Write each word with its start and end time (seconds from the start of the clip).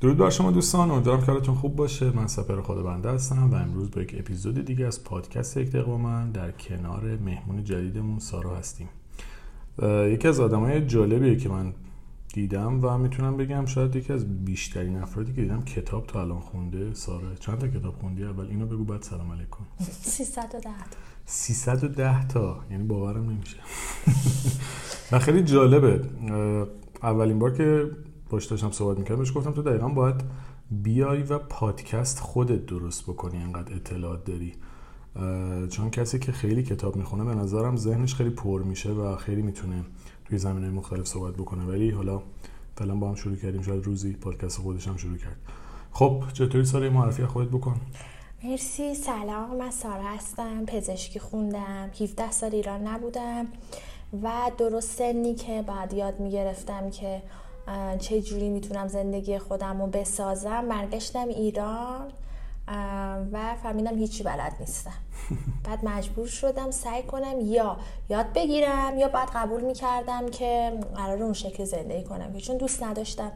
درود 0.00 0.16
بر 0.16 0.30
شما 0.30 0.50
دوستان 0.50 0.90
امیدوارم 0.90 1.20
کارتون 1.20 1.54
خوب 1.54 1.76
باشه. 1.76 2.16
من 2.16 2.26
سپر 2.26 2.60
خدا 2.60 2.82
بنده 2.82 3.10
هستم 3.10 3.50
و 3.50 3.54
امروز 3.54 3.90
با 3.90 4.00
یک 4.02 4.14
اپیزود 4.18 4.64
دیگه 4.64 4.86
از 4.86 5.04
پادکست 5.04 5.56
یک 5.56 5.70
دقیقه 5.70 5.96
من 5.96 6.30
در 6.30 6.50
کنار 6.50 7.18
مهمون 7.24 7.64
جدیدمون 7.64 8.18
سارا 8.18 8.56
هستیم. 8.56 8.88
یکی 9.82 10.28
از 10.28 10.40
آدمای 10.40 10.86
جالبیه 10.86 11.36
که 11.36 11.48
من 11.48 11.72
دیدم 12.34 12.84
و 12.84 12.98
می‌تونم 12.98 13.36
بگم 13.36 13.66
شاید 13.66 13.96
یکی 13.96 14.12
از 14.12 14.44
بیشترین 14.44 14.96
افرادی 14.96 15.32
که 15.32 15.42
دیدم 15.42 15.62
کتاب 15.62 16.06
تا 16.06 16.20
الان 16.20 16.40
خونده. 16.40 16.94
سارا 16.94 17.34
چند 17.40 17.58
تا 17.58 17.68
کتاب 17.68 17.94
خوندی؟ 17.94 18.24
اول 18.24 18.46
اینو 18.46 18.66
بگو 18.66 18.84
بعد 18.84 19.02
سلام 19.02 19.32
علیکم. 19.32 19.64
310 20.02 20.60
تا 20.60 20.96
310 21.26 22.28
تا. 22.28 22.60
یعنی 22.70 22.84
باورم 22.84 23.30
نمیشه. 23.30 23.56
و 25.12 25.18
خیلی 25.18 25.42
جالبه. 25.42 26.00
اولین 27.02 27.38
بار 27.38 27.56
که 27.56 27.90
باش 28.30 28.46
داشتم 28.46 28.70
صحبت 28.70 28.98
می‌کردم 28.98 29.18
بهش 29.18 29.36
گفتم 29.36 29.52
تو 29.52 29.62
دقیقا 29.62 29.88
باید 29.88 30.20
بیای 30.70 31.22
و 31.22 31.38
پادکست 31.38 32.20
خودت 32.20 32.66
درست 32.66 33.02
بکنی 33.02 33.42
انقدر 33.42 33.74
اطلاعات 33.74 34.24
داری. 34.24 34.54
چون 35.70 35.90
کسی 35.90 36.18
که 36.18 36.32
خیلی 36.32 36.62
کتاب 36.62 36.96
می‌خونه 36.96 37.24
به 37.24 37.34
نظرم 37.34 37.76
ذهنش 37.76 38.14
خیلی 38.14 38.30
پر 38.30 38.62
میشه 38.62 38.90
و 38.90 39.16
خیلی 39.16 39.42
می‌تونه 39.42 39.84
توی 40.24 40.38
زمینه 40.38 40.70
مختلف 40.70 41.06
صحبت 41.06 41.34
بکنه. 41.34 41.64
ولی 41.64 41.90
حالا 41.90 42.22
فعلا 42.76 42.94
با 42.94 43.08
هم 43.08 43.14
شروع 43.14 43.36
کردیم 43.36 43.62
شاید 43.62 43.84
روزی 43.84 44.12
پادکست 44.12 44.60
خودش 44.60 44.88
هم 44.88 44.96
شروع 44.96 45.16
کرد. 45.16 45.36
خب 45.92 46.24
چطوری 46.32 46.64
سال 46.64 46.88
معرفی 46.88 47.26
خودت 47.26 47.48
بکن. 47.48 47.80
مرسی. 48.44 48.94
سلام 48.94 49.56
من 49.56 49.70
سارا 49.70 50.02
هستم 50.02 50.64
پزشکی 50.66 51.18
خوندم 51.18 51.90
17 52.00 52.30
سال 52.30 52.54
ایران 52.54 52.86
نبودم 52.86 53.46
و 54.22 54.50
درست 54.58 54.98
سنی 54.98 55.34
که 55.34 55.64
بعد 55.66 55.94
یاد 55.94 56.20
می‌گرفتم 56.20 56.90
که 56.90 57.22
چه 57.98 58.22
جوری 58.22 58.48
می‌تونم 58.48 58.88
زندگی 58.88 59.38
خودم 59.38 59.80
رو 59.82 59.86
بسازم؟ 59.86 60.68
برگشتم 60.68 61.28
ایران 61.28 62.08
و 63.32 63.54
فهمیدم 63.62 63.98
هیچی 63.98 64.22
بلد 64.22 64.56
نیستم. 64.60 64.90
بعد 65.64 65.84
مجبور 65.84 66.26
شدم 66.26 66.70
سعی 66.70 67.02
کنم 67.02 67.40
یا 67.40 67.76
یاد 68.08 68.32
بگیرم 68.32 68.98
یا 68.98 69.08
بعد 69.08 69.28
قبول 69.34 69.60
می‌کردم 69.60 70.28
که 70.28 70.72
قرار 70.94 71.22
اون 71.22 71.32
شکل 71.32 71.64
زندگی 71.64 72.04
کنم 72.04 72.32
که 72.32 72.40
چون 72.40 72.56
دوست 72.56 72.82
نداشتم 72.82 73.32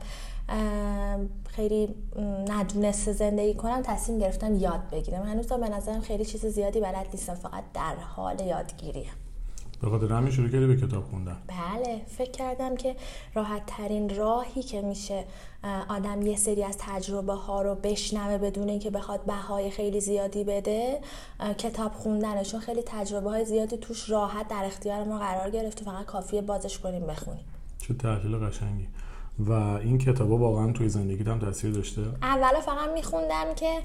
خیلی 1.49 1.95
ندونسته 2.49 3.13
زندگی 3.13 3.55
کنم 3.55 3.83
تصمیم 3.83 4.19
گرفتم 4.19 4.55
یاد 4.55 4.91
بگیرم. 4.93 5.23
هنوز 5.23 5.47
به 5.47 5.69
نظرم 5.69 6.01
خیلی 6.01 6.25
چیز 6.25 6.47
زیادی 6.47 6.81
بلد 6.81 7.07
نیستم 7.13 7.35
فقط 7.35 7.65
در 7.75 7.95
حال 7.95 8.41
یادگیریه 8.41 9.09
به 9.83 9.91
خاطر 9.91 10.13
همین 10.13 10.31
شروع 10.31 10.49
کردی 10.49 10.67
به 10.67 10.77
کتاب 10.77 11.05
خوندن. 11.05 11.37
بله 11.47 12.01
فکر 12.19 12.31
کردم 12.31 12.77
که 12.77 12.97
راحت 13.35 13.63
ترین 13.67 14.17
راهی 14.17 14.63
که 14.63 14.83
میشه 14.83 15.25
آدم 15.89 16.23
یه 16.23 16.37
سری 16.37 16.65
از 16.65 16.77
تجربه 16.79 17.33
ها 17.33 17.63
رو 17.63 17.75
بشنوه 17.75 18.39
بدون 18.39 18.69
اینکه 18.69 18.91
بخواد 18.91 19.25
بهای 19.25 19.71
خیلی 19.71 20.01
زیادی 20.01 20.45
بده 20.45 21.01
کتاب 21.59 21.93
خوندنه. 21.93 22.45
چون 22.45 22.61
خیلی 22.61 22.83
تجربه 22.87 23.31
های 23.31 23.45
زیادی 23.45 23.77
توش 23.77 24.11
راحت 24.11 24.49
در 24.49 24.65
اختیار 24.65 25.05
ما 25.05 25.19
قرار 25.19 25.51
گرفته. 25.51 25.85
فقط 25.85 26.05
کافیه 26.05 26.43
بازش 26.43 26.79
کنیم 26.79 27.07
بخونیم. 27.07 27.45
چه 27.79 27.95
تحلیل 27.95 28.37
قشنگی. 28.37 28.89
و 29.39 29.53
این 29.53 29.99
کتابا 29.99 30.39
واقعا 30.39 30.73
توی 30.73 30.89
زندگی 30.89 31.25
هم 31.25 31.39
تاثیر 31.39 31.71
داشته. 31.71 32.03
اولا 32.23 32.61
فقط 32.61 32.89
میخوندم 32.95 33.55
که 33.57 33.79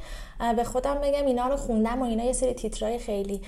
به 0.56 0.64
خودم 0.64 0.96
بگم 0.96 1.26
اینا 1.26 1.48
رو 1.48 1.58
خوندم 1.58 2.02
و 2.02 2.06
اینا 2.06 2.24
یه 2.24 2.34
سری 2.34 2.54
تیترای 2.54 3.00
خیلی 3.00 3.42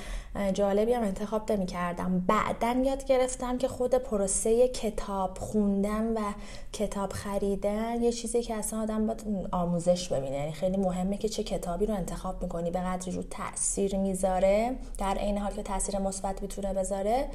جالبی 0.53 0.93
هم 0.93 1.03
انتخاب 1.03 1.51
نمی 1.51 1.65
کردم 1.65 2.23
بعدا 2.27 2.81
یاد 2.85 3.05
گرفتم 3.05 3.57
که 3.57 3.67
خود 3.67 3.95
پروسه 3.95 4.67
کتاب 4.67 5.37
خوندن 5.37 6.13
و 6.13 6.19
کتاب 6.73 7.11
خریدن 7.13 8.03
یه 8.03 8.11
چیزی 8.11 8.41
که 8.41 8.55
اصلا 8.55 8.81
آدم 8.81 9.07
باید 9.07 9.23
آموزش 9.51 10.09
ببینه. 10.09 10.35
یعنی 10.35 10.51
خیلی 10.51 10.77
مهمه 10.77 11.17
که 11.17 11.29
چه 11.29 11.43
کتابی 11.43 11.85
رو 11.85 11.93
انتخاب 11.93 12.43
می‌کنی 12.43 12.71
به 12.71 12.79
قدری 12.79 13.11
رو 13.11 13.23
تاثیر 13.23 13.97
می‌ذاره 13.97 14.75
در 14.97 15.17
این 15.19 15.37
حال 15.37 15.51
که 15.51 15.63
تاثیر 15.63 15.99
مثبت 15.99 16.41
می‌تونه 16.41 16.73
بذاره. 16.73 17.25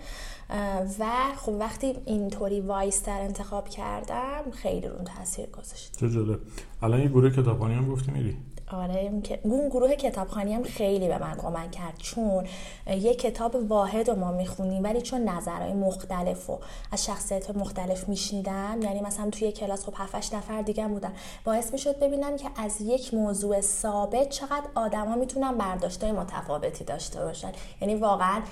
و 0.99 1.07
خب 1.37 1.53
وقتی 1.53 1.97
اینطوری 2.05 2.61
وایستر 2.61 3.21
انتخاب 3.21 3.69
کردم 3.69 4.43
خیلی 4.55 4.89
رو 4.89 4.97
تاثیر 5.05 5.47
گذاشت 5.47 5.97
چه 6.01 6.11
جالب. 6.11 6.39
الان 6.83 7.01
یه 7.01 7.09
گروه 7.09 7.31
کتابخانی 7.31 7.75
هم 7.75 7.93
گفتی 7.93 8.11
میری؟ 8.11 8.37
آره 8.73 9.23
اون 9.43 9.69
گروه 9.69 9.95
کتابخانی 9.95 10.55
هم 10.55 10.63
خیلی 10.63 11.09
به 11.09 11.19
من 11.19 11.37
کمک 11.37 11.71
کرد. 11.71 11.95
چون 11.99 12.45
یه 12.87 13.15
کتاب 13.15 13.71
واحد 13.71 14.11
رو 14.11 14.17
ما 14.17 14.33
می‌خونیم 14.33 14.85
ولی 14.85 15.03
چون 15.03 15.29
نظرهای 15.29 15.73
مختلف 15.73 16.51
و 16.51 16.59
از 16.93 17.05
شخصیت 17.05 17.57
مختلف 17.57 18.09
میشنیدم 18.09 18.79
یعنی 18.83 19.01
مثلا 19.01 19.31
توی 19.31 19.53
کلاس 19.53 19.85
خب 19.85 19.93
7 19.97 20.35
نفر 20.35 20.63
دیگه 20.63 20.89
بودن. 20.89 21.13
باعث 21.45 21.73
می‌شد 21.73 21.99
ببینم 21.99 22.37
که 22.37 22.49
از 22.57 22.81
یک 22.81 23.15
موضوع 23.15 23.61
ثابت 23.61 24.29
چقدر 24.29 24.67
آدما 24.75 25.17
می‌تونن 25.17 25.59
برداشتهای 25.59 26.13
متفاوتی 26.13 26.85
داشته 26.85 27.25
باشن. 27.25 27.53
یعنی 27.81 27.95
واقعا 27.95 28.43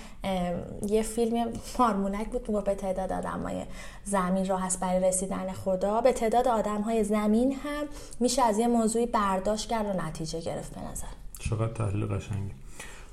یه 0.87 1.03
فیلم 1.03 1.53
مارمونک 1.79 2.29
بود 2.29 2.65
به 2.65 2.75
تعداد 2.75 3.13
آدمای 3.13 3.65
زمین 4.05 4.47
راه 4.47 4.63
هست 4.63 4.81
برای 4.81 5.09
رسیدن 5.09 5.53
خدا. 5.53 6.01
به 6.01 6.13
تعداد 6.13 6.49
آدمهای 6.49 7.05
زمین 7.05 7.53
هم 7.53 7.85
میشه 8.21 8.43
از 8.43 8.59
یه 8.59 8.69
موضوعی 8.69 9.07
برداشت 9.07 9.69
کرد 9.69 9.87
و 9.87 10.07
نتیجه 10.07 10.41
گرفت 10.41 10.75
به 10.75 10.81
نظر. 10.91 11.07
چقدر 11.39 11.73
تحلیل 11.73 12.07
قشنگی 12.07 12.53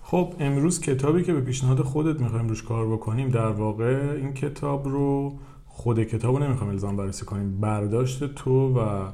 خب 0.03 0.33
امروز 0.39 0.81
کتابی 0.81 1.23
که 1.23 1.33
به 1.33 1.41
پیشنهاد 1.41 1.81
خودت 1.81 2.19
می‌خوایم 2.19 2.47
روش 2.47 2.63
کار 2.63 2.87
بکنیم 2.87 3.29
در 3.29 3.47
واقع 3.51 4.15
این 4.17 4.33
کتاب 4.33 4.87
رو 4.87 5.33
خود 5.67 6.03
کتاب 6.03 6.35
رو 6.35 6.43
نمی‌خوایم 6.43 6.71
الزام 6.73 6.97
بررسی 6.97 7.25
کنیم. 7.25 7.59
برداشت 7.59 8.35
تو 8.35 8.79
و 8.79 9.09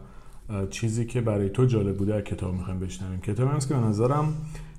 چیزی 0.69 1.05
که 1.05 1.21
برای 1.21 1.49
تو 1.49 1.65
جالب 1.65 1.97
بوده 1.97 2.15
از 2.15 2.23
کتاب 2.23 2.53
می‌خوایم 2.53 2.79
بشنویم. 2.79 3.21
کتاب 3.21 3.55
هست 3.55 3.67
که 3.67 3.73
به 3.73 3.79
نظرم 3.79 4.33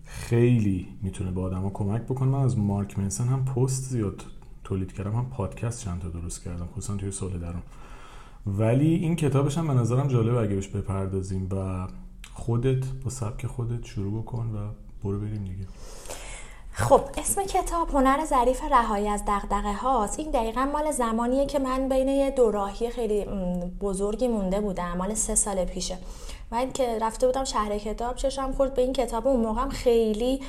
خیلی 0.04 0.88
می‌تونه 1.02 1.30
به 1.30 1.40
آدما 1.40 1.70
کمک 1.70 2.02
بکنه. 2.02 2.28
من 2.28 2.40
از 2.40 2.58
مارک 2.58 2.98
منسن 2.98 3.28
هم 3.28 3.44
پست 3.44 3.82
زیاد 3.82 4.22
تولید 4.66 4.92
کردم. 4.92 5.12
هم 5.12 5.30
پادکست 5.30 5.84
چند 5.84 6.02
تا 6.02 6.08
درست 6.08 6.44
کردم. 6.44 6.68
خصوصا 6.72 6.96
توی 6.96 7.10
سال 7.10 7.30
درون. 7.30 7.62
ولی 8.46 8.94
این 8.94 9.16
کتابش 9.16 9.58
هم 9.58 9.66
به 9.68 9.74
نظرم 9.74 10.08
جالب 10.08 10.36
اگه 10.36 10.54
بهش 10.54 10.68
بپردازیم 10.68 11.48
و 11.52 11.86
خودت 12.32 12.86
با 13.04 13.10
سبک 13.10 13.46
خودت 13.46 13.84
شروع 13.84 14.22
بکن 14.22 14.46
و 14.46 14.58
برو 15.04 15.18
بریم 15.20 15.44
دیگه. 15.44 15.66
خب 16.72 17.00
اسم 17.18 17.42
کتاب 17.42 17.90
هنر 17.90 18.24
ظریف 18.24 18.62
رهایی 18.70 19.08
از 19.08 19.22
دغدغه 19.28 19.74
هاست. 19.74 20.18
این 20.18 20.30
دقیقا 20.30 20.64
مال 20.72 20.90
زمانیه 20.90 21.46
که 21.46 21.58
من 21.58 21.88
بین 21.88 22.08
یه 22.08 22.30
دوراهی 22.30 22.90
خیلی 22.90 23.24
بزرگی 23.80 24.28
مونده 24.28 24.60
بودم. 24.60 24.96
مال 24.96 25.14
سه 25.14 25.34
سال 25.34 25.64
پیشه. 25.64 25.98
من 26.50 26.72
که 26.72 26.98
رفته 27.00 27.26
بودم 27.26 27.44
شهر 27.44 27.78
کتاب 27.78 28.16
چشم 28.16 28.52
خورد 28.52 28.74
به 28.74 28.82
این 28.82 28.92
کتاب. 28.92 29.26
اون 29.26 29.40
موقعم 29.40 29.68
خیلی 29.68 30.40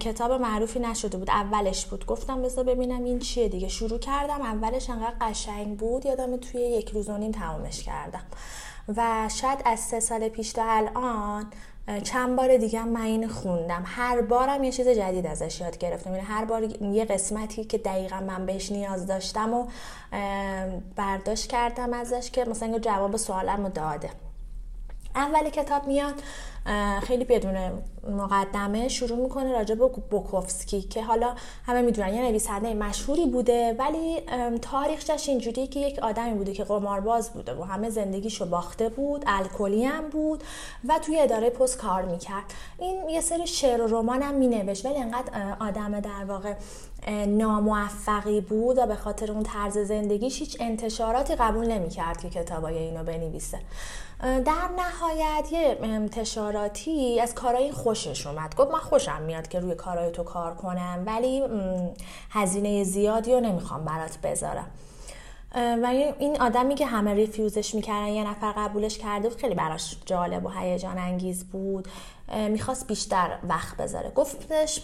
کتاب 0.00 0.32
معروفی 0.32 0.78
نشده 0.78 1.18
بود. 1.18 1.30
اولش 1.30 1.86
بود. 1.86 2.06
گفتم 2.06 2.42
بذار 2.42 2.64
ببینم 2.64 3.04
این 3.04 3.18
چیه 3.18 3.48
دیگه. 3.48 3.68
شروع 3.68 3.98
کردم. 3.98 4.42
اولش 4.42 4.90
انقدر 4.90 5.14
قشنگ 5.20 5.78
بود. 5.78 6.06
یادم 6.06 6.36
توی 6.36 6.60
یک 6.60 6.90
روز 6.90 7.08
و 7.08 7.18
نیم 7.18 7.32
تمامش 7.32 7.82
کردم. 7.82 8.22
و 8.96 9.28
شاید 9.34 9.58
از 9.64 9.80
سه 9.80 10.00
سال 10.00 10.28
پیش 10.28 10.52
تا 10.52 10.62
الان 10.64 11.50
چند 12.02 12.36
بار 12.36 12.56
دیگه 12.56 12.84
من 12.84 13.00
این 13.00 13.28
خوندم. 13.28 13.82
هر 13.86 14.22
بارم 14.22 14.64
یه 14.64 14.72
چیز 14.72 14.88
جدید 14.88 15.26
ازش 15.26 15.60
یاد 15.60 15.78
گرفتم. 15.78 16.10
یعنی 16.10 16.22
هر 16.22 16.44
بار 16.44 16.82
یه 16.82 17.04
قسمتی 17.04 17.64
که 17.64 17.78
دقیقا 17.78 18.20
من 18.20 18.46
بهش 18.46 18.72
نیاز 18.72 19.06
داشتم 19.06 19.54
و 19.54 19.66
برداشت 20.96 21.46
کردم 21.46 21.92
ازش 21.92 22.30
که 22.30 22.44
مثلا 22.44 22.78
جواب 22.78 23.16
سوالم 23.16 23.62
رو 23.62 23.68
داده. 23.68 24.10
اول 25.16 25.50
کتاب 25.50 25.86
میاد 25.86 26.14
خیلی 27.02 27.24
بدون 27.24 27.56
مقدمه 28.08 28.88
شروع 28.88 29.18
می‌کنه 29.18 29.52
راجع 29.52 29.74
به 29.74 29.88
بوکوفسکی 30.10 30.82
که 30.82 31.02
حالا 31.02 31.34
همه 31.66 31.82
می‌دونن 31.82 32.14
یه 32.14 32.22
نویسنده 32.22 32.74
مشهوری 32.74 33.26
بوده 33.26 33.76
ولی 33.78 34.22
تاریخش 34.62 35.28
اینجوریه 35.28 35.66
که 35.66 35.80
یک 35.80 35.98
آدمی 35.98 36.34
بوده 36.34 36.52
که 36.52 36.64
قمارباز 36.64 37.30
بوده 37.30 37.54
و 37.54 37.62
همه 37.62 37.90
زندگیشو 37.90 38.46
باخته 38.46 38.88
بود 38.88 39.24
الکلی 39.26 39.84
هم 39.84 40.08
بود 40.08 40.44
و 40.88 40.98
توی 40.98 41.20
اداره 41.20 41.50
پست 41.50 41.78
کار 41.78 42.02
می‌کرد. 42.02 42.44
این 42.78 43.08
یه 43.08 43.20
سری 43.20 43.46
شعر 43.46 43.82
و 43.82 43.86
رمان 43.86 44.22
هم 44.22 44.34
مینوشت 44.34 44.86
ولی 44.86 44.98
انقدر 44.98 45.56
آدم 45.60 46.00
در 46.00 46.24
واقع 46.28 46.54
ناموفقی 47.26 48.40
بود 48.40 48.78
و 48.78 48.86
به 48.86 48.94
خاطر 48.94 49.32
اون 49.32 49.42
طرز 49.42 49.78
زندگیش 49.78 50.38
هیچ 50.38 50.56
انتشاراتی 50.60 51.34
قبول 51.34 51.66
نمی‌کرد 51.66 52.20
که 52.20 52.30
کتابای 52.30 52.78
اینو 52.78 53.04
بنویسه. 53.04 53.58
در 54.22 54.68
نهایت 54.76 55.52
یه 55.52 55.78
انتشاراتی 55.82 57.20
از 57.20 57.34
کارهای 57.34 57.72
خوشش 57.94 58.26
اومد. 58.26 58.54
گفت 58.54 58.70
من 58.70 58.78
خوشم 58.78 59.22
میاد 59.22 59.48
که 59.48 59.60
روی 59.60 59.74
کارهای 59.74 60.10
تو 60.10 60.22
کار 60.22 60.54
کنم 60.54 61.02
ولی 61.06 61.42
هزینه 62.30 62.84
زیادی 62.84 63.32
رو 63.32 63.40
نمی‌خوام 63.40 63.84
برات 63.84 64.18
بذارم. 64.18 64.70
و 65.54 65.86
این 66.18 66.42
آدمی 66.42 66.74
که 66.74 66.86
همه 66.86 67.14
ریفیوزش 67.14 67.74
می‌کردن 67.74 68.08
یه 68.08 68.30
نفر 68.30 68.52
قبولش 68.52 68.98
کرده 68.98 69.28
بود 69.28 69.38
خیلی 69.38 69.54
براش 69.54 69.96
جالب 70.06 70.46
و 70.46 70.48
هیجان 70.48 70.98
انگیز 70.98 71.44
بود. 71.44 71.88
می‌خواست 72.50 72.86
بیشتر 72.86 73.38
وقت 73.48 73.76
بذاره. 73.76 74.10
گفتش 74.10 74.82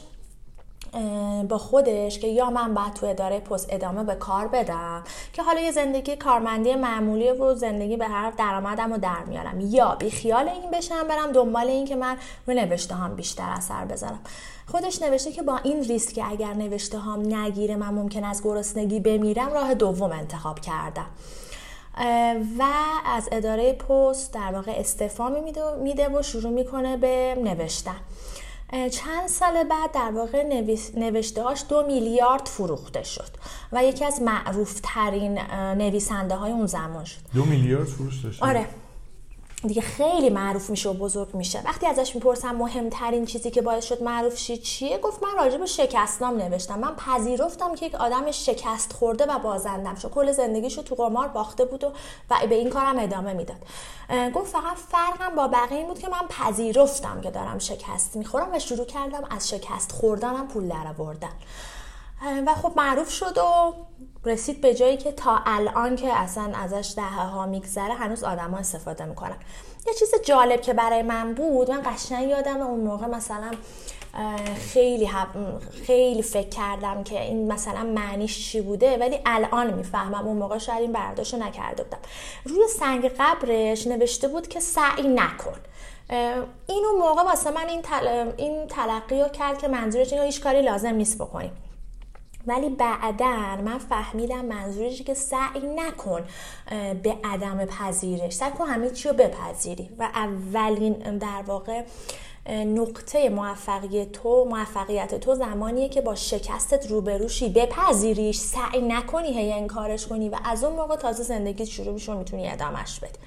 با 1.48 1.58
خودش 1.58 2.18
که 2.18 2.26
یا 2.26 2.50
من 2.50 2.74
باید 2.74 2.92
تو 2.92 3.06
اداره 3.06 3.40
پست 3.40 3.66
ادامه 3.70 4.04
به 4.04 4.14
کار 4.14 4.48
بدم 4.48 5.04
که 5.32 5.42
حالا 5.42 5.60
یه 5.60 5.70
زندگی 5.70 6.16
کارمندی 6.16 6.74
معمولی 6.74 7.30
و 7.30 7.54
زندگی 7.54 7.96
به 7.96 8.08
هر 8.08 8.30
درآمدم 8.30 8.92
رو 8.92 8.98
در 8.98 9.24
میارم. 9.26 9.60
یا 9.60 9.94
بی 9.94 10.10
خیال 10.10 10.48
این 10.48 10.70
بشم 10.70 11.08
برم 11.08 11.32
دنبال 11.32 11.66
این 11.66 11.86
که 11.86 11.96
من 11.96 12.16
رو 12.46 12.54
نوشته 12.54 12.94
هم 12.94 13.14
بیشتر 13.14 13.50
اثر 13.50 13.84
بذارم. 13.84 14.20
خودش 14.66 15.02
نوشته 15.02 15.32
که 15.32 15.42
با 15.42 15.56
این 15.56 15.84
ریسک 15.84 16.14
که 16.14 16.30
اگر 16.30 16.54
نوشته 16.54 16.98
هم 16.98 17.34
نگیره 17.34 17.76
من 17.76 17.94
ممکن 17.94 18.24
از 18.24 18.42
گرسنگی 18.42 19.00
بمیرم 19.00 19.52
راه 19.52 19.74
دوم 19.74 20.12
انتخاب 20.12 20.60
کردم. 20.60 21.06
و 22.58 22.64
از 23.06 23.28
اداره 23.32 23.72
پست 23.72 24.34
در 24.34 24.52
واقع 24.52 24.72
استعفا 24.76 25.28
میده 25.82 26.08
و 26.08 26.22
شروع 26.22 26.52
می‌کنه 26.52 26.96
به 26.96 27.36
نوشتن. 27.44 27.96
چند 28.72 29.28
سال 29.28 29.64
بعد 29.64 29.92
در 29.92 30.10
واقع 30.14 30.66
نوشته 30.94 31.42
هاش 31.42 31.64
دو 31.68 31.86
میلیارد 31.86 32.46
فروخته 32.46 33.02
شد 33.02 33.30
و 33.72 33.84
یکی 33.84 34.04
از 34.04 34.22
معروف 34.22 34.80
ترین 34.82 35.38
نویسنده 35.78 36.34
های 36.34 36.52
اون 36.52 36.66
زمان 36.66 37.04
شد. 37.04 37.18
دو 37.34 37.44
میلیارد 37.44 37.88
فروخته 37.88 38.32
شد 38.32 38.44
آره. 38.44 38.66
دیگه 39.66 39.82
خیلی 39.82 40.30
معروف 40.30 40.70
میشه 40.70 40.88
و 40.88 40.92
بزرگ 40.92 41.34
میشه. 41.34 41.62
وقتی 41.64 41.86
ازش 41.86 42.14
می‌پرسم 42.14 42.54
مهمترین 42.54 43.26
چیزی 43.26 43.50
که 43.50 43.62
باعث 43.62 43.84
شد 43.84 44.02
معروف 44.02 44.38
شید 44.38 44.62
چیه 44.62 44.98
گفت 44.98 45.22
من 45.22 45.44
راجع 45.44 45.56
به 45.56 45.66
شکستنام 45.66 46.36
نوشتم. 46.36 46.78
من 46.78 46.94
پذیرفتم 46.96 47.74
که 47.74 47.86
یک 47.86 47.94
آدم 47.94 48.30
شکست 48.30 48.92
خورده 48.92 49.26
و 49.26 49.38
بازندم 49.38 49.94
شد. 49.94 50.10
کل 50.10 50.32
زندگیشو 50.32 50.82
تو 50.82 50.94
قمار 50.94 51.28
باخته 51.28 51.64
بود 51.64 51.84
و, 51.84 51.92
و 52.30 52.46
به 52.48 52.54
این 52.54 52.70
کارم 52.70 52.98
ادامه 52.98 53.32
می‌داد. 53.32 53.56
گفت 54.34 54.52
فقط 54.52 54.76
فرقم 54.76 55.34
با 55.36 55.48
بقیه 55.48 55.78
این 55.78 55.86
بود 55.86 55.98
که 55.98 56.08
من 56.08 56.28
پذیرفتم 56.28 57.20
که 57.20 57.30
دارم 57.30 57.58
شکست 57.58 58.16
می‌خورم 58.16 58.54
و 58.54 58.58
شروع 58.58 58.86
کردم 58.86 59.24
از 59.30 59.48
شکست 59.48 59.92
خوردنم 59.92 60.48
پول 60.48 60.68
در 60.68 60.86
آوردن 60.98 61.32
و 62.46 62.54
خب 62.54 62.72
معروف 62.76 63.10
شد 63.10 63.38
و 63.38 63.74
رسید 64.24 64.60
به 64.60 64.74
جایی 64.74 64.96
که 64.96 65.12
تا 65.12 65.40
الان 65.46 65.96
که 65.96 66.12
اصلا 66.12 66.52
ازش 66.54 66.92
دهه 66.96 67.26
ها 67.26 67.46
میگذره 67.46 67.94
هنوز 67.94 68.24
آدما 68.24 68.56
استفاده 68.56 69.04
می‌کنن. 69.04 69.36
یه 69.86 69.94
چیز 69.94 70.14
جالب 70.24 70.60
که 70.60 70.72
برای 70.72 71.02
من 71.02 71.34
بود 71.34 71.70
من 71.70 71.82
قشنگ 71.84 72.28
یادم 72.28 72.60
اون 72.60 72.80
موقع 72.80 73.06
مثلا 73.06 73.50
خیلی 74.72 75.10
خیلی 75.86 76.22
فکر 76.22 76.48
کردم 76.48 77.04
که 77.04 77.22
این 77.22 77.52
مثلا 77.52 77.82
معنیش 77.82 78.50
چی 78.50 78.60
بوده 78.60 78.98
ولی 78.98 79.20
الان 79.26 79.74
می‌فهمم. 79.74 80.26
اون 80.26 80.36
موقع 80.36 80.58
شاید 80.58 80.80
این 80.80 80.92
برداشت 80.92 81.34
نکرده 81.34 81.82
بودم. 81.82 81.98
روی 82.44 82.68
سنگ 82.68 83.12
قبرش 83.18 83.86
نوشته 83.86 84.28
بود 84.28 84.48
که 84.48 84.60
سعی 84.60 85.08
نکن. 85.08 85.56
این 86.66 86.84
اون 86.90 86.98
موقع 86.98 87.22
واسه 87.22 87.50
من 87.50 87.68
این, 87.68 87.82
تل... 87.82 88.32
این 88.36 88.66
تلقی 88.66 89.20
رو 89.22 89.28
کرد 89.28 89.58
که 89.58 89.68
منظورش 89.68 90.12
اینه 90.12 90.24
هیچ 90.24 90.42
کاری 90.42 90.62
لازم 90.62 90.94
نیست 90.94 91.18
بکنیم 91.18 91.52
ولی 92.46 92.68
بعدا 92.68 93.56
من 93.64 93.78
فهمیدم 93.78 94.44
منظورش 94.44 95.02
که 95.02 95.14
سعی 95.14 95.60
نکن 95.76 96.20
به 97.02 97.16
عدم 97.24 97.64
پذیرش 97.64 98.32
سعی 98.32 98.50
کن 98.50 98.66
همه 98.66 98.90
چی 98.90 99.08
رو 99.08 99.14
بپذیری. 99.14 99.90
و 99.98 100.02
اولین 100.02 101.18
در 101.18 101.42
واقع 101.46 101.84
نقطه 102.48 103.28
موفقیت 103.28 104.12
تو 104.12 104.44
موفقیت 104.44 105.14
تو 105.14 105.34
زمانیه 105.34 105.88
که 105.88 106.00
با 106.00 106.14
شکستت 106.14 106.86
روبروشی 106.86 107.48
بپذیریش. 107.48 108.38
سعی 108.38 108.82
نکنی 108.82 109.38
هی 109.38 109.52
انکارش 109.52 110.06
کنی 110.06 110.28
و 110.28 110.36
از 110.44 110.64
اون 110.64 110.76
موقع 110.76 110.96
تازه 110.96 111.22
زندگی 111.22 111.66
شروع 111.66 111.92
میشه 111.92 112.14
می‌تونی 112.14 112.48
ادامش 112.48 113.00
بدی. 113.00 113.18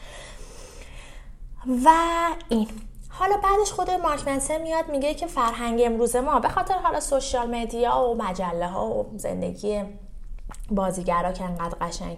و 1.86 1.90
این. 2.50 2.68
حالا 3.16 3.38
بعدش 3.38 3.72
خود 3.72 3.92
مارک 3.92 4.28
منسن 4.28 4.62
میاد 4.62 4.90
میگه 4.90 5.14
که 5.14 5.28
فرهنگ 5.28 5.82
امروز 5.86 6.16
ما 6.16 6.40
به 6.40 6.50
خاطر 6.50 6.74
حالا 6.74 7.00
سوشیال 7.00 7.56
مدیا 7.56 8.10
و 8.10 8.16
مجله 8.16 8.68
ها 8.68 8.88
و 8.88 9.12
زندگی 9.18 9.84
بازیگرا 10.72 11.32
که 11.32 11.44
انقدر 11.44 11.76
قشنگ 11.82 12.18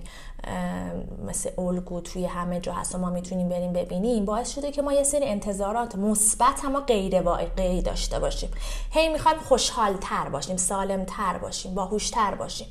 مثل 1.28 1.50
الگو 1.58 2.02
توی 2.02 2.26
همه 2.26 2.60
جا 2.60 2.74
هست 2.74 2.96
و 2.96 2.98
ما 2.98 3.10
می‌تونیم 3.10 3.50
بریم 3.50 3.74
ببینیم 3.74 4.26
باعث 4.26 4.56
شده 4.56 4.72
که 4.72 4.82
ما 4.82 4.94
یه 4.94 5.04
سری 5.04 5.26
انتظارات 5.26 5.96
مثبت 5.96 6.66
اما 6.66 6.80
غیر 6.80 7.22
واقعی 7.22 7.82
داشته 7.82 8.20
باشیم. 8.20 8.52
هی 8.92 9.10
می‌خوایم 9.10 9.38
خوشحالتر 9.38 10.30
باشیم 10.30 10.58
سالمتر 10.58 11.38
باشیم 11.38 11.76
باهوشتر 11.76 12.36
باشیم 12.36 12.68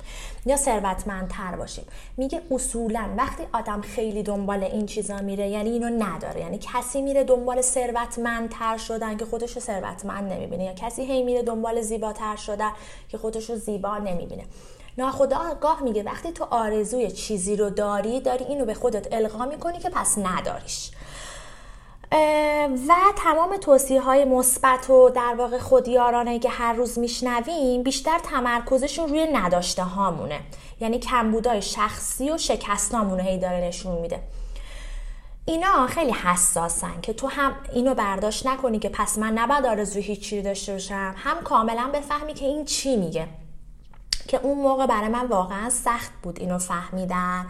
یا 0.47 0.57
ثروتمندتر 0.57 1.57
باشیم. 1.57 1.85
میگه 2.17 2.43
اصولا 2.51 3.09
وقتی 3.17 3.43
آدم 3.53 3.81
خیلی 3.81 4.23
دنبال 4.23 4.65
این 4.65 4.87
چیزا 4.87 5.17
میره 5.17 5.49
یعنی 5.49 5.71
اینو 5.71 6.05
نداره. 6.05 6.41
یعنی 6.41 6.59
کسی 6.59 7.03
میره 7.03 7.25
دنبال 7.25 7.61
ثروتمندتر 7.61 8.77
شدن 8.77 9.17
که 9.17 9.25
خودشو 9.25 9.61
ثروتمند 9.61 10.33
نمی‌بینه 10.33 10.65
یا 10.65 10.73
کسی 10.73 11.03
هی 11.03 11.23
میره 11.23 11.43
دنبال 11.43 11.81
زیباتر 11.81 12.37
شدن 12.37 12.71
که 13.09 13.19
خودشو 13.19 13.57
زیبا 13.57 13.99
نمی‌بینه. 13.99 14.45
ناخداگاه 14.99 15.83
میگه 15.83 16.03
وقتی 16.03 16.33
تو 16.33 16.47
آرزوی 16.51 17.11
چیزی 17.11 17.57
رو 17.57 17.71
داری 17.71 18.21
داری 18.21 18.45
اینو 18.45 18.65
به 18.65 18.75
خودت 18.75 19.13
القا 19.13 19.45
می‌کنی 19.45 19.79
که 19.79 19.91
پس 19.91 20.19
نداریش. 20.19 20.91
و 22.89 22.95
تمام 23.17 23.57
توصیه 23.57 24.01
های 24.01 24.25
مثبت 24.25 24.91
و 24.91 25.11
در 25.11 25.35
واقع 25.39 25.59
خودیارانه 25.59 26.39
که 26.39 26.49
هر 26.49 26.73
روز 26.73 26.99
میشنویم 26.99 27.83
بیشتر 27.83 28.19
تمرکزشون 28.19 29.09
روی 29.09 29.27
نداشته 29.33 29.83
هامونه. 29.83 30.41
یعنی 30.81 30.99
کمبودای 30.99 31.63
شخصی 31.63 32.31
و 32.31 32.39
شکستامونه 32.39 33.23
هی 33.23 33.39
داره 33.39 33.61
نشون 33.61 34.01
میده. 34.01 34.21
اینا 35.47 35.87
خیلی 35.87 36.13
حساسن 36.13 37.01
که 37.03 37.13
تو 37.13 37.27
هم 37.27 37.55
اینو 37.73 37.95
برداشت 37.95 38.47
نکنی 38.47 38.79
که 38.79 38.89
پس 38.89 39.19
من 39.19 39.39
نباید 39.39 39.67
آرزوی 39.67 40.03
هیچی 40.03 40.43
داشته 40.43 40.73
باشم. 40.73 41.15
هم 41.17 41.43
کاملا 41.45 41.91
بفهمی 41.95 42.35
که 42.35 42.45
این 42.45 42.65
چی 42.65 42.97
میگه. 42.97 43.29
که 44.29 44.41
اون 44.43 44.59
موقع 44.59 44.87
برای 44.87 45.09
من 45.09 45.27
واقعا 45.27 45.71
سخت 45.71 46.13
بود 46.23 46.41
اینو 46.41 46.59
فهمیدن. 46.59 47.47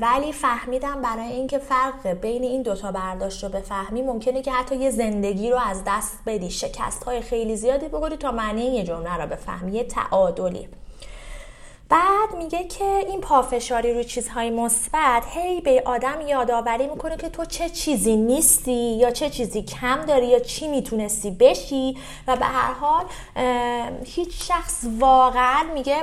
ولی 0.00 0.32
فهمیدم 0.32 1.02
برای 1.02 1.32
اینکه 1.32 1.58
فرق 1.58 2.06
بین 2.06 2.42
این 2.42 2.62
دوتا 2.62 2.92
برداشت 2.92 3.44
رو 3.44 3.50
بفهمی 3.50 4.02
ممکنه 4.02 4.42
که 4.42 4.52
حتی 4.52 4.76
یه 4.76 4.90
زندگی 4.90 5.50
رو 5.50 5.58
از 5.58 5.82
دست 5.86 6.18
بدی 6.26 6.50
شکست 6.50 7.04
های 7.04 7.20
خیلی 7.20 7.56
زیادی 7.56 7.88
بگوری 7.88 8.16
تا 8.16 8.32
معنی 8.32 8.62
یه 8.64 8.84
جمله 8.84 9.16
رو 9.16 9.26
بفهمی 9.26 9.72
یه 9.72 9.84
تعادلی. 9.84 10.68
بعد 11.94 12.34
میگه 12.38 12.64
که 12.64 12.84
این 12.84 13.20
پافشاری 13.20 13.94
روی 13.94 14.04
چیزهای 14.04 14.50
مثبت 14.50 15.22
هی 15.30 15.60
به 15.60 15.82
آدم 15.86 16.20
یادآوری 16.28 16.86
می‌کنه 16.86 17.16
که 17.16 17.28
تو 17.28 17.44
چه 17.44 17.68
چیزی 17.68 18.16
نیستی 18.16 18.72
یا 18.72 19.10
چه 19.10 19.30
چیزی 19.30 19.62
کم 19.62 20.04
داری 20.04 20.26
یا 20.26 20.38
چی 20.38 20.68
می‌تونستی 20.68 21.30
بشی 21.30 21.98
و 22.26 22.36
به 22.36 22.44
هر 22.44 22.72
حال 22.72 23.04
هیچ 24.04 24.48
شخص 24.48 24.84
واقعا 24.98 25.62
میگه 25.74 25.96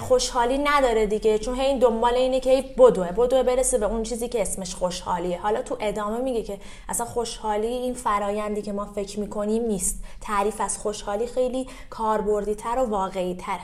خوشحالی 0.00 0.58
نداره 0.58 1.06
دیگه 1.06 1.38
چون 1.38 1.60
هی 1.60 1.78
دنبال 1.78 2.14
اینه 2.14 2.40
که 2.40 2.64
بدوه 2.78 3.12
بدوه 3.12 3.42
برسه 3.42 3.78
به 3.78 3.86
اون 3.86 4.02
چیزی 4.02 4.28
که 4.28 4.42
اسمش 4.42 4.74
خوشحالیه. 4.74 5.40
حالا 5.40 5.62
تو 5.62 5.76
ادامه 5.80 6.18
میگه 6.18 6.42
که 6.42 6.58
اصلا 6.88 7.06
خوشحالی 7.06 7.66
این 7.66 7.94
فرایندی 7.94 8.62
که 8.62 8.72
ما 8.72 8.84
فکر 8.84 9.20
می‌کنیم 9.20 9.62
نیست. 9.62 10.04
تعریف 10.20 10.60
از 10.60 10.78
خوشحالی 10.78 11.26
خیلی 11.26 11.66
کاربردی 11.90 12.54
تر 12.54 12.78
و 12.78 12.90
واقعی 12.90 13.34
تره 13.34 13.60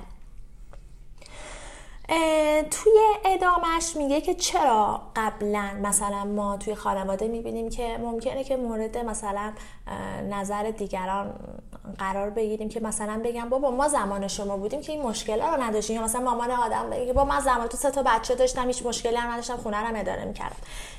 توی 2.71 2.93
ادامش 3.25 3.97
میگه 3.97 4.21
که 4.21 4.35
چرا 4.35 5.01
قبلا 5.17 5.71
مثلا 5.83 6.25
ما 6.25 6.57
توی 6.57 6.75
خانواده 6.75 7.29
می‌بینیم 7.29 7.71
که 7.71 7.99
ممکنه 7.99 8.45
که 8.45 8.57
مورد 8.57 8.99
مثلا 8.99 9.53
نظر 10.31 10.71
دیگران 10.71 11.35
قرار 11.99 12.31
بگیریم 12.31 12.69
که 12.69 12.81
مثلا 12.81 13.21
بگم 13.25 13.49
بابا 13.49 13.71
ما 13.71 13.89
زمان 13.89 14.29
شما 14.29 14.57
بودیم 14.57 14.81
که 14.81 14.93
این 14.93 15.03
مشکل 15.03 15.41
رو 15.41 15.63
نداشتیم. 15.63 15.97
یا 15.97 16.03
مثلا 16.03 16.21
مامان 16.21 16.51
آدم 16.51 16.91
بگه 16.91 17.13
بابا 17.13 17.31
من 17.31 17.41
زمان 17.41 17.69
تو 17.69 17.77
سه 17.77 17.91
تا 17.91 18.03
بچه 18.03 18.35
داشتم 18.35 18.67
هیچ 18.67 18.87
مشکلی 18.87 19.17
هم 19.17 19.31
نداشتم 19.31 19.57
خونه 19.57 19.89
رو 19.89 19.97
اداره 19.97 20.25
می‌کردم. 20.25 20.57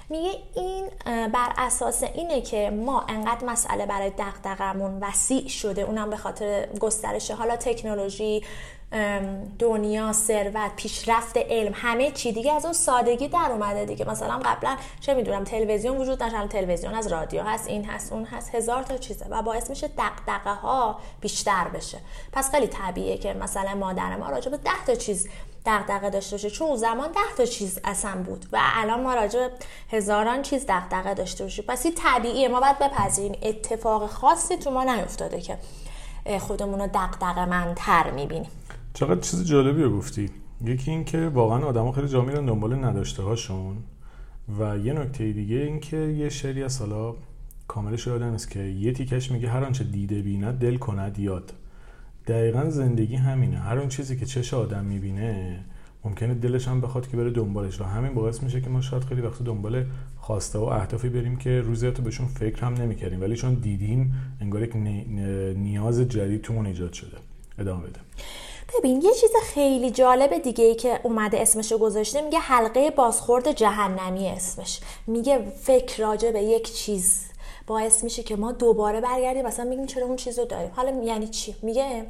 میگه 0.09 0.31
این 0.55 0.89
بر 1.07 1.53
اساس 1.57 2.03
اینه 2.03 2.41
که 2.41 2.69
ما 2.69 3.05
انقدر 3.09 3.45
مسئله 3.45 3.85
برای 3.85 4.11
دغدغمون 4.17 4.99
وسیع 5.01 5.47
شده 5.47 5.81
اونم 5.81 6.09
به 6.09 6.17
خاطر 6.17 6.67
گسترش 6.79 7.31
حالا 7.31 7.55
تکنولوژی 7.55 8.43
دنیا 9.59 10.13
ثروت 10.13 10.75
پیشرفت 10.75 11.37
علم 11.37 11.71
همه 11.75 12.11
چی. 12.11 12.31
دیگه 12.31 12.53
از 12.53 12.65
اون 12.65 12.73
سادگی 12.73 13.27
در 13.27 13.49
اومده 13.51 13.85
دیگه. 13.85 14.09
مثلا 14.09 14.39
قبلا 14.45 14.77
چه 14.99 15.13
می‌دونم 15.13 15.43
تلویزیون 15.43 15.97
وجود 15.97 16.19
داشت 16.19 16.47
تلویزیون 16.49 16.93
از 16.93 17.07
رادیو 17.07 17.43
هست 17.43 17.67
این 17.67 17.85
هست 17.85 18.13
اون 18.13 18.25
هست. 18.25 18.55
هزار 18.55 18.83
تا 18.83 18.97
چیزه 18.97 19.25
و 19.29 19.41
باعث 19.41 19.69
میشه 19.69 19.89
دغدغه 19.97 20.53
ها 20.53 20.99
بیشتر 21.21 21.67
بشه. 21.67 21.97
پس 22.31 22.51
خیلی 22.51 22.67
طبیعیه 22.67 23.17
که 23.17 23.33
مثلا 23.33 23.75
مادر 23.75 24.15
ما 24.15 24.29
راجع 24.29 24.51
به 24.51 24.57
10 24.57 24.71
تا 24.87 24.95
چیز 24.95 25.29
دغدغه 25.65 26.09
داشته 26.09 26.31
باشه. 26.35 26.49
چون 26.49 26.75
زمان 26.75 27.11
10 27.11 27.19
تا 27.37 27.45
چیز 27.45 27.79
اصلا 27.83 28.23
بود 28.23 28.45
و 28.51 28.59
الان 28.61 29.03
ما 29.03 29.13
راجع 29.13 29.47
هزاران 29.91 30.41
چیز 30.41 30.65
دغدغه 30.67 31.13
داشته 31.13 31.43
باشیم. 31.43 31.65
پس 31.67 31.85
این 31.85 31.95
طبیعیه. 31.95 32.47
ما 32.47 32.59
باید 32.59 32.79
بپذیریم. 32.79 33.39
اتفاق 33.41 34.09
خاصی 34.09 34.57
تو 34.57 34.71
ما 34.71 34.83
نیفتاده 34.83 35.41
که 35.41 35.57
خودمون 36.39 36.79
رو 36.81 36.87
دغدغه 36.93 37.45
منتر 37.45 38.11
می‌بینیم. 38.11 38.51
چقدر 38.93 39.19
چیز 39.19 39.45
جالبی 39.45 39.83
رو 39.83 39.97
گفتی. 39.97 40.29
یکی 40.65 40.91
این 40.91 41.03
که 41.03 41.27
واقعا 41.27 41.65
آدما 41.65 41.91
خیلی 41.91 42.07
جا 42.07 42.21
میرن 42.21 42.45
دنبال 42.45 42.85
نداشته 42.85 43.23
هاشون 43.23 43.77
و 44.59 44.77
یه 44.77 44.93
نکته 44.93 45.31
دیگه 45.31 45.55
این 45.55 45.79
که 45.79 45.97
یه 45.97 46.29
شعری 46.29 46.63
از 46.63 46.79
حالا 46.79 47.15
کاملش 47.67 48.07
یادم 48.07 48.33
است 48.33 48.51
که 48.51 48.59
یه 48.59 48.93
تیکش 48.93 49.31
میگه 49.31 49.49
هر 49.49 49.63
آنچه 49.63 49.83
دیده 49.83 50.21
بیند 50.21 50.59
دل 50.59 50.77
کند 50.77 51.19
یاد. 51.19 51.53
دقیقا 52.27 52.69
زندگی 52.69 53.15
همینه. 53.15 53.57
هر 53.57 53.77
اون 53.77 53.89
چیزی 53.89 54.17
که 54.17 54.25
چش 54.25 54.53
آدم 54.53 54.85
می‌بینه 54.85 55.59
ممکنه 56.05 56.33
دلش 56.33 56.67
هم 56.67 56.81
بخواد 56.81 57.07
که 57.07 57.17
بره 57.17 57.29
دنبالش. 57.29 57.81
و 57.81 57.83
همین 57.83 58.13
باعث 58.13 58.43
میشه 58.43 58.61
که 58.61 58.69
ما 58.69 58.81
شاید 58.81 59.03
خیلی 59.03 59.21
وقت 59.21 59.43
دنبال 59.43 59.85
خواسته 60.17 60.59
و 60.59 60.63
اهدافی 60.63 61.09
بریم 61.09 61.35
که 61.35 61.61
روزیاتو 61.61 62.03
بهشون 62.03 62.27
فکر 62.27 62.65
هم 62.65 62.73
نمی‌کردیم. 62.73 63.21
ولی 63.21 63.35
چون 63.35 63.53
دیدیم 63.53 64.13
انگار 64.41 64.63
یک 64.63 64.75
نیاز 65.57 65.99
جدید 65.99 66.41
تومون 66.41 66.65
ایجاد 66.65 66.93
شده. 66.93 67.17
ادامه 67.59 67.83
بده. 67.87 67.99
ببین 68.77 69.01
یه 69.01 69.13
چیز 69.13 69.31
خیلی 69.43 69.91
جالب 69.91 70.37
دیگه 70.37 70.65
ای 70.65 70.75
که 70.75 70.99
اومده 71.03 71.41
اسمشو 71.41 71.77
گذاشته 71.77 72.21
میگه 72.21 72.39
حلقه 72.39 72.91
بازخورد 72.91 73.51
جهنمی 73.51 74.29
اسمش. 74.29 74.79
میگه 75.07 75.51
فکر 75.61 76.01
راجع 76.01 76.31
به 76.31 76.43
یک 76.43 76.73
چیز 76.73 77.21
باعث 77.67 78.03
میشه 78.03 78.23
که 78.23 78.35
ما 78.35 78.51
دوباره 78.51 79.01
برگردیم 79.01 79.45
مثلا 79.45 79.65
میگیم 79.65 79.85
چرا 79.85 80.05
اون 80.05 80.15
چیز 80.15 80.39
رو 80.39 80.45
داریم؟ 80.45 80.71
حالا 80.75 81.03
یعنی 81.03 81.27
چی؟ 81.27 81.55
میگه 81.61 82.05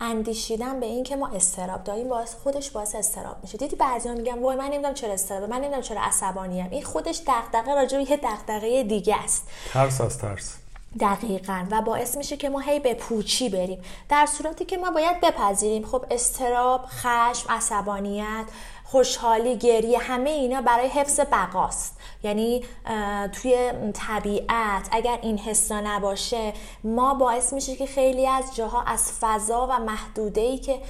اندیشیدن 0.00 0.80
به 0.80 0.86
این 0.86 1.04
که 1.04 1.16
ما 1.16 1.28
استراب 1.28 1.84
داریم 1.84 2.08
باعث 2.08 2.34
خودش 2.34 2.70
باعث 2.70 2.94
استراب 2.94 3.36
میشه. 3.42 3.58
دیدی 3.58 3.76
بعضیا 3.76 4.14
میگن 4.14 4.38
وای 4.38 4.56
من 4.56 4.64
نمی‌دونم 4.64 4.94
چرا 4.94 5.12
استراب 5.12 5.50
من 5.50 5.56
نمی‌دونم 5.56 5.82
چرا 5.82 6.00
عصبانیم. 6.00 6.68
این 6.70 6.82
خودش 6.82 7.20
دغدغه 7.26 7.74
راجع 7.74 7.98
به 7.98 8.10
یه 8.10 8.16
دغدغه 8.16 8.82
دیگه 8.82 9.16
است. 9.24 9.48
ترس 9.72 10.00
از 10.00 10.18
ترس. 10.18 10.54
دقیقا 11.00 11.66
و 11.70 11.82
باعث 11.82 12.16
میشه 12.16 12.36
که 12.36 12.48
ما 12.48 12.60
هی 12.60 12.80
به 12.80 12.94
پوچی 12.94 13.48
بریم. 13.48 13.82
در 14.08 14.26
صورتی 14.26 14.64
که 14.64 14.76
ما 14.76 14.90
باید 14.90 15.20
بپذیریم. 15.20 15.86
خب 15.86 16.04
استراب 16.10 16.84
خشم 16.86 17.52
عصبانیت 17.52 18.44
خوشحالی 18.84 19.56
گریه 19.56 19.98
همه 19.98 20.30
اینا 20.30 20.60
برای 20.60 20.88
حفظ 20.88 21.20
بقاست. 21.20 21.96
یعنی 22.22 22.64
توی 23.32 23.72
طبیعت 23.94 24.88
اگر 24.92 25.18
این 25.22 25.38
حسا 25.38 25.80
نباشه 25.80 26.52
ما 26.84 27.14
باعث 27.14 27.52
میشه 27.52 27.76
که 27.76 27.86
خیلی 27.86 28.26
از 28.26 28.56
جاها 28.56 28.82
از 28.82 29.12
فضا 29.20 29.66
و 29.66 29.78
محدوده 29.78 30.58
که 30.58 30.80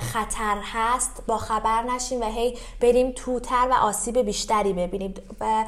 خطر 0.00 0.58
هست 0.72 1.22
با 1.26 1.38
خبر 1.38 1.82
نشیم 1.82 2.20
و 2.20 2.24
هی 2.24 2.58
بریم 2.80 3.12
توتر 3.12 3.68
و 3.70 3.74
آسیب 3.74 4.18
بیشتری 4.18 4.72
ببینیم. 4.72 5.14
و 5.40 5.64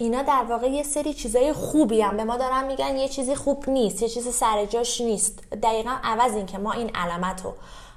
اینا 0.00 0.22
در 0.22 0.44
واقع 0.48 0.66
یه 0.70 0.82
سری 0.82 1.14
چیزای 1.14 1.52
خوبی 1.52 2.00
هم. 2.00 2.16
به 2.16 2.24
ما 2.24 2.36
دارن 2.36 2.66
میگن 2.66 2.96
یه 2.96 3.08
چیزی 3.08 3.34
خوب 3.34 3.70
نیست 3.70 4.02
یه 4.02 4.08
چیزی 4.08 4.32
سر 4.32 4.64
جاش 4.64 5.00
نیست. 5.00 5.42
دقیقا 5.62 5.96
عوض 6.04 6.34
این 6.34 6.46
که 6.46 6.58
ما 6.58 6.72
این 6.72 6.90
علامت 6.94 7.44
رو 7.44 7.54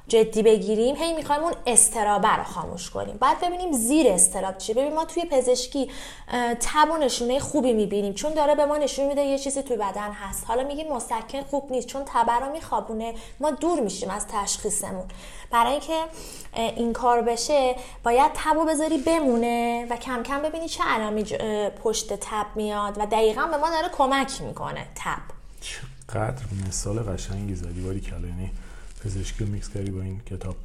جدی 0.08 0.44
بگیریم 0.44 0.96
هی 0.96 1.14
می‌خوایم 1.14 1.44
اون 1.44 1.54
استرابه 1.68 2.36
رو 2.36 2.44
خاموش 2.44 2.90
کنیم. 2.90 3.18
بعد 3.18 3.40
ببینیم 3.40 3.72
زیر 3.72 4.08
استراب 4.08 4.58
چیه. 4.58 4.76
ببین 4.76 4.94
ما 4.94 5.06
توی 5.06 5.26
پزشکی 5.26 5.90
تب 6.60 6.92
و 6.94 6.98
نشونه 6.98 7.40
خوبی 7.40 7.74
می‌بینیم. 7.74 8.14
چون 8.14 8.34
داره 8.34 8.56
به 8.56 8.66
ما 8.66 8.78
نشون 8.78 9.08
میده 9.08 9.22
یه 9.22 9.40
چیزی 9.40 9.64
توی 9.64 9.78
بدن 9.78 10.12
هست. 10.12 10.44
حالا 10.48 10.64
میگیم 10.64 10.94
مسکن 10.94 11.42
خوب 11.42 11.72
نیست 11.72 11.88
چون 11.88 12.02
تبه 12.06 12.34
رو 12.34 12.52
میخوابونه. 12.52 13.14
ما 13.40 13.52
دور 13.52 13.80
میشیم 13.80 14.10
از 14.10 14.26
تشخیصمون. 14.28 15.06
برای 15.52 15.72
اینکه 15.72 16.00
این 16.54 16.94
کار 16.94 17.22
بشه 17.22 17.76
باید 18.04 18.32
تب 18.34 18.58
و 18.58 18.66
بذاری 18.66 18.98
بمونه 18.98 19.88
و 19.90 19.98
کم 19.98 20.24
کم 20.24 20.42
ببینی 20.42 20.70
چه 20.70 20.84
علامی 20.84 21.24
پشت 21.84 22.14
تب 22.14 22.46
میاد 22.56 22.98
و 22.98 23.06
دقیقا 23.06 23.48
به 23.48 23.58
ما 23.58 23.70
داره 23.70 23.90
کمک 23.98 24.42
می‌کنه 24.42 24.88
تب. 24.96 25.22
چقدر 25.62 26.44
مثال 26.68 27.00
قشنگی 27.00 27.56
زدی. 27.56 27.82
باری 27.82 28.02
کلا 28.02 28.28
پزشکی 29.06 29.44
رو 29.44 29.52
میکس 29.52 29.70
کردی 29.70 29.92
با 29.92 30.02
این 30.02 30.20
کتاب. 30.20 30.56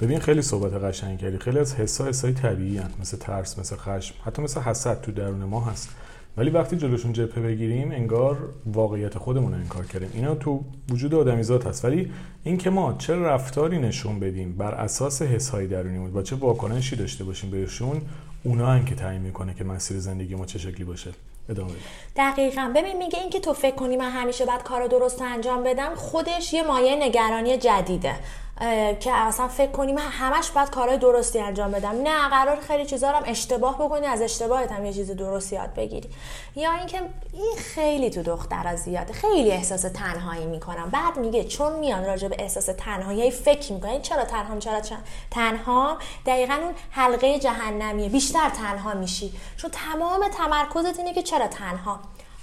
ببین 0.00 0.18
خیلی 0.18 0.42
صحبت 0.42 0.72
قشنگ 0.72 1.18
کردی. 1.18 1.38
خیلی 1.38 1.58
از 1.58 1.74
حسا 1.74 2.06
حسای 2.06 2.32
طبیعی 2.32 2.78
هست 2.78 3.00
مثل 3.00 3.16
ترس 3.16 3.58
مثل 3.58 3.76
خشم 3.76 4.14
حتی 4.24 4.42
مثل 4.42 4.60
حسد 4.60 5.00
تو 5.00 5.12
درون 5.12 5.44
ما 5.44 5.60
هست. 5.60 5.88
ولی 6.36 6.50
وقتی 6.50 6.76
جلوشون 6.76 7.12
جبهه 7.12 7.42
بگیریم 7.42 7.90
انگار 7.90 8.48
واقعیت 8.66 9.18
خودمون 9.18 9.52
رو 9.52 9.58
انکار 9.58 9.86
کردیم. 9.86 10.10
اینا 10.14 10.34
تو 10.34 10.64
وجود 10.88 11.14
آدمیزاد 11.14 11.66
هست. 11.66 11.84
ولی 11.84 12.12
اینکه 12.44 12.70
ما 12.70 12.94
چه 12.98 13.16
رفتاری 13.16 13.78
نشون 13.78 14.20
بدیم 14.20 14.56
بر 14.56 14.74
اساس 14.74 15.22
حسهای 15.22 15.66
درونیمون 15.66 16.12
با 16.12 16.22
چه 16.22 16.36
واکنشی 16.36 16.96
داشته 16.96 17.24
باشیم 17.24 17.50
بهشون 17.50 18.02
اونا 18.42 18.66
هم 18.66 18.84
که 18.84 18.94
تعیین 18.94 19.22
می‌کنه 19.22 19.54
که 19.54 19.64
مسیر 19.64 19.98
زندگی 19.98 20.34
ما 20.34 20.46
چه 20.46 20.58
شکلی 20.58 20.84
باشه. 20.84 21.10
ادامه 21.48 21.74
دقیقا. 22.16 22.72
ببین 22.76 22.96
میگه 22.96 23.18
اینکه 23.18 23.40
تو 23.40 23.52
فکر 23.52 23.74
کنی 23.74 23.96
من 23.96 24.10
همیشه 24.10 24.44
باید 24.44 24.62
کار 24.62 24.86
درست 24.86 25.22
انجام 25.22 25.62
بدم 25.62 25.94
خودش 25.94 26.52
یه 26.52 26.62
مایه 26.62 26.96
نگرانی 26.96 27.58
جدیده. 27.58 28.14
که 29.00 29.12
اصلا 29.12 29.48
فکر 29.48 29.70
کنی 29.70 29.92
من 29.92 30.02
همش 30.02 30.50
باید 30.50 30.70
کارهای 30.70 30.98
درستی 30.98 31.38
انجام 31.38 31.70
بدم. 31.70 32.02
نه 32.02 32.28
قرار 32.28 32.60
خیلی 32.60 32.86
چیزا 32.86 33.08
هم 33.08 33.22
اشتباه 33.26 33.78
بکنی 33.78 34.06
از 34.06 34.22
اشتباهت 34.22 34.72
هم 34.72 34.86
یه 34.86 34.92
چیز 34.92 35.10
درست 35.10 35.52
یاد 35.52 35.74
بگیری. 35.74 36.10
یا 36.56 36.72
اینکه 36.72 37.00
این 37.32 37.56
خیلی 37.56 38.10
تو 38.10 38.22
دختر 38.22 38.76
زیاده. 38.76 39.12
خیلی 39.12 39.50
احساس 39.50 39.82
تنهایی 39.82 40.46
می‌کنم. 40.46 40.90
بعد 40.90 41.16
میگه 41.16 41.44
چون 41.44 41.78
میان 41.78 42.04
راجع 42.04 42.28
به 42.28 42.36
احساس 42.38 42.66
تنهایی 42.78 43.30
فکر 43.30 43.72
می‌کنن 43.72 44.02
چرا 44.02 44.24
تنها 44.24 44.58
چرا 44.58 44.80
تنها 45.30 45.98
دقیقا 46.26 46.54
اون 46.54 46.74
حلقه 46.90 47.38
جهنمیه. 47.38 48.08
بیشتر 48.08 48.50
تنها 48.50 48.94
میشی. 48.94 49.32
چون 49.56 49.70
تمام 49.70 50.28
تمرکزت 50.28 50.98
اینه 50.98 51.14
که 51.14 51.22
چرا 51.22 51.46
تنها؟ 51.46 52.00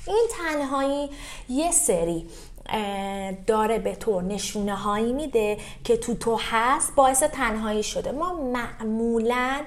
این 0.08 0.28
تنهایی 0.38 1.10
یه 1.50 1.72
سری 1.72 2.30
داره 3.48 3.80
به 3.80 3.96
تو 3.96 4.22
نشونه 4.22 4.76
هایی 4.76 5.14
میده 5.14 5.58
که 5.84 5.98
تو 5.98 6.14
تو 6.16 6.40
هست 6.52 6.96
باعث 6.96 7.24
تنهایی 7.24 7.84
شده. 7.84 8.12
ما 8.12 8.34
معمولا 8.34 9.62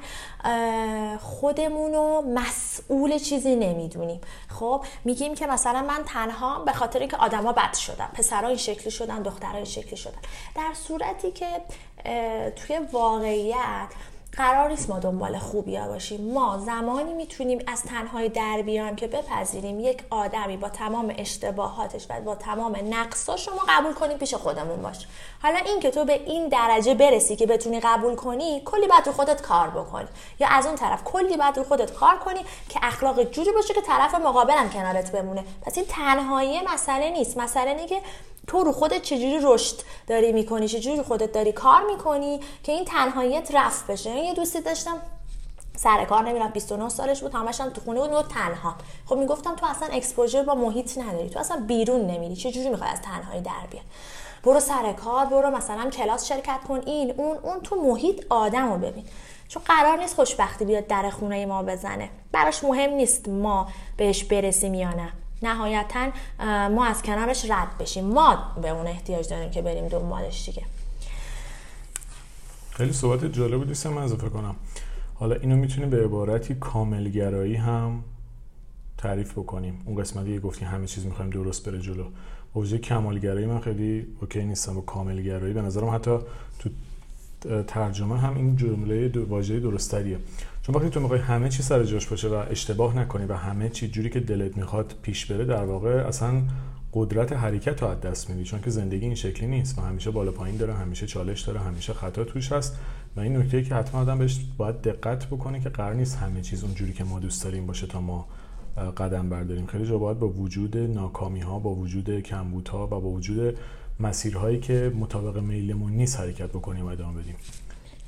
خودمون 1.20 1.92
رو 1.92 2.24
مسئول 2.34 3.18
چیزی 3.18 3.56
نمی‌دونیم. 3.56 4.20
خب 4.48 4.84
میگیم 5.04 5.34
که 5.34 5.46
مثلا 5.46 5.82
من 5.82 6.04
تنها 6.06 6.58
به 6.58 6.72
خاطر 6.72 6.98
اینکه 6.98 7.16
آدما 7.16 7.52
بد 7.52 7.74
شدن 7.74 8.08
پسرها 8.14 8.48
این 8.48 8.56
شکلی 8.56 8.90
شدن 8.90 9.22
دخترها 9.22 9.56
این 9.56 9.64
شکلی 9.64 9.96
شدن. 9.96 10.18
در 10.54 10.74
صورتی 10.74 11.30
که 11.30 11.46
توی 12.56 12.78
واقعیت 12.92 13.88
قرار 14.32 14.70
نیست 14.70 14.90
ما 14.90 14.98
دنبال 14.98 15.38
خوبیا 15.38 15.88
باشیم. 15.88 16.32
ما 16.32 16.58
زمانی 16.58 17.14
می‌تونیم 17.14 17.58
از 17.66 17.82
تنهایی 17.82 18.28
در 18.28 18.62
بیایم 18.62 18.96
که 18.96 19.06
بپذیریم 19.06 19.80
یک 19.80 20.02
آدمی 20.10 20.56
با 20.56 20.68
تمام 20.68 21.14
اشتباهاتش 21.18 22.06
و 22.10 22.20
با 22.20 22.34
تمام 22.34 22.76
نقصاش 22.90 23.48
ما 23.48 23.62
قبول 23.68 23.92
کنیم 23.92 24.18
پیش 24.18 24.34
خودمون 24.34 24.82
باش. 24.82 25.06
حالا 25.42 25.58
این 25.58 25.80
که 25.80 25.90
تو 25.90 26.04
به 26.04 26.12
این 26.12 26.48
درجه 26.48 26.94
برسی 26.94 27.36
که 27.36 27.46
بتونی 27.46 27.80
قبول 27.80 28.14
کنی 28.14 28.62
کلی 28.64 28.86
بعد 28.86 29.06
رو 29.06 29.12
خودت 29.12 29.42
کار 29.42 29.70
بکنی 29.70 30.08
یا 30.40 30.48
از 30.50 30.66
اون 30.66 30.76
طرف 30.76 31.04
کلی 31.04 31.36
بعد 31.36 31.56
رو 31.56 31.64
خودت 31.64 31.92
کار 31.92 32.18
کنی 32.18 32.40
که 32.68 32.80
اخلاق 32.82 33.22
جوری 33.22 33.52
باشه 33.52 33.74
که 33.74 33.80
طرف 33.80 34.14
مقابلم 34.14 34.70
کنارت 34.70 35.12
بمونه. 35.12 35.44
پس 35.62 35.78
این 35.78 35.86
تنهایی 35.88 36.60
مسئله 36.74 37.10
نیست. 37.10 37.36
مسئله 37.36 37.70
اینه 37.70 37.86
که 37.86 38.00
تو 38.48 38.64
رو 38.64 38.72
خودت 38.72 39.02
چجوری 39.02 39.38
رشد 39.42 39.76
داری 40.06 40.32
می‌کنی؟ 40.32 40.68
چجوری 40.68 41.02
خودت 41.02 41.32
داری 41.32 41.52
کار 41.52 41.86
می‌کنی 41.86 42.40
که 42.62 42.72
این 42.72 42.84
تنهاییت 42.84 43.54
رفت 43.54 43.86
بشه؟ 43.86 44.10
یه 44.10 44.34
دوستی 44.34 44.60
داشتم 44.60 44.96
سر 45.76 46.04
کار 46.04 46.28
نمیرم 46.28 46.48
29 46.48 46.88
سالش 46.88 47.22
بود 47.22 47.34
همش 47.34 47.60
هم 47.60 47.70
تو 47.70 47.80
خونه 47.80 48.00
بود 48.00 48.28
تنها. 48.28 48.74
خب 49.06 49.16
می‌گفتم 49.16 49.56
تو 49.56 49.66
اصلا 49.66 49.88
اکسپوژر 49.92 50.42
با 50.42 50.54
محیط 50.54 50.98
نداری 50.98 51.30
تو 51.30 51.38
اصلا 51.38 51.64
بیرون 51.66 52.06
نمیری. 52.06 52.36
چه 52.36 52.50
جوری 52.50 52.68
می‌خوای 52.68 52.90
از 52.90 53.02
تنهایی 53.02 53.40
در 53.40 53.66
بیای؟ 53.70 53.84
برو 54.44 54.60
سر 54.60 54.92
کار 54.92 55.26
برو 55.26 55.50
مثلا 55.50 55.90
کلاس 55.90 56.28
شرکت 56.28 56.60
کن 56.68 56.80
این 56.86 57.14
اون 57.16 57.36
اون 57.36 57.60
تو 57.60 57.76
محیط 57.76 58.24
آدم 58.30 58.72
رو 58.72 58.78
ببین. 58.78 59.04
چون 59.48 59.62
قرار 59.66 59.98
نیست 59.98 60.14
خوشبختی 60.14 60.64
بیاد 60.64 60.86
در 60.86 61.10
خونه 61.10 61.46
ما 61.46 61.62
بزنه. 61.62 62.10
براش 62.32 62.64
مهم 62.64 62.90
نیست 62.90 63.28
ما 63.28 63.68
بهش 63.96 64.24
برسیم 64.24 64.74
یا 64.74 64.90
نه. 64.90 65.12
نهایتا 65.42 66.10
ما 66.68 66.86
از 66.86 67.02
کنارش 67.02 67.50
رد 67.50 67.78
بشیم. 67.78 68.04
ما 68.04 68.38
به 68.62 68.68
اون 68.68 68.86
احتیاج 68.86 69.28
داریم 69.28 69.50
که 69.50 69.62
بریم 69.62 69.88
دنبالش 69.88 70.46
دیگه. 70.46 70.62
خیلی 72.70 72.92
صحبت 72.92 73.24
جالب 73.24 73.58
بود 73.58 73.86
من 73.86 74.02
اضافه 74.02 74.28
کنم. 74.28 74.56
حالا 75.14 75.34
اینو 75.34 75.56
می‌تونیم 75.56 75.90
به 75.90 76.04
عبارتی 76.04 76.54
کاملگرایی 76.54 77.54
هم 77.54 78.04
تعریف 78.98 79.32
بکنیم. 79.32 79.82
اون 79.84 79.96
قسمتی 80.02 80.34
که 80.34 80.40
گفتی 80.40 80.64
همه 80.64 80.86
چیز 80.86 81.06
می‌خوایم 81.06 81.30
درست 81.30 81.68
بره 81.68 81.80
جلو. 81.80 82.04
اوجه 82.52 82.78
کمالگرایی 82.78 83.46
من 83.46 83.60
خیلی 83.60 84.06
اوکی 84.20 84.44
نیستم 84.44 84.78
و 84.78 84.80
کاملگرایی. 84.80 85.54
به 85.54 85.62
نظرم 85.62 85.94
حتی 85.94 86.18
تو 86.58 86.70
ترجمه 87.66 88.20
هم 88.20 88.36
این 88.36 88.56
جمله 88.56 89.12
واژه 89.28 89.60
درستریه 89.60 90.18
چون 90.68 90.76
وقتی 90.76 90.90
تو 90.90 91.00
می‌خوای 91.00 91.20
همه 91.20 91.48
چی 91.48 91.62
سر 91.62 91.84
جاش 91.84 92.06
باشه 92.06 92.28
و 92.28 92.34
اشتباه 92.50 92.96
نکنی 92.96 93.26
و 93.26 93.34
همه 93.34 93.68
چی 93.68 93.88
جوری 93.88 94.10
که 94.10 94.20
دلت 94.20 94.56
می‌خواد 94.56 94.94
پیش 95.02 95.26
بره 95.26 95.44
در 95.44 95.64
واقع 95.64 95.90
اصلا 95.90 96.42
قدرت 96.92 97.32
حرکت 97.32 97.82
رو 97.82 97.88
از 97.88 98.00
دست 98.00 98.30
میدی. 98.30 98.44
چون 98.44 98.60
که 98.60 98.70
زندگی 98.70 99.04
این 99.04 99.14
شکلی 99.14 99.46
نیست 99.46 99.78
و 99.78 99.82
همیشه 99.82 100.10
بالا 100.10 100.32
پایین 100.32 100.56
داره 100.56 100.74
همیشه 100.74 101.06
چالش 101.06 101.40
داره 101.40 101.60
همیشه 101.60 101.92
خطا 101.92 102.24
توش 102.24 102.52
هست 102.52 102.78
و 103.16 103.20
این 103.20 103.36
نکته 103.36 103.62
که 103.62 103.74
حتما 103.74 104.00
آدم 104.00 104.18
بهش 104.18 104.40
باید 104.56 104.82
دقت 104.82 105.26
بکنه 105.26 105.60
که 105.60 105.68
قرار 105.68 105.94
نیست 105.94 106.16
همه 106.16 106.40
چیز 106.40 106.64
اونجوری 106.64 106.92
که 106.92 107.04
ما 107.04 107.20
دوست 107.20 107.44
داریم 107.44 107.66
باشه 107.66 107.86
تا 107.86 108.00
ما 108.00 108.26
قدم 108.96 109.28
برداریم. 109.28 109.66
خیلی 109.66 109.86
جا 109.86 109.98
باید 109.98 110.18
با 110.18 110.28
وجود 110.28 110.76
ناکامی 110.76 111.40
ها 111.40 111.58
با 111.58 111.74
وجود 111.74 112.20
کمبودها 112.20 112.86
و 112.86 112.90
با 112.90 113.00
وجود 113.00 113.58
مسیرهایی 114.00 114.60
که 114.60 114.92
مطابق 115.00 115.38
میلمون 115.38 115.92
نیست 115.92 116.20
حرکت 116.20 116.48
بکنیم 116.48 116.84
و 116.84 116.88
ادامه 116.88 117.22
بدیم. 117.22 117.34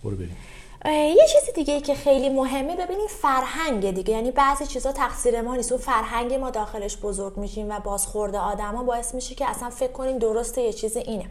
برو 0.05 0.17
بریم. 0.17 0.37
یه 0.85 1.27
چیز 1.33 1.55
دیگه 1.55 1.81
که 1.81 1.95
خیلی 1.95 2.29
مهمه 2.29 2.77
ببینید 2.77 3.09
فرهنگ 3.09 3.91
دیگه. 3.91 4.15
یعنی 4.15 4.31
بعضی 4.31 4.67
چیزا 4.67 4.93
تقصیر 4.93 5.41
ما 5.41 5.57
نیست. 5.57 5.73
اون 5.73 5.81
فرهنگ 5.81 6.35
ما 6.35 6.51
داخلش 6.51 6.97
بزرگ 6.97 7.37
میشیم 7.37 7.71
و 7.71 7.81
بازخورده 7.81 8.39
آدما 8.39 8.83
باعث 8.83 9.15
میشه 9.15 9.35
که 9.35 9.51
اصلا 9.51 9.71
فکر 9.71 9.93
کنیم 9.93 10.19
درسته 10.19 10.63
یه 10.63 10.73
چیز 10.73 10.97
اینه. 10.97 11.25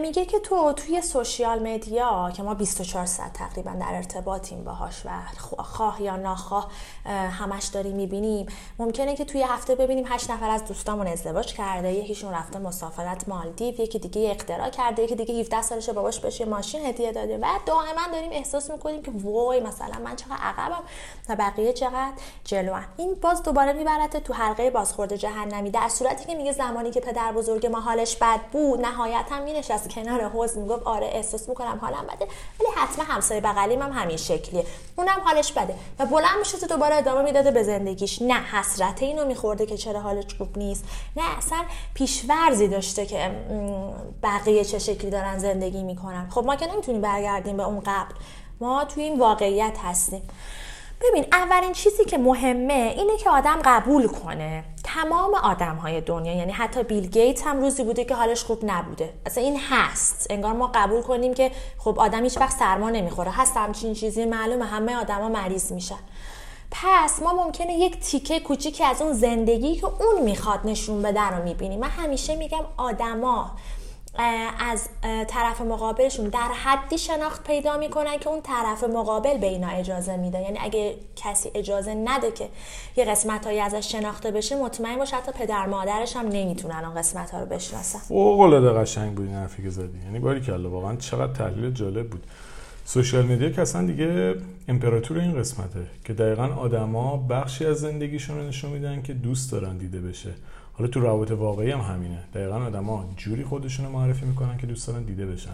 میگه 0.00 0.24
که 0.24 0.38
تو 0.38 0.72
توی 0.72 1.02
سوشیال 1.02 1.68
مدیا 1.68 2.30
که 2.36 2.42
ما 2.42 2.54
24 2.54 3.06
ساعت 3.06 3.32
تقریبا 3.32 3.70
در 3.70 3.94
ارتباطیم 3.94 4.64
باهاش 4.64 5.02
و 5.04 5.10
خواه 5.62 6.02
یا 6.02 6.16
ناخواه 6.16 6.70
همش 7.30 7.64
داریم 7.64 7.96
می‌بینیم. 7.96 8.46
ممکنه 8.78 9.16
که 9.16 9.24
توی 9.24 9.42
هفته 9.42 9.74
ببینیم 9.74 10.04
هشت 10.08 10.30
نفر 10.30 10.50
از 10.50 10.64
دوستامون 10.64 11.06
ازدواج 11.06 11.54
کرده 11.54 11.92
یکیشون 11.92 12.32
رفته 12.32 12.58
مسافرت 12.58 13.28
مالدیو 13.28 13.80
یکی 13.80 13.98
دیگه 13.98 14.30
اختراع 14.30 14.70
کرده 14.70 15.02
یکی 15.02 15.14
دیگه 15.14 15.34
17 15.34 15.62
سالشه 15.62 15.92
باباش 15.92 16.20
بهش 16.20 16.40
ماشین 16.40 16.86
هدیه 16.86 17.12
داده. 17.12 17.38
و 17.38 17.46
دائما 17.66 18.00
داریم 18.12 18.32
احساس 18.32 18.70
می‌کنیم 18.70 19.02
که 19.02 19.12
وای 19.14 19.60
مثلا 19.60 19.98
من 20.04 20.16
چقدر 20.16 20.36
عقبم 20.42 20.82
و 21.28 21.36
بقیه 21.36 21.72
چقدر 21.72 22.12
جلوان 22.44 22.84
این 22.96 23.14
باز 23.14 23.42
دوباره 23.42 23.72
می‌برد 23.72 24.18
تو 24.18 24.34
حلقه 24.34 24.70
بازخورد 24.70 25.16
جهنمی 25.16 25.70
در 25.70 25.88
صورتی 25.88 26.24
که 26.24 26.34
میگه 26.34 26.52
زمانی 26.52 26.90
که 26.90 27.00
پدر 27.00 27.32
بزرگ 27.32 27.66
ما 27.66 27.80
حالش 27.80 28.16
بد 28.16 28.40
بود 28.52 28.80
نهایتا 28.80 29.38
مینشست 29.56 29.88
کنار 29.88 30.28
حوض 30.28 30.56
می‌گفت 30.56 30.82
آره 30.82 31.06
احساس 31.06 31.48
می‌کنم 31.48 31.78
حالم 31.80 32.06
بده 32.06 32.26
ولی 32.60 32.68
حتما 32.76 33.04
همسایه 33.04 33.40
بغلیم 33.40 33.82
هم 33.82 33.92
همین 33.92 34.16
شکلیه. 34.16 34.64
اونم 34.96 35.20
حالش 35.24 35.52
بده. 35.52 35.74
و 35.98 36.06
بلند 36.06 36.38
می‌شد 36.38 36.68
دوباره 36.68 36.94
ادامه 36.94 37.22
می‌داده 37.22 37.50
به 37.50 37.62
زندگیش. 37.62 38.22
نه 38.22 38.34
حسرت 38.34 39.02
اینو 39.02 39.24
میخورده 39.24 39.66
که 39.66 39.76
چرا 39.76 40.00
حالش 40.00 40.34
خوب 40.38 40.58
نیست. 40.58 40.84
نه 41.16 41.38
اصلا 41.38 41.58
پیشورزی 41.94 42.68
داشته 42.68 43.06
که 43.06 43.30
بقیه 44.22 44.64
چه 44.64 44.78
شکلی 44.78 45.10
دارن 45.10 45.38
زندگی 45.38 45.82
می‌کنن. 45.82 46.28
خب 46.30 46.44
ما 46.44 46.56
که 46.56 46.72
نمی‌تونیم 46.72 47.00
برگردیم 47.00 47.56
به 47.56 47.62
اون 47.62 47.80
قبل. 47.80 48.14
ما 48.60 48.84
توی 48.84 49.02
این 49.02 49.18
واقعیت 49.18 49.76
هستیم. 49.84 50.22
ببین 51.00 51.26
اولین 51.32 51.72
چیزی 51.72 52.04
که 52.04 52.18
مهمه 52.18 52.94
اینه 52.96 53.16
که 53.16 53.30
آدم 53.30 53.58
قبول 53.64 54.08
کنه. 54.08 54.64
تمام 54.86 55.34
آدم 55.34 55.76
های 55.76 56.00
دنیا 56.00 56.34
یعنی 56.34 56.52
حتی 56.52 56.82
بیل 56.82 57.06
گیت 57.06 57.46
هم 57.46 57.60
روزی 57.60 57.84
بوده 57.84 58.04
که 58.04 58.14
حالش 58.14 58.44
خوب 58.44 58.58
نبوده. 58.62 59.12
اصلا 59.26 59.44
این 59.44 59.60
هست. 59.70 60.26
انگار 60.30 60.52
ما 60.52 60.70
قبول 60.74 61.02
کنیم 61.02 61.34
که 61.34 61.50
خب 61.78 62.00
آدم 62.00 62.22
هیچ 62.22 62.38
وقت 62.38 62.58
سرما 62.58 62.90
نمی‌خوره. 62.90 63.30
هست 63.30 63.56
همچین 63.56 63.94
چیزی 63.94 64.24
معلومه. 64.24 64.64
همه 64.64 64.96
آدما 64.96 65.28
مریض 65.28 65.72
میشن. 65.72 65.98
پس 66.70 67.22
ما 67.22 67.44
ممکنه 67.44 67.72
یک 67.72 68.00
تیکه 68.00 68.40
کوچیکی 68.40 68.84
از 68.84 69.02
اون 69.02 69.12
زندگی 69.12 69.76
که 69.76 69.86
اون 69.86 70.22
می‌خواد 70.22 70.60
نشون 70.64 71.02
بده 71.02 71.20
رو 71.20 71.44
می‌بینیم. 71.44 71.80
من 71.80 71.88
همیشه 71.88 72.36
میگم 72.36 72.64
آدما 72.76 73.50
از 74.58 74.88
طرف 75.28 75.60
مقابلشون 75.60 76.28
در 76.28 76.50
حدی 76.64 76.98
شناخت 76.98 77.46
پیدا 77.46 77.76
می‌کنن 77.76 78.18
که 78.18 78.28
اون 78.28 78.42
طرف 78.42 78.84
مقابل 78.84 79.38
به 79.38 79.46
اینا 79.46 79.68
اجازه 79.68 80.16
میده. 80.16 80.40
یعنی 80.40 80.58
اگه 80.60 80.94
کسی 81.16 81.50
اجازه 81.54 81.94
نده 81.94 82.32
که 82.32 82.48
یه 82.96 83.04
قسمت 83.04 83.46
هایی 83.46 83.60
ازش 83.60 83.92
شناخته 83.92 84.30
بشه 84.30 84.56
مطمئن 84.56 84.98
باشه 84.98 85.16
حتی 85.16 85.32
پدر 85.32 85.66
مادرش 85.66 86.16
هم 86.16 86.28
نمی‌تونن 86.28 86.84
اون 86.84 86.94
قسمت 86.94 87.30
ها 87.30 87.40
رو 87.40 87.46
بشناسن. 87.46 87.98
فوق 87.98 88.40
العاده 88.40 88.70
قشنگ 88.70 89.14
بود 89.14 89.26
این 89.26 89.36
حرفی 89.36 89.62
که 89.62 89.70
زدی. 89.70 89.98
یعنی 90.04 90.18
باری 90.18 90.40
کلا 90.40 90.70
واقعا 90.70 90.96
چقدر 90.96 91.32
تحلیل 91.32 91.70
جالب 91.70 92.10
بود. 92.10 92.26
سوشال 92.84 93.26
مدیا 93.26 93.50
که 93.50 93.62
اصلا 93.62 93.86
دیگه 93.86 94.34
امپراتور 94.68 95.18
این 95.18 95.38
قسمته 95.38 95.86
که 96.04 96.12
دقیقا 96.12 96.46
آدما 96.46 97.16
بخشی 97.16 97.66
از 97.66 97.76
زندگیشون 97.76 98.38
رو 98.38 98.48
نشون 98.48 98.70
میدن 98.70 99.02
که 99.02 99.12
دوست 99.12 99.52
دارن 99.52 99.76
دیده 99.78 100.00
بشه. 100.00 100.30
حالا 100.78 100.90
تو 100.90 101.00
روابط 101.00 101.30
واقعی 101.30 101.70
هم 101.70 101.80
همینه. 101.80 102.18
دقیقا 102.34 102.56
آدما 102.56 103.08
جوری 103.16 103.44
خودشون 103.44 103.86
رو 103.86 103.92
معرفی 103.92 104.26
می‌کنن 104.26 104.58
که 104.58 104.66
دوست 104.66 104.88
دارن 104.88 105.02
دیده 105.02 105.26
بشن. 105.26 105.50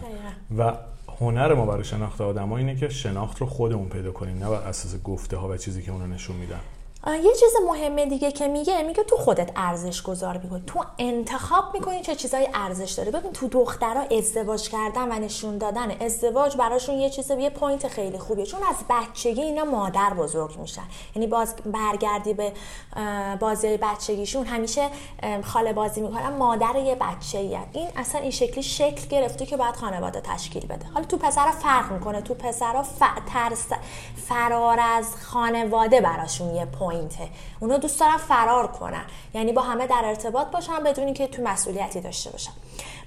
و 0.57 0.73
هنر 1.19 1.53
ما 1.53 1.65
برای 1.65 1.83
شناخت 1.83 2.21
آدما 2.21 2.57
اینه 2.57 2.75
که 2.75 2.89
شناخت 2.89 3.37
رو 3.37 3.47
خودمون 3.47 3.89
پیدا 3.89 4.11
کنیم 4.11 4.37
نه 4.37 4.49
بر 4.49 4.55
اساس 4.55 5.01
گفته 5.03 5.37
ها 5.37 5.49
و 5.49 5.57
چیزی 5.57 5.81
که 5.81 5.91
اونو 5.91 6.07
نشون 6.07 6.35
میدن. 6.35 6.59
یه 7.07 7.33
چیز 7.39 7.53
مهمه 7.67 8.05
دیگه 8.05 8.31
که 8.31 8.47
میگه 8.47 8.81
میگه 8.81 9.03
تو 9.03 9.17
خودت 9.17 9.51
ارزش 9.55 10.01
گذار 10.01 10.37
می‌کنی. 10.37 10.63
تو 10.67 10.83
انتخاب 10.99 11.63
می‌کنی 11.73 12.01
چه 12.01 12.15
چیزایی 12.15 12.47
ارزش 12.53 12.91
داره. 12.91 13.11
ببین 13.11 13.31
تو 13.31 13.47
دخترها 13.47 14.01
ازدواج 14.17 14.69
کردن 14.69 15.11
و 15.11 15.19
نشون 15.19 15.57
دادن 15.57 15.91
ازدواج 16.01 16.57
براشون 16.57 16.95
یه 16.95 17.09
چیز 17.09 17.31
یه 17.31 17.49
point 17.49 17.87
خیلی 17.87 18.19
خوبیه. 18.19 18.45
چون 18.45 18.59
از 18.69 18.75
بچگی 18.89 19.41
اینا 19.41 19.63
مادر 19.63 20.13
بزرگ 20.13 20.59
میشن. 20.59 20.83
یعنی 21.15 21.27
باز 21.27 21.55
برگردی 21.65 22.33
به 22.33 22.51
بازی 23.39 23.77
بچگیشون 23.77 24.45
همیشه 24.45 24.89
خاله 25.43 25.73
بازی 25.73 26.01
می‌کنن 26.01 26.37
مادر 26.37 26.75
یه 26.75 26.95
بچه 26.95 27.37
این 27.73 27.87
اصلا 27.95 28.21
این 28.21 28.31
شکلی 28.31 28.63
شکل 28.63 29.07
گرفته 29.07 29.45
که 29.45 29.57
باید 29.57 29.75
خانواده 29.75 30.21
تشکیل 30.21 30.65
بده. 30.65 30.85
حالا 30.93 31.05
تو 31.05 31.17
پسرها 31.17 31.51
فرق 31.51 31.91
می‌کنه. 31.91 32.21
تو 32.21 32.33
پسرها 32.33 32.83
ف... 32.83 33.03
ترس... 33.33 33.67
فرار 34.27 34.79
از 34.79 35.15
خانواده 35.15 36.01
براشون 36.01 36.55
یه 36.55 36.65
point 36.65 36.92
point 36.93 37.23
ه 37.23 37.29
اونا 37.59 37.77
دوست 37.77 37.99
دارن 37.99 38.17
فرار 38.17 38.67
کنن. 38.67 39.05
یعنی 39.33 39.53
با 39.53 39.61
همه 39.61 39.87
در 39.87 40.01
ارتباط 40.05 40.47
باشن 40.47 40.83
بدون 40.83 41.05
اینکه 41.05 41.27
تو 41.27 41.41
مسئولیتی 41.41 42.01
داشته 42.01 42.29
باشن. 42.29 42.51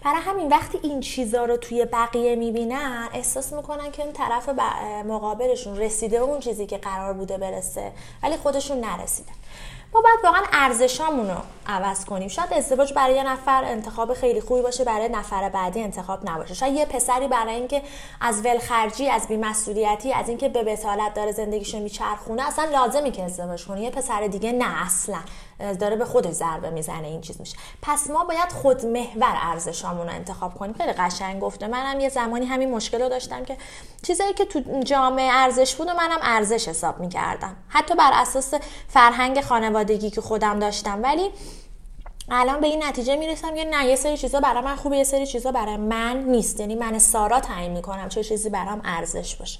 برای 0.04 0.20
همین 0.20 0.48
وقتی 0.48 0.78
این 0.82 1.00
چیزا 1.00 1.44
رو 1.44 1.56
توی 1.56 1.84
بقیه 1.84 2.36
می‌بینن 2.36 3.08
احساس 3.12 3.52
می‌کنن 3.52 3.90
که 3.90 4.02
اون 4.02 4.12
طرف 4.12 4.48
مقابلشون 5.06 5.76
رسیده 5.76 6.16
اون 6.16 6.40
چیزی 6.40 6.66
که 6.66 6.78
قرار 6.78 7.12
بوده 7.12 7.38
برسه 7.38 7.92
ولی 8.22 8.36
خودشون 8.36 8.80
نرسیده 8.80 9.32
باید 10.02 10.18
واقعا 10.24 10.42
ارزشامون 10.52 11.30
رو 11.30 11.36
عوض 11.66 12.04
کنیم. 12.04 12.28
شاید 12.28 12.52
ازدواج 12.52 12.92
برای 12.92 13.14
یه 13.14 13.22
نفر 13.22 13.64
انتخاب 13.64 14.14
خیلی 14.14 14.40
خوبی 14.40 14.62
باشه 14.62 14.84
برای 14.84 15.08
نفر 15.08 15.48
بعدی 15.48 15.82
انتخاب 15.82 16.30
نباشه. 16.30 16.54
شاید 16.54 16.76
یه 16.76 16.86
پسری 16.86 17.28
برای 17.28 17.54
اینکه 17.54 17.82
از 18.20 18.46
ولخرجی 18.46 19.08
از 19.08 19.28
بیمسئولیتی 19.28 20.12
از 20.12 20.28
اینکه 20.28 20.48
به 20.48 20.62
بتالت 20.62 21.14
داره 21.14 21.32
زندگیشو 21.32 21.78
میچرخونه 21.78 22.46
اصلا 22.46 22.64
لازمی 22.64 23.12
که 23.12 23.22
ازدواج 23.22 23.66
کنه. 23.66 23.80
یه 23.80 23.90
پسر 23.90 24.26
دیگه 24.26 24.52
نه 24.52 24.86
اصلا. 24.86 25.18
داره 25.58 25.96
به 25.96 26.04
خودش 26.04 26.32
ضربه 26.32 26.70
می‌زنه 26.70 27.06
این 27.06 27.20
چیز 27.20 27.40
میشه. 27.40 27.56
پس 27.82 28.10
ما 28.10 28.24
باید 28.24 28.52
خود 28.52 28.86
محور 28.86 29.34
ارزشامون 29.42 30.06
رو 30.06 30.12
انتخاب 30.12 30.54
کنیم. 30.54 30.74
خیلی 30.74 30.92
قشنگ 30.92 31.40
گفته. 31.40 31.66
منم 31.66 32.00
یه 32.00 32.08
زمانی 32.08 32.46
همین 32.46 32.70
مشکل 32.70 33.02
رو 33.02 33.08
داشتم 33.08 33.44
که 33.44 33.56
چیزایی 34.02 34.32
که 34.32 34.44
تو 34.44 34.80
جامعه 34.84 35.32
ارزش 35.32 35.74
بود 35.74 35.88
و 35.88 35.94
منم 35.94 36.18
ارزش 36.22 36.68
حساب 36.68 37.00
می‌کردم. 37.00 37.56
حتی 37.68 37.94
بر 37.94 38.10
اساس 38.14 38.54
فرهنگ 38.88 39.40
خانوادگی 39.40 40.10
که 40.10 40.20
خودم 40.20 40.58
داشتم. 40.58 41.02
ولی 41.02 41.30
الان 42.28 42.60
به 42.60 42.66
این 42.66 42.84
نتیجه 42.84 43.16
می‌رسم 43.16 43.54
که 43.54 43.64
نه 43.64 43.86
یه 43.86 43.96
سری 43.96 44.16
چیزا 44.16 44.40
برای 44.40 44.62
من 44.62 44.76
خوبه 44.76 44.96
یه 44.96 45.04
سری 45.04 45.26
چیزا 45.26 45.52
برای 45.52 45.76
من 45.76 46.16
نیست. 46.16 46.60
یعنی 46.60 46.74
من 46.74 46.98
سارا 46.98 47.40
تعیین 47.40 47.72
می‌کنم 47.72 48.08
چه 48.08 48.24
چیزی 48.24 48.50
برام 48.50 48.80
ارزش 48.84 49.36
باشه. 49.36 49.58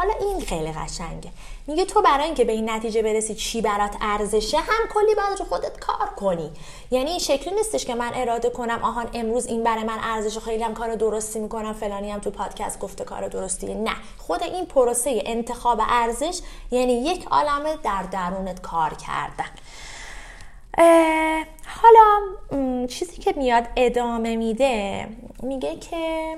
حالا 0.00 0.14
این 0.20 0.40
خیلی 0.40 0.72
قشنگه. 0.72 1.30
میگه 1.66 1.84
تو 1.84 2.02
برای 2.02 2.24
اینکه 2.24 2.44
به 2.44 2.52
این 2.52 2.70
نتیجه 2.70 3.02
برسی 3.02 3.34
چی 3.34 3.62
برات 3.62 3.96
ارزشه 4.00 4.58
هم 4.58 4.88
کلی 4.94 5.14
باید 5.14 5.38
رو 5.38 5.44
خودت 5.44 5.80
کار 5.80 6.08
کنی. 6.16 6.50
یعنی 6.90 7.10
این 7.10 7.18
شکلی 7.18 7.54
نیستش 7.54 7.84
که 7.84 7.94
من 7.94 8.10
اراده 8.14 8.50
کنم 8.50 8.80
آهان 8.82 9.08
امروز 9.14 9.46
این 9.46 9.64
برای 9.64 9.84
من 9.84 9.98
ارزش 10.02 10.38
خیلی 10.38 10.62
هم 10.62 10.74
کار 10.74 10.94
درستی 10.94 11.38
می‌کنم 11.38 11.72
فلانی 11.72 12.10
هم 12.10 12.18
تو 12.18 12.30
پادکست 12.30 12.78
گفته 12.78 13.04
کار 13.04 13.28
درستی. 13.28 13.74
نه. 13.74 13.96
خود 14.18 14.42
این 14.42 14.66
پروسه 14.66 15.22
انتخاب 15.26 15.80
ارزش 15.88 16.40
یعنی 16.70 16.92
یک 16.92 17.26
عالمه 17.30 17.76
در 17.82 18.02
درونت 18.02 18.60
کار 18.60 18.94
کردن. 18.94 19.50
حالا 21.82 22.86
چیزی 22.86 23.16
که 23.16 23.34
میاد 23.36 23.64
ادامه 23.76 24.36
میده 24.36 25.08
میگه 25.42 25.76
که 25.76 26.36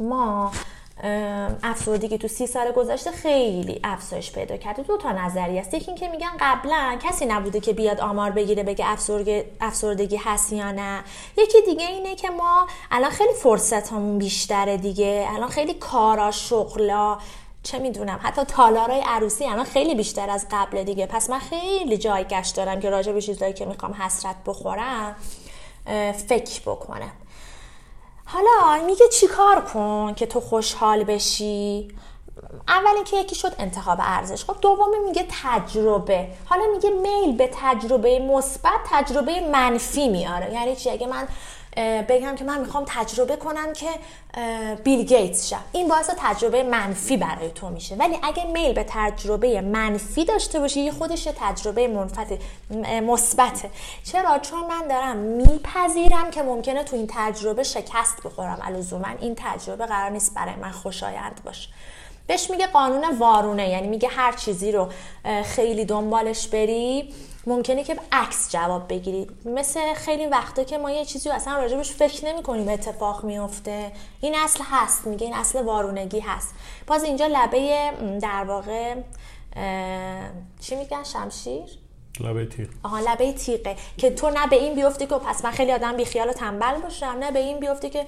ما 0.00 0.52
افسردگی 1.62 2.18
تو 2.18 2.28
سی 2.28 2.46
سال 2.46 2.72
گذشته 2.72 3.10
خیلی 3.10 3.80
افزایش 3.84 4.32
پیدا 4.32 4.56
کرده. 4.56 4.82
دو 4.82 4.96
تا 4.96 5.12
نظریه 5.12 5.60
است. 5.60 5.74
یکی 5.74 5.94
که 5.94 6.08
میگن 6.08 6.30
قبلا 6.40 6.98
کسی 7.02 7.26
نبوده 7.26 7.60
که 7.60 7.72
بیاد 7.72 8.00
آمار 8.00 8.30
بگیره 8.30 8.62
بگه 8.62 8.86
افسردگی 9.60 10.16
هست 10.16 10.52
یا 10.52 10.72
نه. 10.72 11.04
یکی 11.38 11.62
دیگه 11.66 11.86
اینه 11.86 12.14
که 12.14 12.30
ما 12.30 12.66
الان 12.90 13.10
خیلی 13.10 13.32
فرصت 13.32 13.92
همون 13.92 14.18
بیشتره 14.18 14.76
دیگه. 14.76 15.28
الان 15.30 15.48
خیلی 15.48 15.74
کارا 15.74 16.30
شغلا 16.30 17.18
چه 17.62 17.78
می‌دونم 17.78 18.20
حتی 18.22 18.44
تالارای 18.44 19.02
عروسی 19.06 19.44
الان 19.44 19.64
خیلی 19.64 19.94
بیشتر 19.94 20.30
از 20.30 20.46
قبل 20.50 20.82
دیگه. 20.82 21.06
پس 21.06 21.30
من 21.30 21.38
خیلی 21.38 21.98
جای 21.98 22.24
گشت 22.24 22.56
دارم 22.56 22.80
که 22.80 22.90
راجع 22.90 23.12
به 23.12 23.20
چیزایی 23.20 23.52
که 23.52 23.64
می‌خوام 23.66 23.92
حسرت 23.92 24.36
بخورم 24.46 25.16
فکر 26.28 26.60
بکنم. 26.60 27.12
حالا 28.32 28.84
میگه 28.86 29.08
چیکار 29.08 29.60
کن 29.60 30.14
که 30.14 30.26
تو 30.26 30.40
خوشحال 30.40 31.04
بشی؟ 31.04 31.88
اول 32.68 32.90
اینکه 32.94 33.16
یکی 33.16 33.34
شد 33.34 33.52
انتخاب 33.58 33.98
ارزش. 34.00 34.44
خب 34.44 34.56
دومی 34.60 34.98
میگه 35.06 35.26
تجربه. 35.42 36.28
حالا 36.44 36.62
میگه 36.72 36.90
میل 36.90 37.36
به 37.36 37.50
تجربه 37.62 38.18
مثبت 38.18 38.80
تجربه 38.90 39.40
منفی 39.40 40.08
میاره. 40.08 40.52
یعنی 40.52 40.76
چی؟ 40.76 40.90
اگه 40.90 41.06
من 41.06 41.28
بگم 41.76 42.34
که 42.34 42.44
من 42.44 42.60
می‌خوام 42.60 42.84
تجربه 42.88 43.36
کنم 43.36 43.72
که 43.72 43.88
بیل 44.84 45.04
گیتس 45.04 45.48
شم. 45.48 45.60
این 45.72 45.88
باعث 45.88 46.10
تجربه 46.18 46.62
منفی 46.62 47.16
برای 47.16 47.50
تو 47.50 47.68
میشه. 47.68 47.96
ولی 47.96 48.18
اگه 48.22 48.44
میل 48.44 48.72
به 48.72 48.84
تجربه 48.88 49.60
منفی 49.60 50.24
داشته 50.24 50.60
باشی 50.60 50.80
یه 50.80 50.92
خودش 50.92 51.28
تجربه 51.40 51.88
منفت 51.88 52.26
مثبته. 53.02 53.70
چرا؟ 54.04 54.38
چون 54.38 54.66
من 54.66 54.88
دارم 54.88 55.16
میپذیرم 55.16 56.30
که 56.30 56.42
ممکنه 56.42 56.84
تو 56.84 56.96
این 56.96 57.06
تجربه 57.10 57.62
شکست 57.62 58.22
بخورم. 58.24 58.58
الزوما 58.62 59.08
این 59.20 59.36
تجربه 59.38 59.86
قرار 59.86 60.10
نیست 60.10 60.34
برای 60.34 60.54
من 60.54 60.70
خوشایند 60.70 61.40
باشه. 61.44 61.68
بهش 62.26 62.50
میگه 62.50 62.66
قانون 62.66 63.18
وارونه 63.18 63.68
یعنی 63.68 63.88
میگه 63.88 64.08
هر 64.08 64.32
چیزی 64.32 64.72
رو 64.72 64.88
خیلی 65.44 65.84
دنبالش 65.84 66.48
بری. 66.48 67.14
ممکنه 67.46 67.84
که 67.84 67.96
عکس 68.12 68.50
جواب 68.50 68.88
بگیرید 68.88 69.30
مثل 69.44 69.94
خیلی 69.94 70.26
وقتا 70.26 70.64
که 70.64 70.78
ما 70.78 70.90
یه 70.90 71.04
چیزی 71.04 71.30
اصلا 71.30 71.56
راجبش 71.56 71.92
فکر 71.92 72.26
نمی 72.26 72.42
کنیم 72.42 72.68
اتفاق 72.68 73.24
میفته 73.24 73.92
این 74.20 74.34
اصل 74.34 74.64
هست 74.70 75.06
میگه 75.06 75.26
این 75.26 75.34
اصل 75.34 75.62
وارونگی 75.62 76.20
هست. 76.20 76.54
باز 76.86 77.04
اینجا 77.04 77.26
لبه 77.26 77.92
در 78.22 78.44
واقع 78.44 78.94
چی 80.60 80.76
میگن؟ 80.76 81.04
شمشیر؟ 81.04 81.64
لبه 82.20 82.46
تیغ. 82.46 82.68
آها 82.82 82.98
لبه 82.98 83.32
تیغه. 83.32 83.76
که 83.96 84.10
تو 84.10 84.30
نه 84.30 84.46
به 84.46 84.56
این 84.56 84.74
بیفتی 84.74 85.06
که 85.06 85.14
پس 85.14 85.44
من 85.44 85.50
خیلی 85.50 85.72
آدم 85.72 85.96
بیخیال 85.96 86.28
و 86.28 86.32
تنبل 86.32 86.80
باشم 86.80 87.06
نه 87.06 87.30
به 87.30 87.38
این 87.38 87.60
بیفتی 87.60 87.90
که 87.90 88.06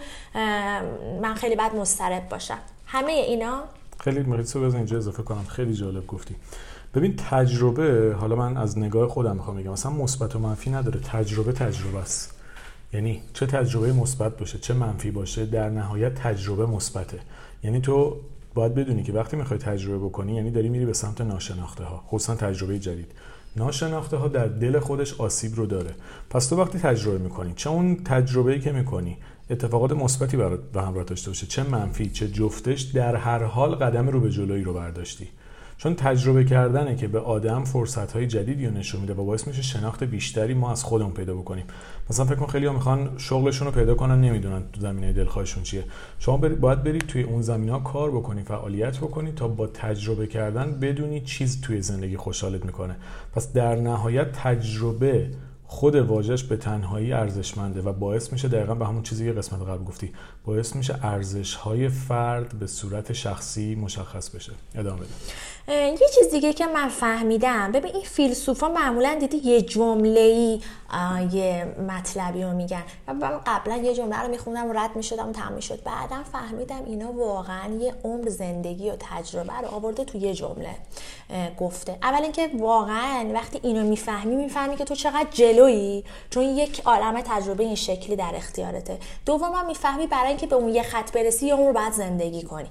من 1.23 1.35
خیلی 1.35 1.57
بد 1.57 1.75
مسترب 1.75 2.29
باشم. 2.29 2.59
همه 2.87 3.12
اینا 3.12 3.64
خیلی 4.05 4.21
مریض 4.21 4.57
بزن 4.57 4.77
اینجا 4.77 4.97
اضافه 4.97 5.23
کنم 5.23 5.45
خیلی 5.49 5.75
جالب 5.75 6.07
گفتی. 6.07 6.35
ببین 6.95 7.17
تجربه 7.17 8.17
حالا 8.21 8.37
من 8.37 8.57
از 8.57 8.79
نگاه 8.79 9.09
خودم 9.09 9.37
می‌خوام 9.37 9.57
بگم 9.57 9.71
مثلا 9.71 9.93
مثبت 9.93 10.37
و 10.37 10.38
منفی 10.38 10.71
نداره 10.71 11.01
تجربه 11.01 11.53
تجربه 11.53 11.99
است. 11.99 12.35
یعنی 12.93 13.23
چه 13.33 13.47
تجربه 13.47 13.93
مثبت 13.93 14.37
باشه 14.37 14.59
چه 14.59 14.75
منفی 14.75 15.11
باشه 15.11 15.47
در 15.47 15.71
نهایت 15.71 16.15
تجربه 16.15 16.67
مثبته. 16.67 17.19
یعنی 17.65 17.81
تو 17.81 18.17
باید 18.55 18.75
بدونی 18.75 19.03
که 19.03 19.12
وقتی 19.12 19.37
می‌خوای 19.37 19.59
تجربه 19.59 20.07
بکنی 20.07 20.35
یعنی 20.35 20.51
داری 20.51 20.69
میری 20.69 20.87
به 20.87 20.93
سمت 20.93 21.21
ناشناخته 21.21 21.85
ها 21.85 22.05
خصوصا 22.09 22.35
تجربه 22.35 22.79
جدید. 22.79 23.12
ناشناخته 23.57 24.17
ها 24.17 24.29
در 24.29 24.47
دل 24.47 24.79
خودش 24.79 25.21
آسیب 25.21 25.57
رو 25.57 25.67
داره. 25.67 25.91
پس 26.31 26.47
تو 26.47 26.57
وقتی 26.57 26.79
تجربه 26.79 27.19
می‌کنی 27.19 27.53
چه 27.57 27.71
اون 27.71 27.97
تجربه 28.05 28.59
که 28.59 28.73
می‌کنی 28.73 29.17
اتفاقات 29.50 29.92
مثبتی 29.92 30.37
برات 30.37 30.61
به 30.72 30.83
همراه 30.83 31.05
داشته 31.05 31.31
باشه. 31.31 31.46
چه 31.46 31.62
منفی 31.62 32.11
چه 32.11 32.28
جفتش 32.28 32.83
در 32.83 33.16
هر 33.16 33.42
حال 33.42 33.74
قدم 33.74 34.09
رو 34.09 34.20
به 34.20 34.31
جلوی 34.31 34.62
رو 34.62 34.74
برداشتی. 34.74 35.28
چون 35.78 35.94
تجربه 35.94 36.44
کردنه 36.44 36.96
که 36.96 37.09
به 37.09 37.20
آدم 37.20 37.64
فرصت 37.64 38.12
های 38.12 38.26
جدیدی 38.26 38.70
نشون 38.70 39.00
میده 39.00 39.14
و 39.14 39.24
باعث 39.24 39.46
میشه 39.46 39.62
شناخت 39.62 40.05
بیشتری 40.05 40.55
ما 40.55 40.72
از 40.72 40.85
خودمون 40.85 41.12
پیدا 41.12 41.35
بکنیم. 41.35 41.64
مثلا 42.11 42.26
فکر 42.26 42.35
کن 42.35 42.46
خیلی 42.46 42.66
ها 42.66 42.72
می‌خوان 42.72 43.11
شغلشون 43.18 43.66
رو 43.66 43.74
پیدا 43.74 43.94
کنن 43.94 44.20
نمی‌دونن 44.20 44.62
تو 44.72 44.81
زمینه 44.81 45.12
دلخواهشون 45.12 45.62
چیه. 45.62 45.85
شما 46.18 46.37
باید 46.37 46.83
برید 46.83 47.07
توی 47.07 47.22
اون 47.22 47.42
زمینه 47.42 47.72
ها 47.72 47.78
کار 47.78 48.11
بکنی 48.11 48.42
فعالیت 48.42 48.98
بکنی 48.98 49.33
تا 49.33 49.48
با 49.48 49.66
تجربه 49.66 50.26
کردن 50.26 50.72
بدونی 50.81 51.20
چیز 51.20 51.61
توی 51.61 51.83
زندگی 51.83 52.16
خوشحالت 52.16 52.64
می‌کنه. 52.64 52.96
پس 53.35 53.52
در 53.52 53.76
نهایت 53.76 54.33
تجربه 54.33 55.31
خود 55.72 55.94
واژش 55.96 56.44
به 56.44 56.56
تنهایی 56.56 57.12
ارزشمنده 57.12 57.82
و 57.82 57.92
باعث 57.92 58.32
میشه 58.32 58.48
دقیقا 58.48 58.74
به 58.74 58.87
همون 58.87 59.02
چیزی 59.02 59.24
که 59.24 59.32
قسمت 59.32 59.62
قبل 59.62 59.85
گفتی. 59.85 60.12
باعث 60.46 60.76
میشه 60.76 60.98
ارزش 61.02 61.55
های 61.55 61.88
فرد 61.88 62.59
به 62.59 62.66
صورت 62.66 63.12
شخصی 63.12 63.74
مشخص 63.74 64.28
بشه. 64.28 64.52
ادامه 64.74 65.00
بده. 65.00 65.09
یه 65.68 66.09
چیز 66.14 66.31
دیگه 66.31 66.52
که 66.52 66.66
من 66.66 66.88
فهمیدم. 66.88 67.72
ببین 67.72 67.94
این 67.94 68.05
فیلسوفا 68.05 68.68
معمولا 68.68 69.16
دیدی 69.20 69.37
یه 69.37 69.62
جمله 69.62 70.20
ای 70.20 70.61
یه 71.33 71.74
مطلبی 71.88 72.42
رو 72.42 72.52
میگن. 72.52 72.83
و 73.09 73.14
من 73.14 73.40
قبلا 73.46 73.76
یه 73.76 73.94
جمله 73.94 74.20
رو 74.20 74.28
میخوندم 74.28 74.70
و 74.70 74.72
رد 74.72 74.96
می‌شدم 74.96 75.28
و 75.28 75.33
تمام 75.33 75.52
می‌شد. 75.52 75.83
بعدا 75.83 76.22
فهمیدم 76.33 76.85
اینا 76.87 77.12
واقعا 77.12 77.74
یه 77.81 77.94
عمر 78.05 78.28
زندگی 78.28 78.90
و 78.90 78.96
تجربه 79.00 79.52
رو 79.62 79.68
آورده 79.68 80.05
تو 80.05 80.18
یه 80.18 80.35
جمله 80.35 80.74
گفته. 81.61 81.98
اول 82.02 82.22
اینکه 82.22 82.50
واقعا 82.59 83.31
وقتی 83.35 83.61
اینو 83.62 83.83
می‌فهمی 83.83 84.37
می‌فهمی 84.37 84.76
که 84.76 84.85
تو 84.85 84.94
چقدر 84.94 85.26
جلویی 85.31 86.05
چون 86.31 86.42
یک 86.42 86.83
عالم 86.85 87.20
تجربه 87.20 87.64
این 87.64 87.74
شکلی 87.74 88.16
در 88.16 88.33
اختیارته. 88.35 88.98
دوم 89.26 89.66
می‌فهمی 89.66 90.07
برای 90.07 90.32
اینکه 90.33 90.47
به 90.47 90.57
اون 90.57 90.75
یه 90.75 90.83
خط 90.83 91.12
برسی 91.12 91.47
یه 91.47 91.55
عمر 91.55 91.73
بعد 91.73 91.92
زندگی 91.92 92.42
کنی. 92.42 92.68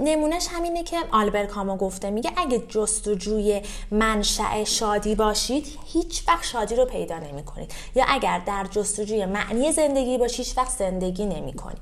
نمونهش 0.00 0.46
همینه 0.50 0.82
که 0.82 0.96
آلبر 1.12 1.46
کامو 1.46 1.76
گفته 1.76 2.10
میگه 2.10 2.30
اگه 2.36 2.58
جستجوی 2.68 3.62
منشأ 3.90 4.64
شادی 4.64 5.14
باشید 5.14 5.66
هیچ 5.86 6.28
وقت 6.28 6.44
شادی 6.44 6.76
رو 6.76 6.84
پیدا 6.84 7.18
نمی 7.18 7.42
کنید 7.42 7.72
یا 7.94 8.04
اگر 8.08 8.38
در 8.46 8.66
جستجوی 8.70 9.26
معنی 9.26 9.72
زندگی 9.72 10.18
باشید 10.18 10.46
هیچ 10.46 10.58
وقت 10.58 10.78
زندگی 10.78 11.26
نمی 11.26 11.52
کنید 11.52 11.78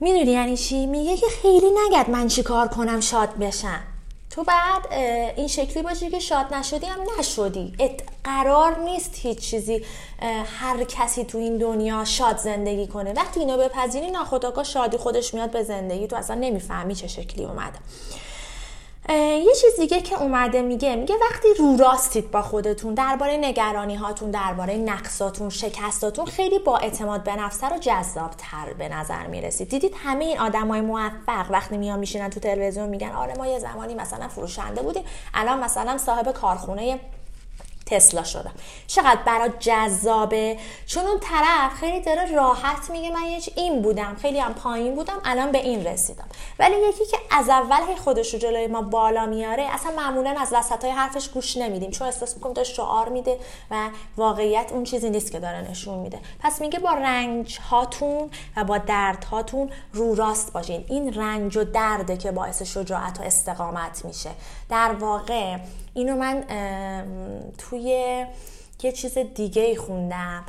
می‌دونی 0.00 0.30
یعنی 0.30 0.56
چی؟ 0.56 0.86
میگه 0.86 1.16
که 1.16 1.26
خیلی 1.26 1.70
نگد 1.70 2.10
من 2.10 2.28
چی 2.28 2.42
کار 2.42 2.68
کنم 2.68 3.00
شاد 3.00 3.38
بشم. 3.38 3.95
تو 4.36 4.44
بعد 4.44 4.92
این 5.36 5.48
شکلی 5.48 5.82
باشی 5.82 6.10
که 6.10 6.18
شاد 6.18 6.54
نشدی 6.54 6.86
هم 6.86 6.98
نشدی. 7.18 7.72
قرار 8.24 8.78
نیست 8.78 9.14
هیچ 9.14 9.38
چیزی 9.38 9.84
هر 10.60 10.84
کسی 10.84 11.24
تو 11.24 11.38
این 11.38 11.58
دنیا 11.58 12.04
شاد 12.04 12.36
زندگی 12.36 12.86
کنه. 12.86 13.12
وقتی 13.12 13.40
اینو 13.40 13.56
بپذیری 13.56 14.10
ناخداگاه 14.10 14.64
شادی 14.64 14.96
خودش 14.96 15.34
میاد 15.34 15.50
به 15.50 15.62
زندگی. 15.62 16.06
تو 16.06 16.16
اصلا 16.16 16.36
نمی‌فهمی 16.36 16.94
چه 16.94 17.06
شکلی 17.08 17.44
اومده 17.44 17.78
یه 19.14 19.54
چیز 19.60 19.80
دیگه 19.80 20.00
که 20.00 20.22
اومده 20.22 20.62
میگه 20.62 20.96
میگه 20.96 21.14
وقتی 21.30 21.48
رو 21.58 21.76
راستید 21.76 22.30
با 22.30 22.42
خودتون 22.42 22.94
درباره 22.94 23.36
نگرانی 23.36 23.94
هاتون 23.94 24.30
درباره 24.30 24.76
نقصاتون 24.76 25.50
شکستاتون 25.50 26.26
خیلی 26.26 26.58
با 26.58 26.78
اعتماد 26.78 27.22
به 27.22 27.36
نفسه 27.36 27.68
رو 27.68 27.78
جذاب 27.78 28.30
تر 28.30 28.72
به 28.78 28.88
نظر 28.88 29.26
می‌رسید. 29.26 29.68
دیدید 29.68 29.94
همه 30.04 30.24
این 30.24 30.38
آدمای 30.38 30.80
موفق 30.80 31.50
وقتی 31.50 31.76
میان 31.76 31.98
میشینن 31.98 32.30
تو 32.30 32.40
تلویزیون 32.40 32.88
میگن 32.88 33.12
آره 33.12 33.34
ما 33.34 33.46
یه 33.46 33.58
زمانی 33.58 33.94
مثلا 33.94 34.28
فروشنده 34.28 34.82
بودیم 34.82 35.04
الان 35.34 35.64
مثلا 35.64 35.98
صاحب 35.98 36.32
کارخونه 36.32 37.00
تسلا 37.86 38.22
شدم. 38.22 38.52
چقدر 38.86 39.20
برات 39.26 39.58
جذابه. 39.60 40.58
چون 40.86 41.06
اون 41.06 41.20
طرف 41.20 41.74
خیلی 41.80 42.00
داره 42.00 42.32
راحت 42.34 42.90
میگه 42.90 43.10
من 43.10 43.22
یه 43.22 43.40
این 43.56 43.82
بودم 43.82 44.16
خیلی 44.22 44.38
هم 44.38 44.54
پایین 44.54 44.94
بودم 44.94 45.20
الان 45.24 45.52
به 45.52 45.58
این 45.58 45.86
رسیدم. 45.86 46.24
ولی 46.58 46.74
یکی 46.88 47.06
که 47.06 47.16
از 47.30 47.48
اول 47.48 47.94
خودش 48.04 48.34
رو 48.34 48.38
جلوی 48.40 48.66
ما 48.66 48.82
بالا 48.82 49.26
میاره 49.26 49.62
اصلا 49.62 49.92
معمولا 49.96 50.34
از 50.40 50.48
وسط 50.52 50.84
های 50.84 50.92
حرفش 50.92 51.28
گوش 51.28 51.56
نمیدیم 51.56 51.90
چون 51.90 52.06
احساس 52.06 52.34
می‌کنم 52.34 52.52
داره 52.52 52.68
شعار 52.68 53.08
میده 53.08 53.38
و 53.70 53.88
واقعیت 54.16 54.72
اون 54.72 54.84
چیزی 54.84 55.10
نیست 55.10 55.32
که 55.32 55.38
داره 55.38 55.70
نشون 55.70 55.98
میده. 55.98 56.18
پس 56.40 56.60
میگه 56.60 56.78
با 56.78 56.90
رنج 56.90 57.58
هاتون 57.70 58.30
و 58.56 58.64
با 58.64 58.78
درد 58.78 59.24
هاتون 59.24 59.70
رو 59.92 60.14
راست 60.14 60.52
باشین. 60.52 60.84
این 60.88 61.14
رنج 61.14 61.56
و 61.56 61.64
درده 61.64 62.16
که 62.16 62.32
باعث 62.32 62.62
شجاعت 62.62 63.20
و 63.20 63.22
استقامت 63.22 64.04
میشه. 64.04 64.30
در 64.68 64.92
واقع 64.92 65.56
اینو 65.96 66.16
من 66.16 66.44
توی 67.58 67.80
یه 68.82 68.92
چیز 68.92 69.18
دیگه 69.18 69.76
خوندم 69.76 70.44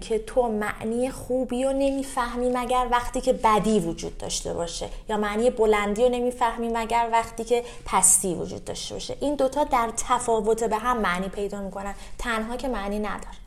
که 0.00 0.18
تو 0.18 0.48
معنی 0.48 1.10
خوبی 1.10 1.64
رو 1.64 1.72
نمی‌فهمی 1.72 2.50
مگر 2.50 2.88
وقتی 2.90 3.20
که 3.20 3.32
بدی 3.32 3.80
وجود 3.80 4.18
داشته 4.18 4.54
باشه 4.54 4.88
یا 5.08 5.16
معنی 5.16 5.50
بلندی 5.50 6.02
رو 6.02 6.08
نمی‌فهمی 6.08 6.68
مگر 6.68 7.08
وقتی 7.12 7.44
که 7.44 7.64
پستی 7.86 8.34
وجود 8.34 8.64
داشته 8.64 8.94
باشه. 8.94 9.16
این 9.20 9.34
دوتا 9.34 9.64
در 9.64 9.90
تفاوت 9.96 10.64
به 10.64 10.76
هم 10.76 10.98
معنی 10.98 11.28
پیدا 11.28 11.60
می‌کنن 11.60 11.94
تنها 12.18 12.56
که 12.56 12.68
معنی 12.68 12.98
ندارن 12.98 13.42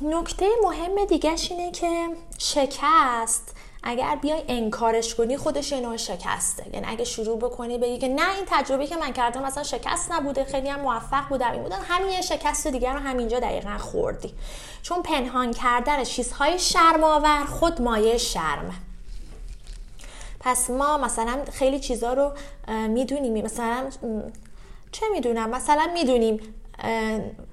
نکته 0.00 0.46
مهم 0.62 1.04
دیگهش 1.04 1.50
اینه 1.50 1.70
که 1.70 2.08
شکست 2.38 3.56
اگر 3.86 4.16
بیای 4.16 4.42
انکارش 4.48 5.14
کنی 5.14 5.36
خودش 5.36 5.72
یه 5.72 5.80
نوع 5.80 5.96
شکسته. 5.96 6.64
یعنی 6.72 6.86
اگه 6.88 7.04
شروع 7.04 7.38
بکنی 7.38 7.78
بگی 7.78 7.98
که 7.98 8.08
نه 8.08 8.34
این 8.34 8.44
تجربه 8.46 8.86
که 8.86 8.96
من 8.96 9.12
کردم 9.12 9.42
مثلا 9.42 9.62
شکست 9.62 10.12
نبوده 10.12 10.44
خیلی 10.44 10.68
هم 10.68 10.80
موفق 10.80 11.28
بودم 11.28 11.50
این 11.50 11.62
بودن. 11.62 11.78
همین 11.88 12.10
یه 12.10 12.20
شکست 12.20 12.66
دیگر 12.66 12.92
رو 12.92 12.98
همینجا 12.98 13.40
دقیقا 13.40 13.78
خوردی. 13.78 14.34
چون 14.82 15.02
پنهان 15.02 15.52
کردن 15.52 16.04
چیزهای 16.04 16.58
شرماور 16.58 17.44
خود 17.44 17.82
مایه 17.82 18.18
شرمه. 18.18 18.74
پس 20.40 20.70
ما 20.70 20.98
مثلا 20.98 21.38
خیلی 21.52 21.80
چیزا 21.80 22.12
رو 22.12 22.32
می‌دونیم. 22.88 23.44
مثلا 23.44 23.90
چه 24.92 25.06
می‌دونم؟ 25.12 25.50
مثلا 25.50 25.90
می‌دونیم 25.94 26.54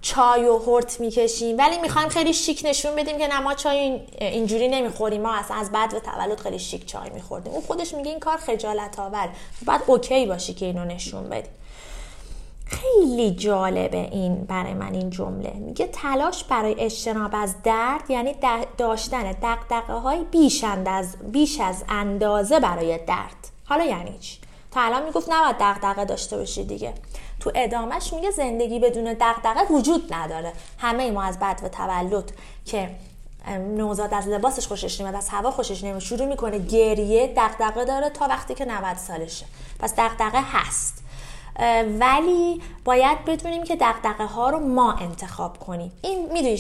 چای 0.02 0.46
و 0.46 0.58
هرت 0.58 1.00
می‌کشیم. 1.00 1.58
ولی 1.58 1.78
می‌خوایم 1.78 2.10
خیلی 2.10 2.34
شیک 2.34 2.62
نشون 2.66 2.96
بدیم 2.96 3.18
که 3.18 3.28
نه 3.28 3.40
ما 3.40 3.54
چای 3.54 4.02
اینجوری 4.22 4.68
نمی‌خوریم. 4.68 5.22
ما 5.22 5.36
اصلا 5.36 5.58
از 5.58 5.72
بعد 5.72 5.94
و 5.94 6.00
تولد 6.00 6.40
خیلی 6.40 6.60
شیک 6.60 6.86
چای 6.86 7.10
میخوردیم. 7.10 7.54
اون 7.54 7.62
خودش 7.62 7.94
میگه 7.94 8.10
این 8.10 8.20
کار 8.20 8.38
خجالت 8.38 9.00
آور 9.00 9.30
بعد 9.66 9.82
اوکی 9.88 10.26
باشی 10.26 10.54
که 10.54 10.66
اینو 10.66 10.86
نشون 10.86 11.30
بدی. 11.30 11.50
خیلی 12.66 13.32
جالبه 13.32 13.98
این 13.98 14.44
برای 14.44 14.74
من 14.74 14.94
این 14.94 15.10
جمله. 15.10 15.54
میگه 15.54 15.88
تلاش 15.88 16.44
برای 16.44 16.76
اجتناب 16.80 17.32
از 17.34 17.56
درد 17.64 18.12
یعنی 18.12 18.36
داشتن 18.78 19.32
دقدقه 19.32 19.94
های 19.94 20.24
بیش, 20.24 20.64
از 20.86 21.16
بیش 21.32 21.60
از 21.60 21.84
اندازه 21.90 22.60
برای 22.60 22.98
درد. 22.98 23.52
حالا 23.66 23.84
یعنی 23.84 24.18
چی؟ 24.20 24.38
تا 24.72 24.82
الان 24.82 25.06
می‌گفت 25.06 25.30
نباید 25.32 25.56
دقدقه 25.60 26.06
داشته 26.06 26.38
باشی 26.38 26.64
دیگه. 26.64 26.94
تو 27.42 27.52
ادامهش 27.56 28.14
میگه 28.14 28.32
زندگی 28.32 28.80
بدون 28.80 29.16
دغدغه 29.20 29.74
وجود 29.74 30.14
نداره. 30.14 30.54
همه 30.78 31.12
ما 31.12 31.24
از 31.24 31.40
بعد 31.40 31.64
و 31.64 31.70
تولد 31.70 32.32
که 32.66 32.90
نوزاد 33.60 34.14
از 34.14 34.28
لباسش 34.28 34.68
خوشش 34.68 35.02
نمیاد 35.02 35.16
از 35.16 35.30
هوا 35.30 35.52
خوشش 35.52 35.84
نمیاد 35.84 36.00
شروع 36.00 36.28
می‌کنه 36.28 36.58
گریه 36.58 37.34
دغدغه 37.38 37.86
داره 37.86 38.10
تا 38.10 38.28
وقتی 38.28 38.54
که 38.54 38.66
90 38.66 38.98
سالشه. 38.98 39.46
پس 39.80 39.94
دغدغه 39.98 40.42
هست. 40.42 41.01
ولی 42.00 42.62
باید 42.86 43.26
بدونیم 43.26 43.64
که 43.64 43.76
دقدقه 43.76 44.26
ها 44.26 44.50
رو 44.50 44.60
ما 44.60 44.94
انتخاب 44.94 45.58
کنیم. 45.58 45.92
این 46.02 46.32
می‌دونی 46.32 46.58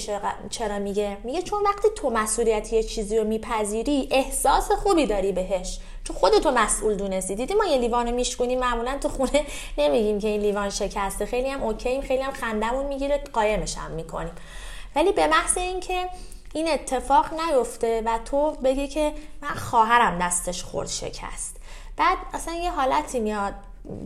چرا 0.49 0.79
میگه؟ 0.79 1.17
میگه 1.23 1.41
چون 1.41 1.63
وقتی 1.63 1.87
تو 1.95 2.09
مسئولیت 2.09 2.73
یه 2.73 2.83
چیزی 2.83 3.17
رو 3.17 3.23
میپذیری 3.23 4.07
احساس 4.11 4.71
خوبی 4.71 5.05
داری 5.05 5.31
بهش. 5.31 5.79
چون 6.03 6.15
خودتو 6.15 6.51
مسئول 6.51 6.95
دونستی. 6.95 7.35
دیدی 7.35 7.53
ما 7.53 7.65
یه 7.65 7.77
لیوان 7.77 8.11
میشکنیم 8.11 8.59
معمولا 8.59 8.97
تو 8.97 9.09
خونه 9.09 9.45
نمیگیم 9.77 10.19
که 10.19 10.27
این 10.27 10.41
لیوان 10.41 10.69
شکسته. 10.69 11.25
خیلی 11.25 11.49
هم 11.49 11.63
اوکییم 11.63 12.01
خیلی 12.01 12.21
هم 12.21 12.33
خندمون 12.33 12.85
می‌گیره 12.85 13.23
قایمش 13.33 13.77
هم 13.77 13.91
می‌کنیم. 13.91 14.33
ولی 14.95 15.11
به 15.11 15.27
محض 15.27 15.57
اینکه 15.57 16.09
این 16.53 16.71
اتفاق 16.71 17.25
نیفته 17.33 18.01
و 18.05 18.19
تو 18.25 18.51
بگی 18.51 18.87
که 18.87 19.13
من 19.41 19.49
خواهرم 19.49 20.19
دستش 20.19 20.63
خورد 20.63 20.87
شکست. 20.87 21.55
بعد 21.97 22.17
اصلا 22.33 22.53
یه 22.53 22.71
حالتی 22.71 23.19
میاد. 23.19 23.53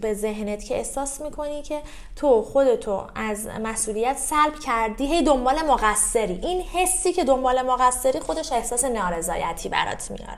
به 0.02 0.14
ذهنت 0.14 0.64
که 0.64 0.76
احساس 0.76 1.22
می‌کنی 1.22 1.62
که 1.62 1.82
تو 2.16 2.42
خودتو 2.42 3.08
از 3.16 3.48
مسئولیت 3.64 4.18
سلب 4.18 4.60
کردی 4.66 5.06
هی 5.06 5.24
دنبال 5.24 5.56
مقصری. 5.70 6.34
این 6.34 6.62
حسی 6.62 7.14
که 7.14 7.24
دنبال 7.24 7.62
مقصری 7.62 8.20
خودش 8.20 8.52
احساس 8.52 8.84
نارضایتی 8.84 9.70
برات 9.70 10.12
میاره. 10.12 10.38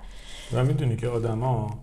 و 0.54 0.64
می‌دونی 0.64 0.98
که 0.98 1.08
آدما 1.08 1.80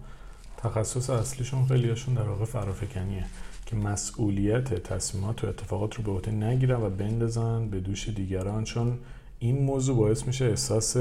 تخصص 0.56 1.10
اصلیشون 1.10 1.66
خیلیشون 1.66 2.14
در 2.14 2.22
واقع 2.22 2.44
فرافکنیه 2.44 3.24
که 3.66 3.76
مسئولیت 3.76 4.74
تصمیمات 4.74 5.44
و 5.44 5.46
اتفاقات 5.46 5.94
رو 5.94 6.04
به 6.04 6.10
عهده 6.10 6.30
نگیرن 6.30 6.82
و 6.82 6.90
بندازن 6.90 7.68
به 7.68 7.80
دوش 7.80 8.08
دیگران 8.08 8.64
چون 8.64 8.98
این 9.38 9.62
موضوع 9.62 9.96
باعث 9.96 10.26
میشه 10.26 10.44
احساس 10.44 10.96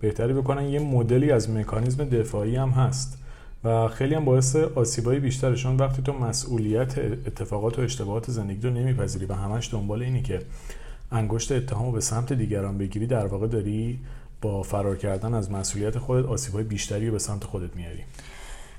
بهتری 0.00 0.32
بکنن. 0.32 0.68
یه 0.68 0.80
مدلی 0.80 1.30
از 1.30 1.50
مکانیزم 1.50 2.04
دفاعی 2.04 2.56
هم 2.56 2.68
هست. 2.68 3.18
و 3.64 3.88
خیلی 3.88 4.14
هم 4.14 4.24
باعث 4.24 4.56
آسیبایی 4.56 5.20
بیشترشون 5.20 5.76
وقتی 5.76 6.02
تو 6.02 6.12
مسئولیت 6.12 6.98
اتفاقات 6.98 7.78
و 7.78 7.82
اشتباهات 7.82 8.30
زندگی 8.30 8.60
رو 8.60 8.70
نمیپذیری 8.70 9.26
و 9.26 9.32
همش 9.32 9.72
دنبال 9.72 10.02
اینی 10.02 10.22
که 10.22 10.40
انگشت 11.12 11.52
اتهام 11.52 11.86
رو 11.86 11.92
به 11.92 12.00
سمت 12.00 12.32
دیگران 12.32 12.78
بگیری 12.78 13.06
در 13.06 13.26
واقع 13.26 13.46
داری 13.46 13.98
با 14.42 14.62
فرار 14.62 14.96
کردن 14.96 15.34
از 15.34 15.50
مسئولیت 15.50 15.98
خودت 15.98 16.26
آسیبای 16.26 16.64
بیشتری 16.64 17.06
رو 17.06 17.12
به 17.12 17.18
سمت 17.18 17.44
خودت 17.44 17.76
میاری 17.76 18.02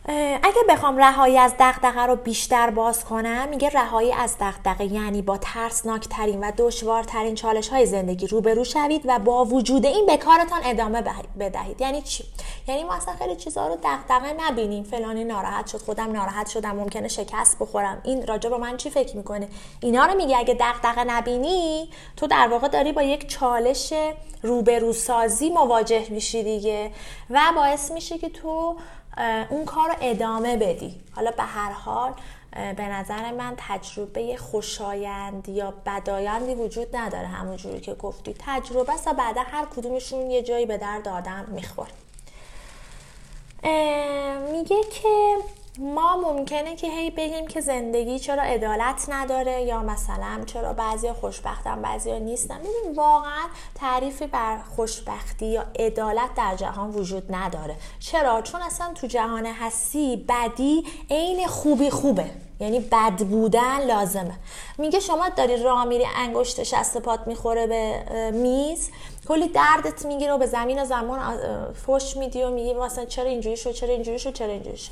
اگه 0.07 0.61
بخوام 0.69 0.97
رهایی 0.97 1.37
از 1.37 1.53
دغدغه 1.59 2.01
رو 2.01 2.15
بیشتر 2.15 2.69
باز 2.69 3.05
کنم 3.05 3.49
میگه 3.49 3.69
رهایی 3.69 4.13
از 4.13 4.35
دغدغه 4.39 4.85
یعنی 4.85 5.21
با 5.21 5.37
ترسناکترین 5.37 6.39
و 6.39 6.51
دشوارترین 6.57 7.35
چالش 7.35 7.69
های 7.69 7.85
زندگی 7.85 8.27
روبرو 8.27 8.63
شوید 8.63 9.01
و 9.05 9.19
با 9.19 9.45
وجود 9.45 9.85
این 9.85 10.05
به 10.05 10.17
کارتان 10.17 10.59
ادامه 10.63 11.03
بدهید. 11.39 11.81
یعنی 11.81 12.01
چی؟ 12.01 12.23
یعنی 12.67 12.83
ما 12.83 12.93
اصلا 12.93 13.13
خیلی 13.15 13.35
چیزها 13.35 13.67
رو 13.67 13.77
دغدغه 13.83 14.33
نبینیم. 14.39 14.83
فلانی 14.83 15.23
ناراحت 15.23 15.67
شد 15.67 15.77
خودم 15.77 16.11
ناراحت 16.11 16.49
شدم 16.49 16.75
ممکنه 16.75 17.07
شکست 17.07 17.59
بخورم. 17.59 18.01
این 18.03 18.27
راجع 18.27 18.49
به 18.49 18.57
من 18.57 18.77
چی 18.77 18.89
فکر 18.89 19.17
می‌کنه؟ 19.17 19.47
اینا 19.81 20.05
رو 20.05 20.15
میگه 20.15 20.37
اگه 20.37 20.57
دغدغه 20.59 21.03
نبینی 21.03 21.89
تو 22.17 22.27
در 22.27 22.47
واقع 22.47 22.67
داری 22.67 22.91
با 22.91 23.01
یک 23.01 23.29
چالش 23.29 23.93
روبرو 24.43 24.93
سازی 24.93 25.49
مواجه 25.49 26.07
میشی 26.09 26.43
دیگه. 26.43 26.91
و 27.29 27.39
باعث 27.55 27.91
میشه 27.91 28.17
که 28.17 28.29
تو 28.29 28.75
اون 29.49 29.65
کار 29.65 29.89
رو 29.89 29.95
ادامه 30.01 30.57
بدی. 30.57 31.01
حالا 31.11 31.31
به 31.31 31.43
هر 31.43 31.71
حال 31.71 32.13
به 32.51 32.87
نظر 32.87 33.31
من 33.31 33.53
تجربه 33.57 34.37
خوشایند 34.37 35.49
یا 35.49 35.73
بدایندی 35.85 36.55
وجود 36.55 36.95
نداره 36.95 37.27
همونجوری 37.27 37.79
که 37.79 37.93
گفتی. 37.93 38.35
تجربه 38.39 38.93
است 38.93 39.07
و 39.07 39.13
بعدا 39.13 39.41
هر 39.41 39.65
کدومشون 39.65 40.31
یه 40.31 40.43
جایی 40.43 40.65
به 40.65 40.77
درد 40.77 41.07
آدم 41.07 41.45
می‌خوره. 41.47 41.91
میگه 44.51 44.83
که 44.91 45.37
ما 45.79 46.15
ممکنه 46.15 46.75
که 46.75 46.87
هی 46.87 47.09
بگیم 47.09 47.47
که 47.47 47.61
زندگی 47.61 48.19
چرا 48.19 48.43
عدالت 48.43 49.05
نداره 49.09 49.61
یا 49.61 49.83
مثلا 49.83 50.43
چرا 50.45 50.73
بعضی 50.73 51.11
خوشبختن 51.11 51.81
بعضی 51.81 52.19
نیستن. 52.19 52.59
ببین 52.59 52.95
واقعا 52.95 53.47
تعریفی 53.75 54.27
بر 54.27 54.57
خوشبختی 54.75 55.45
یا 55.45 55.65
عدالت 55.79 56.33
در 56.35 56.55
جهان 56.55 56.89
وجود 56.89 57.35
نداره. 57.35 57.75
چرا؟ 57.99 58.41
چون 58.41 58.61
اصلا 58.61 58.93
تو 58.93 59.07
جهان 59.07 59.45
هستی 59.45 60.25
بدی 60.29 60.83
عین 61.09 61.47
خوبی 61.47 61.89
خوبه. 61.89 62.25
یعنی 62.59 62.79
بد 62.79 63.17
بودن 63.17 63.85
لازمه. 63.85 64.33
میگه 64.77 64.99
شما 64.99 65.29
داری 65.29 65.63
راه 65.63 65.85
میری 65.85 66.07
انگشت 66.15 66.63
شست 66.63 66.97
پات 66.97 67.27
می‌خوره 67.27 67.67
به 67.67 68.31
میز. 68.31 68.89
کلی 69.27 69.47
دردت 69.47 70.05
می‌گیره 70.05 70.33
و 70.33 70.37
به 70.37 70.45
زمین 70.45 70.81
و 70.81 70.85
زمان 70.85 71.19
فش 71.73 72.17
میدی 72.17 72.43
و 72.43 72.49
میگی 72.49 72.73
مثلا 72.73 73.05
چرا 73.05 73.29
اینجوری 73.29 73.57
شد 73.57 73.71
چرا 73.71 73.89
اینجوری 73.89 74.19
شد 74.19 74.33
چرا 74.33 74.51
اینجوری 74.51 74.77
شد. 74.77 74.91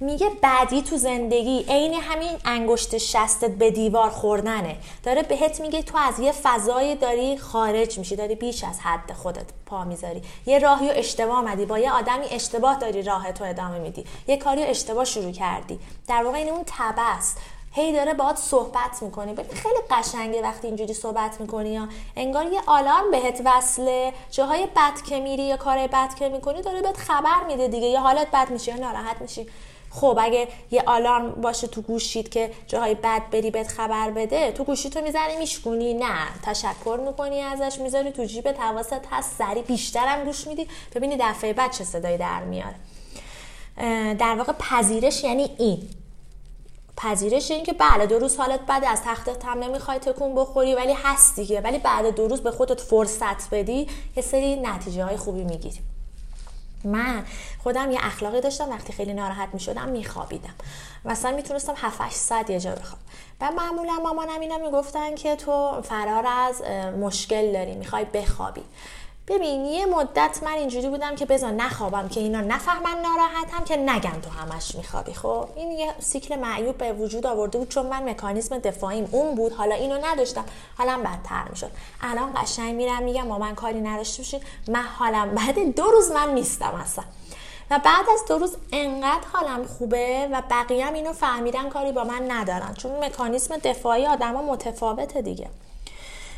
میگه 0.00 0.30
بعدی 0.42 0.82
تو 0.82 0.96
زندگی 0.96 1.64
عین 1.68 1.94
همین 1.94 2.32
انگشت 2.44 2.98
شستت 2.98 3.50
به 3.50 3.70
دیوار 3.70 4.10
خوردنه. 4.10 4.76
داره 5.02 5.22
بهت 5.22 5.60
میگه 5.60 5.82
تو 5.82 5.98
از 5.98 6.18
یه 6.18 6.32
فضایی 6.32 6.94
داری 6.94 7.36
خارج 7.38 7.98
میشی 7.98 8.16
داری 8.16 8.34
بیش 8.34 8.64
از 8.64 8.80
حد 8.80 9.12
خودت 9.12 9.46
پا 9.66 9.84
می‌ذاری. 9.84 10.22
یه 10.46 10.58
راهی 10.58 10.88
و 10.88 10.92
اشتباه 10.94 11.36
آمدی 11.36 11.66
با 11.66 11.78
یه 11.78 11.92
آدمی 11.92 12.26
اشتباه 12.30 12.78
داری 12.78 13.02
راه 13.02 13.32
تو 13.32 13.44
ادامه 13.44 13.78
میدی. 13.78 14.04
یه 14.28 14.36
کاری 14.36 14.62
اشتباه 14.62 15.04
شروع 15.04 15.32
کردی. 15.32 15.78
در 16.08 16.24
واقع 16.24 16.36
این 16.36 16.48
اون 16.48 16.64
تبه 16.66 17.18
هی 17.74 17.92
داره 17.92 18.14
باهات 18.14 18.36
صحبت 18.36 19.02
می‌کنی 19.02 19.32
ببین 19.32 19.56
خیلی 19.56 19.78
قشنگه 19.90 20.42
وقتی 20.42 20.66
اینجوری 20.66 20.94
صحبت 20.94 21.40
می‌کنی 21.40 21.70
یا 21.70 21.88
انگار 22.16 22.52
یه 22.52 22.60
آلارم 22.66 23.10
بهت 23.10 23.42
وصله. 23.44 24.12
جاهای 24.30 24.66
بد 24.76 25.02
که 25.08 25.20
میری 25.20 25.42
یا 25.42 25.56
کار 25.56 25.86
بد 25.86 26.14
که 26.14 26.28
می‌کنی 26.28 26.62
داره 26.62 26.82
بهت 26.82 26.96
خبر 26.96 27.44
میده 27.46 27.68
دیگه. 27.68 27.86
یا 27.86 28.00
حالت 28.00 28.30
بد 28.30 28.50
میشه 28.50 28.72
یا 28.72 28.78
ناراحت 28.78 29.20
میشی. 29.20 29.46
خب 29.90 30.18
اگه 30.20 30.48
یه 30.70 30.82
آلارم 30.86 31.30
باشه 31.30 31.66
تو 31.66 31.82
گوشید 31.82 32.28
که 32.28 32.52
جاهای 32.66 32.94
بد 32.94 33.30
بری 33.30 33.50
بهت 33.50 33.68
خبر 33.68 34.10
بده 34.10 34.52
تو 34.52 34.64
گوشی 34.64 34.90
تو 34.90 35.00
می‌زنی 35.00 35.36
میشکونی. 35.36 35.94
نه 35.94 36.28
تشکر 36.44 37.00
می‌کنی 37.06 37.40
ازش 37.40 37.78
می‌ذاری 37.78 38.12
تو 38.12 38.24
جیب 38.24 38.48
حواست 38.48 39.00
هست. 39.10 39.38
سری 39.38 39.62
بیشترم 39.62 40.24
گوش 40.24 40.46
میدی. 40.46 40.68
ببینی 40.94 41.16
دفعه 41.20 41.52
بعد 41.52 41.70
چه 41.70 41.84
صدایی 41.84 42.18
در 42.18 42.42
میاره. 42.42 42.74
در 44.14 44.34
واقع 44.34 44.52
پذیرش 44.52 45.24
یعنی 45.24 45.50
این. 45.58 45.88
پذیرش 46.96 47.50
این 47.50 47.64
که 47.64 47.72
بله 47.72 48.06
دو 48.06 48.18
روز 48.18 48.36
حالت 48.36 48.60
بعد 48.60 48.84
از 48.84 49.02
تختت 49.02 49.44
هم 49.44 49.58
نمی‌خوای 49.58 49.98
تکون 49.98 50.34
بخوری 50.34 50.74
ولی 50.74 50.92
هست 50.92 51.36
دیگه. 51.36 51.60
ولی 51.60 51.78
بعد 51.78 52.14
دو 52.14 52.28
روز 52.28 52.40
به 52.40 52.50
خودت 52.50 52.80
فرصت 52.80 53.50
بدی 53.50 53.88
یه 54.16 54.22
سری 54.22 54.56
نتیجه 54.56 55.04
های 55.04 55.16
خوبی 55.16 55.44
می‌گیری. 55.44 55.80
من 56.84 57.24
خودم 57.62 57.90
یه 57.90 57.98
اخلاقی 58.02 58.40
داشتم 58.40 58.70
وقتی 58.70 58.92
خیلی 58.92 59.12
ناراحت 59.12 59.48
می 59.52 59.60
شدم 59.60 59.88
می 59.88 60.04
خوابیدم 60.04 60.54
مثلا 61.04 61.36
می‌تونستم 61.36 61.74
7 61.76 62.00
8 62.00 62.16
ساعت 62.16 62.50
یه 62.50 62.60
جا 62.60 62.74
بخواب 62.74 62.98
و 63.40 63.50
معمولا 63.50 63.92
مامانم 63.92 64.40
اینا 64.40 64.58
می‌گفتن 64.58 65.14
که 65.14 65.36
تو 65.36 65.82
فرار 65.82 66.26
از 66.26 66.62
مشکل 67.00 67.52
داری 67.52 67.74
می‌خوای 67.74 68.04
بخوابی. 68.04 68.62
ببین 69.28 69.64
یه 69.64 69.86
مدت 69.86 70.40
من 70.42 70.52
اینجوری 70.52 70.88
بودم 70.88 71.14
که 71.14 71.26
بذار 71.26 71.50
نخوابم 71.50 72.08
که 72.08 72.20
اینا 72.20 72.40
نفهمن 72.40 73.02
ناراحتم 73.02 73.64
که 73.64 73.76
نگم 73.76 74.20
تو 74.22 74.30
همش 74.30 74.74
میخوابی 74.74 75.14
خب؟ 75.14 75.48
این 75.56 75.70
یه 75.70 75.94
سیکل 75.98 76.36
معیوب 76.36 76.78
به 76.78 76.92
وجود 76.92 77.26
آورده 77.26 77.58
بود 77.58 77.68
چون 77.68 77.86
من 77.86 78.08
مکانیزم 78.08 78.58
دفاعیم 78.58 79.08
اون 79.12 79.34
بود. 79.34 79.52
حالا 79.52 79.74
اینو 79.74 79.98
نداشتم. 80.04 80.44
حالم 80.78 81.02
بدتر 81.02 81.48
می‌شد. 81.50 81.70
الان 82.00 82.32
قشنگ 82.36 82.74
میرم 82.74 83.02
میگم 83.02 83.26
ما 83.26 83.38
من 83.38 83.54
کاری 83.54 83.80
نداشته 83.80 84.22
باشین 84.22 84.40
من 84.68 84.82
حالم 84.82 85.34
بعد 85.34 85.74
دو 85.76 85.84
روز 85.84 86.10
من 86.10 86.34
نیستم 86.34 86.74
اصلا. 86.74 87.04
و 87.70 87.78
بعد 87.78 88.04
از 88.14 88.24
دو 88.28 88.38
روز 88.38 88.56
انقدر 88.72 89.26
حالم 89.32 89.66
خوبه 89.66 90.28
و 90.32 90.42
بقیه 90.50 90.86
هم 90.86 90.94
اینو 90.94 91.12
فهمیدن 91.12 91.68
کاری 91.68 91.92
با 91.92 92.04
من 92.04 92.30
ندارن. 92.30 92.74
چون 92.74 93.04
مکانیزم 93.04 93.56
دفاعی 93.56 94.06
آدما 94.06 94.42
متفاوته 94.42 95.22
دیگه. 95.22 95.48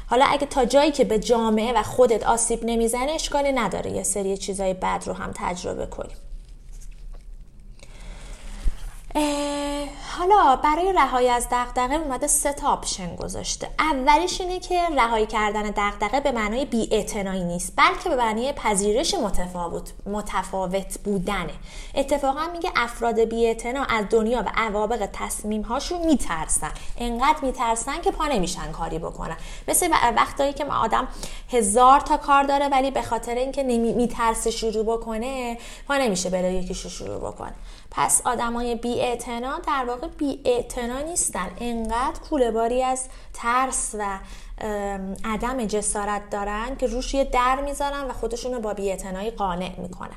حالا 0.07 0.25
اگه 0.29 0.47
تا 0.47 0.65
جایی 0.65 0.91
که 0.91 1.05
به 1.05 1.19
جامعه 1.19 1.73
و 1.73 1.83
خودت 1.83 2.23
آسیب 2.23 2.61
نمی‌زنه 2.65 3.13
اشکالی 3.13 3.53
نداره. 3.53 3.91
یه 3.91 4.03
سری 4.03 4.37
چیزای 4.37 4.75
بد 4.75 5.03
رو 5.07 5.13
هم 5.13 5.31
تجربه 5.35 5.87
کنیم. 5.87 6.17
حالا 10.19 10.57
برای 10.57 10.93
رهایی 10.93 11.29
از 11.29 11.47
دغدغه 11.51 11.95
اومده 11.95 12.27
سه 12.27 12.53
تا 12.53 12.69
آپشن 12.69 13.17
گذاشته. 13.17 13.69
اولیش 13.79 14.41
اینه 14.41 14.61
که 14.61 14.81
رهایی 14.97 15.27
کردن 15.27 15.63
دغدغه 15.63 16.21
به 16.21 16.33
معنای 16.33 16.65
بی‌اعتنایی 16.65 17.45
نیست 17.45 17.73
بلکه 17.77 18.09
به 18.09 18.17
معنای 18.17 18.53
پذیرش 18.53 19.15
متفاوت 19.15 19.93
متفاوت 20.07 20.99
بودنه. 21.05 21.53
اتفاقا 21.95 22.47
میگه 22.53 22.71
افراد 22.77 23.21
بی‌اعتنا 23.21 23.85
از 23.85 24.05
دنیا 24.11 24.43
و 24.43 24.53
عواقب 24.57 25.07
تصمیم 25.13 25.63
هاشون 25.63 26.07
میترسن. 26.07 26.71
انقدر 26.99 27.39
میترسن 27.43 28.01
که 28.01 28.11
پا 28.11 28.27
نمیشن 28.27 28.73
کاری 28.73 28.99
بکنن. 28.99 29.37
مثل 29.69 29.91
وقتایی 30.17 30.53
که 30.53 30.65
آدم 30.65 31.09
هزار 31.51 32.01
تا 32.01 32.17
کار 32.17 32.43
داره 32.43 32.69
ولی 32.69 32.91
به 32.91 33.03
خاطر 33.03 33.35
اینکه 33.35 33.63
میترسه 33.63 34.51
شروع 34.51 34.85
بکنه 34.85 35.59
پا 35.89 35.97
نمیشه 35.97 36.31
بره 36.31 36.53
یکیشو 36.53 36.89
شروع 36.89 37.19
بکنه. 37.19 37.55
پس 37.97 38.23
آدمای 38.25 38.75
بی 38.75 39.01
در 39.67 39.85
واقع 39.89 40.09
بی 40.09 40.41
نیستن. 41.07 41.51
انقدر 41.61 42.21
کوله 42.29 42.51
باری 42.51 42.83
از 42.83 43.09
ترس 43.35 43.95
و 43.99 44.19
عدم 45.25 45.67
جسارت 45.67 46.31
دارن 46.31 46.77
که 46.77 46.87
روش 46.87 47.15
یه 47.15 47.25
در 47.25 47.61
می‌ذارن 47.61 48.05
و 48.11 48.13
خودشون 48.13 48.53
رو 48.53 48.61
با 48.61 48.75
بی 48.75 48.97
قانع 49.31 49.81
می‌کنن. 49.81 50.17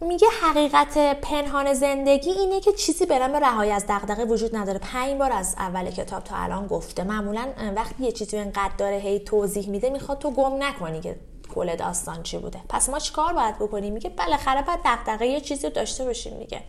میگه 0.00 0.28
حقیقت 0.42 1.20
پنهان 1.20 1.74
زندگی 1.74 2.30
اینه 2.30 2.60
که 2.60 2.72
چیزی 2.72 3.06
به 3.06 3.18
نام 3.18 3.36
رهایی 3.36 3.70
از 3.70 3.84
دغدغه 3.88 4.24
وجود 4.24 4.56
نداره. 4.56 4.78
پنج 4.78 5.18
بار 5.18 5.32
از 5.32 5.54
اول 5.58 5.90
کتاب 5.90 6.24
تا 6.24 6.36
الان 6.36 6.66
گفته. 6.66 7.04
معمولا 7.04 7.48
وقتی 7.76 8.04
یه 8.04 8.12
چیزی 8.12 8.36
اینقدر 8.36 8.72
داره 8.78 8.96
هی 8.96 9.20
توضیح 9.20 9.68
میده 9.68 9.90
می‌خواد 9.90 10.18
تو 10.18 10.30
گم 10.30 10.62
نکنی 10.62 11.00
که 11.00 11.16
کل 11.54 11.76
داستان 11.76 12.22
چی 12.22 12.38
بوده. 12.38 12.60
پس 12.68 12.88
ما 12.88 12.98
چیکار 12.98 13.32
باید 13.32 13.58
بکنیم؟ 13.58 13.92
میگه 13.92 14.10
بالاخره 14.10 14.62
باید 14.62 14.80
دغدغه 14.84 15.26
یه 15.26 15.40
چیزی 15.40 15.70
داشته 15.70 16.04
باشیم 16.04 16.36
میگه 16.36 16.62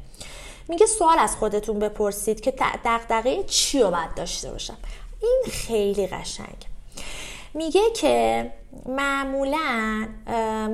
میگه 0.67 0.86
سوال 0.86 1.19
از 1.19 1.36
خودتون 1.36 1.80
بپرسید 1.80 2.41
که 2.41 2.54
دغدغه 2.86 3.43
چی 3.43 3.80
رو 3.80 3.91
باید 3.91 4.13
داشته 4.15 4.52
باشم. 4.52 4.78
این 5.21 5.43
خیلی 5.52 6.08
قشنگ 6.08 6.56
میگه 7.54 7.82
که 7.95 8.52
معمولا 8.86 10.08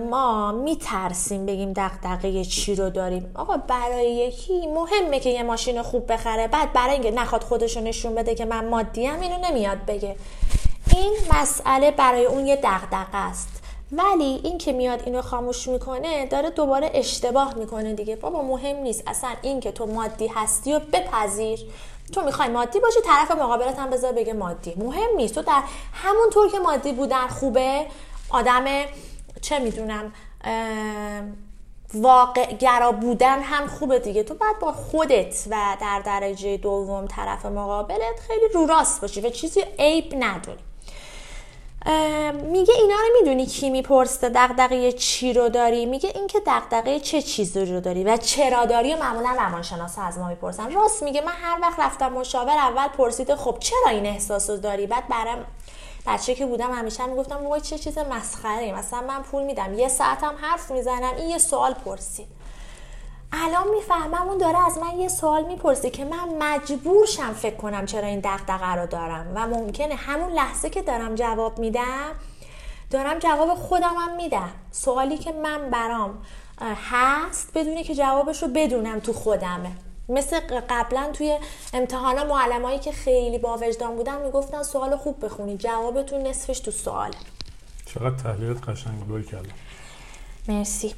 ما 0.10 0.52
میترسیم 0.52 1.46
بگیم 1.46 1.74
دقدقه 1.74 2.46
چی 2.46 2.76
رو 2.76 2.90
داریم. 2.90 3.32
آقا 3.36 3.58
برای 3.58 4.12
یکی 4.12 4.68
مهمه 4.68 5.20
که 5.20 5.30
یه 5.30 5.44
ماشین 5.44 5.82
خوب 5.82 6.12
بخره 6.12 6.48
بعد 6.48 6.74
برای 6.74 6.94
اینکه 6.94 7.12
نخواد 7.12 7.44
خودشو 7.44 7.80
نشون 7.80 8.16
بده 8.16 8.36
که 8.36 8.46
من 8.46 8.68
مادیم 8.68 9.20
اینو 9.20 9.38
نمیاد 9.50 9.86
بگه. 9.86 10.16
این 10.96 11.14
مسئله 11.34 11.92
برای 11.92 12.26
اون 12.26 12.48
یه 12.48 12.56
دقدقه 12.56 13.18
است. 13.18 13.64
ولی 13.92 14.42
این 14.44 14.58
که 14.58 14.72
میاد 14.72 15.02
اینو 15.06 15.22
خاموش 15.22 15.68
می‌کنه 15.68 16.26
داره 16.26 16.50
دوباره 16.50 16.92
اشتباه 16.94 17.54
می‌کنه 17.54 17.94
دیگه. 17.94 18.16
بابا 18.16 18.42
مهم 18.42 18.76
نیست. 18.76 19.04
اصلا 19.08 19.30
این 19.42 19.60
که 19.60 19.72
تو 19.72 19.86
مادی 19.86 20.28
هستی 20.28 20.74
و 20.74 20.80
بپذیر. 20.80 21.60
تو 22.14 22.24
می‌خوای 22.24 22.50
مادی 22.50 22.80
باشی 22.80 23.00
طرف 23.06 23.32
مقابلت 23.32 23.80
هم 23.80 23.90
بذار 23.90 24.12
بگه 24.12 24.34
مادی. 24.34 24.74
مهم 24.78 25.16
نیست. 25.18 25.36
تو 25.36 25.42
در 25.42 25.64
همون 25.94 26.30
طور 26.30 26.52
که 26.52 26.60
مادی 26.60 26.92
بودن 26.92 27.28
خوبه. 27.28 27.86
آدم 28.30 28.66
چه 29.42 29.60
می‌دونم 29.60 30.14
واقع 31.94 32.54
گرا 32.54 32.92
بودن 32.92 33.40
هم 33.40 33.68
خوبه 33.68 34.00
دیگه. 34.00 34.24
تو 34.24 34.34
باید 34.34 34.60
با 34.60 34.72
خودت 34.72 35.44
و 35.52 35.78
در 35.82 36.02
درجه 36.06 36.58
دوم 36.58 37.08
طرف 37.08 37.46
مقابلت 37.46 38.20
خیلی 38.28 38.48
رو 38.54 38.66
راست 38.66 39.02
باشی 39.02 39.22
و 39.22 39.30
چیزی 39.30 39.64
عیب 39.80 40.14
نداری. 40.20 40.60
میگه 42.52 42.74
اینا 42.74 42.96
رو 42.96 43.08
می‌دونی 43.20 43.46
کی 43.46 43.70
می‌پرسه؟ 43.70 44.30
دغدغه 44.30 44.92
چی 44.92 45.34
رو 45.34 45.50
داری؟ 45.50 45.86
میگه 45.86 46.12
اینکه 46.16 46.42
دغدغه 46.46 47.00
چه 47.00 47.22
چیزی 47.22 47.66
رو 47.66 47.80
داری 47.80 48.04
و 48.04 48.18
چرا 48.18 48.66
داری 48.66 48.96
معمولا 48.96 49.36
روانشناسا 49.38 50.02
از 50.02 50.18
ما 50.18 50.28
می‌پرسن. 50.28 50.72
راست 50.72 51.04
میگه 51.04 51.22
من 51.22 51.32
هر 51.42 51.60
وقت 51.62 51.80
رفتم 51.80 52.10
مشاور 52.14 52.58
اول 52.58 52.88
پرسیده 52.88 53.36
خب 53.36 53.58
چرا 53.60 53.90
این 53.90 54.06
احساس 54.06 54.50
رو 54.50 54.58
داری؟ 54.58 54.88
بعد 54.88 55.08
برام 55.08 55.46
بچه 56.08 56.36
که 56.36 56.46
بودم 56.46 56.72
همیشه 56.72 57.06
می‌گفتم 57.06 57.46
وای 57.46 57.62
چه 57.62 57.78
چیز 57.78 57.98
مسخره 57.98 58.74
مثلا 58.74 59.02
من 59.02 59.22
پول 59.22 59.44
میدم 59.44 59.74
یه 59.74 59.88
ساعتم 59.88 60.34
حرف 60.42 60.72
می‌زنم 60.72 61.16
این 61.18 61.30
یه 61.30 61.38
سوال 61.38 61.74
پرسید. 61.74 62.37
الان 63.32 63.68
می‌فهمم 63.76 64.28
اون 64.30 64.38
داره 64.38 64.66
از 64.66 64.78
من 64.78 65.00
یه 65.00 65.08
سوال 65.08 65.46
می‌پرسه 65.46 65.90
که 65.90 66.06
من 66.06 66.30
مجبور 66.40 67.06
شم 67.06 67.34
فکر 67.34 67.56
کنم 67.56 67.86
چرا 67.86 68.08
این 68.08 68.20
دغدغه 68.24 68.76
رو 68.76 68.88
دارم 68.88 69.32
و 69.36 69.48
ممکنه 69.48 69.96
همون 69.96 70.32
لحظه 70.32 70.70
که 70.70 70.82
دارم 70.82 71.16
جواب 71.16 71.60
میدم 71.60 72.12
دارم 72.92 73.20
جواب 73.20 73.56
خودم 73.56 73.96
هم 74.00 74.16
میدم. 74.16 74.50
سوالی 74.72 75.18
که 75.18 75.32
من 75.32 75.70
برام 75.70 76.18
هست 76.92 77.52
بدونی 77.56 77.84
که 77.84 77.96
جوابش 77.96 78.44
رو 78.44 78.48
بدونم 78.48 79.00
تو 79.00 79.14
خودمه. 79.14 79.72
مثل 80.10 80.40
قبلا 80.70 81.10
توی 81.14 81.38
امتحانا 81.74 82.24
معلمایی 82.24 82.80
که 82.80 82.92
خیلی 82.92 83.38
با 83.38 83.58
وجدان 83.58 83.96
بودن 83.96 84.22
می‌گفتن 84.22 84.64
سوال 84.64 84.96
خوب 84.96 85.26
بخونی 85.26 85.58
جوابتون 85.58 86.22
نصفش 86.22 86.60
تو 86.60 86.72
سواله. 86.72 87.16
چقدر 87.86 88.16
تحلیلت 88.24 88.70
قشنگ 88.70 89.00
بود 89.00 89.26
کردم. 89.26 89.54
مرسی. 90.48 90.94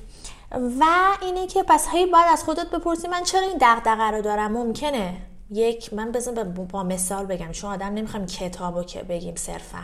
و 0.51 0.85
اینه 1.21 1.47
که 1.47 1.63
پس 1.63 1.87
هی 1.91 2.05
باید 2.05 2.27
از 2.29 2.43
خودت 2.43 2.69
بپرسی 2.69 3.07
من 3.07 3.23
چرا 3.23 3.41
این 3.41 3.57
دغدغه 3.61 4.03
رو 4.03 4.21
دارم؟ 4.21 4.51
ممکنه. 4.51 5.13
یک 5.51 5.93
من 5.93 6.11
بزن 6.11 6.53
با 6.53 6.83
مثال 6.83 7.25
بگم. 7.25 7.51
چون 7.51 7.71
آدم 7.71 7.85
نمی‌خوام 7.85 8.25
کتابو 8.25 8.83
که 8.83 9.03
بگیم 9.03 9.35
صرفا. 9.35 9.83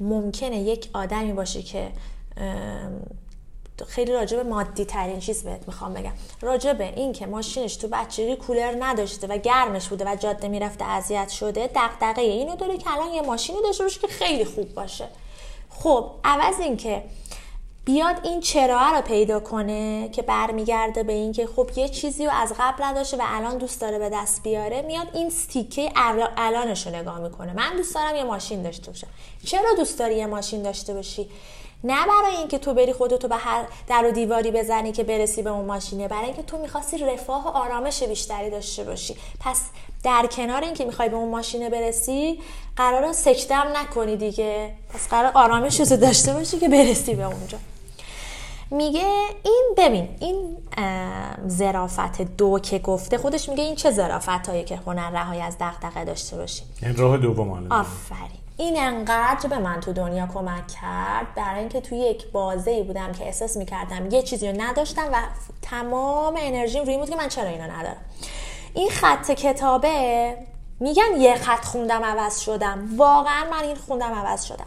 ممکنه 0.00 0.58
یک 0.58 0.90
آدمی 0.94 1.32
باشه 1.32 1.62
که 1.62 1.92
خیلی 3.86 4.12
راجب 4.12 4.46
مادی 4.46 4.84
ترین 4.84 5.20
چیز 5.20 5.44
بهت 5.44 5.66
می‌خوام 5.66 5.94
بگم. 5.94 6.12
راجب 6.40 6.80
این 6.80 7.12
که 7.12 7.26
ماشینش 7.26 7.76
تو 7.76 7.88
بچگی 7.88 8.36
کولر 8.36 8.76
نداشته 8.80 9.26
و 9.26 9.36
گرمش 9.36 9.88
بوده 9.88 10.04
و 10.04 10.16
جاده 10.16 10.48
می‌رفته 10.48 10.84
اذیت 10.84 11.28
شده 11.28 11.70
دغدغه 11.74 12.22
اینو 12.22 12.56
داره 12.56 12.78
که 12.78 12.92
الان 12.92 13.08
یه 13.14 13.22
ماشینی 13.22 13.62
داشته 13.62 13.84
باشه 13.84 14.00
که 14.00 14.06
خیلی 14.06 14.44
خوب 14.44 14.74
باشه. 14.74 15.08
خب 15.70 16.10
عوض 16.24 16.60
این 16.60 16.76
که 16.76 17.02
بیاد 17.84 18.16
این 18.22 18.40
چرا 18.40 18.90
رو 18.90 19.00
پیدا 19.00 19.40
کنه 19.40 20.08
که 20.08 20.22
برمیگرده 20.22 21.02
به 21.02 21.12
اینکه 21.12 21.46
خب 21.46 21.70
یه 21.76 21.88
چیزی 21.88 22.26
رو 22.26 22.32
از 22.34 22.52
قبل 22.58 22.84
نداشته 22.84 23.16
و 23.16 23.22
الان 23.24 23.58
دوست 23.58 23.80
داره 23.80 23.98
به 23.98 24.10
دست 24.10 24.42
بیاره 24.42 24.82
میاد 24.82 25.06
این 25.14 25.30
ستیکه 25.30 25.92
الانش 26.36 26.86
رو 26.86 26.94
نگاه 26.94 27.18
می‌کنه. 27.18 27.52
من 27.52 27.76
دوست 27.76 27.94
دارم 27.94 28.16
یه 28.16 28.24
ماشین 28.24 28.62
داشته 28.62 28.90
باشم. 28.90 29.06
چرا 29.46 29.74
دوست 29.76 29.98
داری 29.98 30.16
یه 30.16 30.26
ماشین 30.26 30.62
داشته 30.62 30.94
باشی؟ 30.94 31.28
نه 31.84 32.06
برای 32.06 32.36
اینکه 32.36 32.58
تو 32.58 32.74
بری 32.74 32.92
خودتو 32.92 33.28
به 33.28 33.36
هر 33.36 33.64
در 33.88 34.06
و 34.06 34.10
دیواری 34.10 34.50
بزنی 34.50 34.92
که 34.92 35.04
برسی 35.04 35.42
به 35.42 35.50
اون 35.50 35.64
ماشینه 35.64 36.08
برای 36.08 36.24
اینکه 36.24 36.42
تو 36.42 36.58
می‌خواستی 36.58 36.98
رفاه 36.98 37.46
و 37.46 37.48
آرامش 37.48 38.02
بیشتری 38.02 38.50
داشته 38.50 38.84
باشی. 38.84 39.16
پس 39.40 39.60
در 40.04 40.26
کنار 40.26 40.62
اینکه 40.62 40.84
می‌خوای 40.84 41.08
به 41.08 41.16
اون 41.16 41.28
ماشینه 41.28 41.70
برسی 41.70 42.40
قرار 42.76 43.12
سکتم 43.12 43.66
نکنی 43.76 44.16
دیگه. 44.16 44.74
پس 44.94 45.08
قرار 45.08 45.32
آرامش 45.34 45.80
رو 45.80 45.96
داشته 45.96 46.32
باشی 46.32 46.58
که 46.58 46.68
برسی 46.68 47.14
به 47.14 47.24
اونجا. 47.24 47.58
میگه 48.72 49.08
این 49.44 49.74
ببین 49.76 50.08
این 50.20 50.56
زرافت 51.46 52.22
دو 52.22 52.58
که 52.58 52.78
گفته 52.78 53.18
خودش 53.18 53.48
میگه 53.48 53.64
این 53.64 53.74
چه 53.74 53.90
زرافت 53.90 54.28
هایی 54.48 54.64
که 54.64 54.76
هنر 54.76 55.10
رهایی 55.10 55.40
از 55.40 55.56
دغدغه 55.60 56.04
داشته 56.04 56.36
باشی؟ 56.36 56.62
این 56.82 56.96
راه 56.96 57.18
دوم 57.18 57.72
آفرین. 57.72 58.42
این 58.56 58.80
انقدر 58.80 59.48
به 59.48 59.58
من 59.58 59.80
تو 59.80 59.92
دنیا 59.92 60.28
کمک 60.34 60.68
کرد 60.68 61.34
برای 61.36 61.60
اینکه 61.60 61.80
توی 61.80 61.98
یک 61.98 62.30
بازه 62.32 62.82
بودم 62.82 63.12
که 63.12 63.24
احساس 63.24 63.56
می‌کردم 63.56 64.10
یه 64.10 64.22
چیزی 64.22 64.48
رو 64.48 64.62
نداشتم 64.62 65.08
و 65.12 65.16
تمام 65.62 66.34
انرژیم 66.38 66.84
روی 66.84 66.98
بود 66.98 67.10
که 67.10 67.16
من 67.16 67.28
چرا 67.28 67.48
اینو 67.48 67.64
ندارم. 67.64 67.96
این 68.74 68.90
خط 68.90 69.30
کتابه 69.30 70.36
میگن 70.80 71.20
یه 71.20 71.34
خط 71.34 71.64
خوندم 71.64 72.04
عوض 72.04 72.40
شدم. 72.40 72.88
واقعا 72.96 73.44
من 73.50 73.62
این 73.62 73.76
خوندم 73.76 74.12
عوض 74.14 74.44
شدم. 74.44 74.66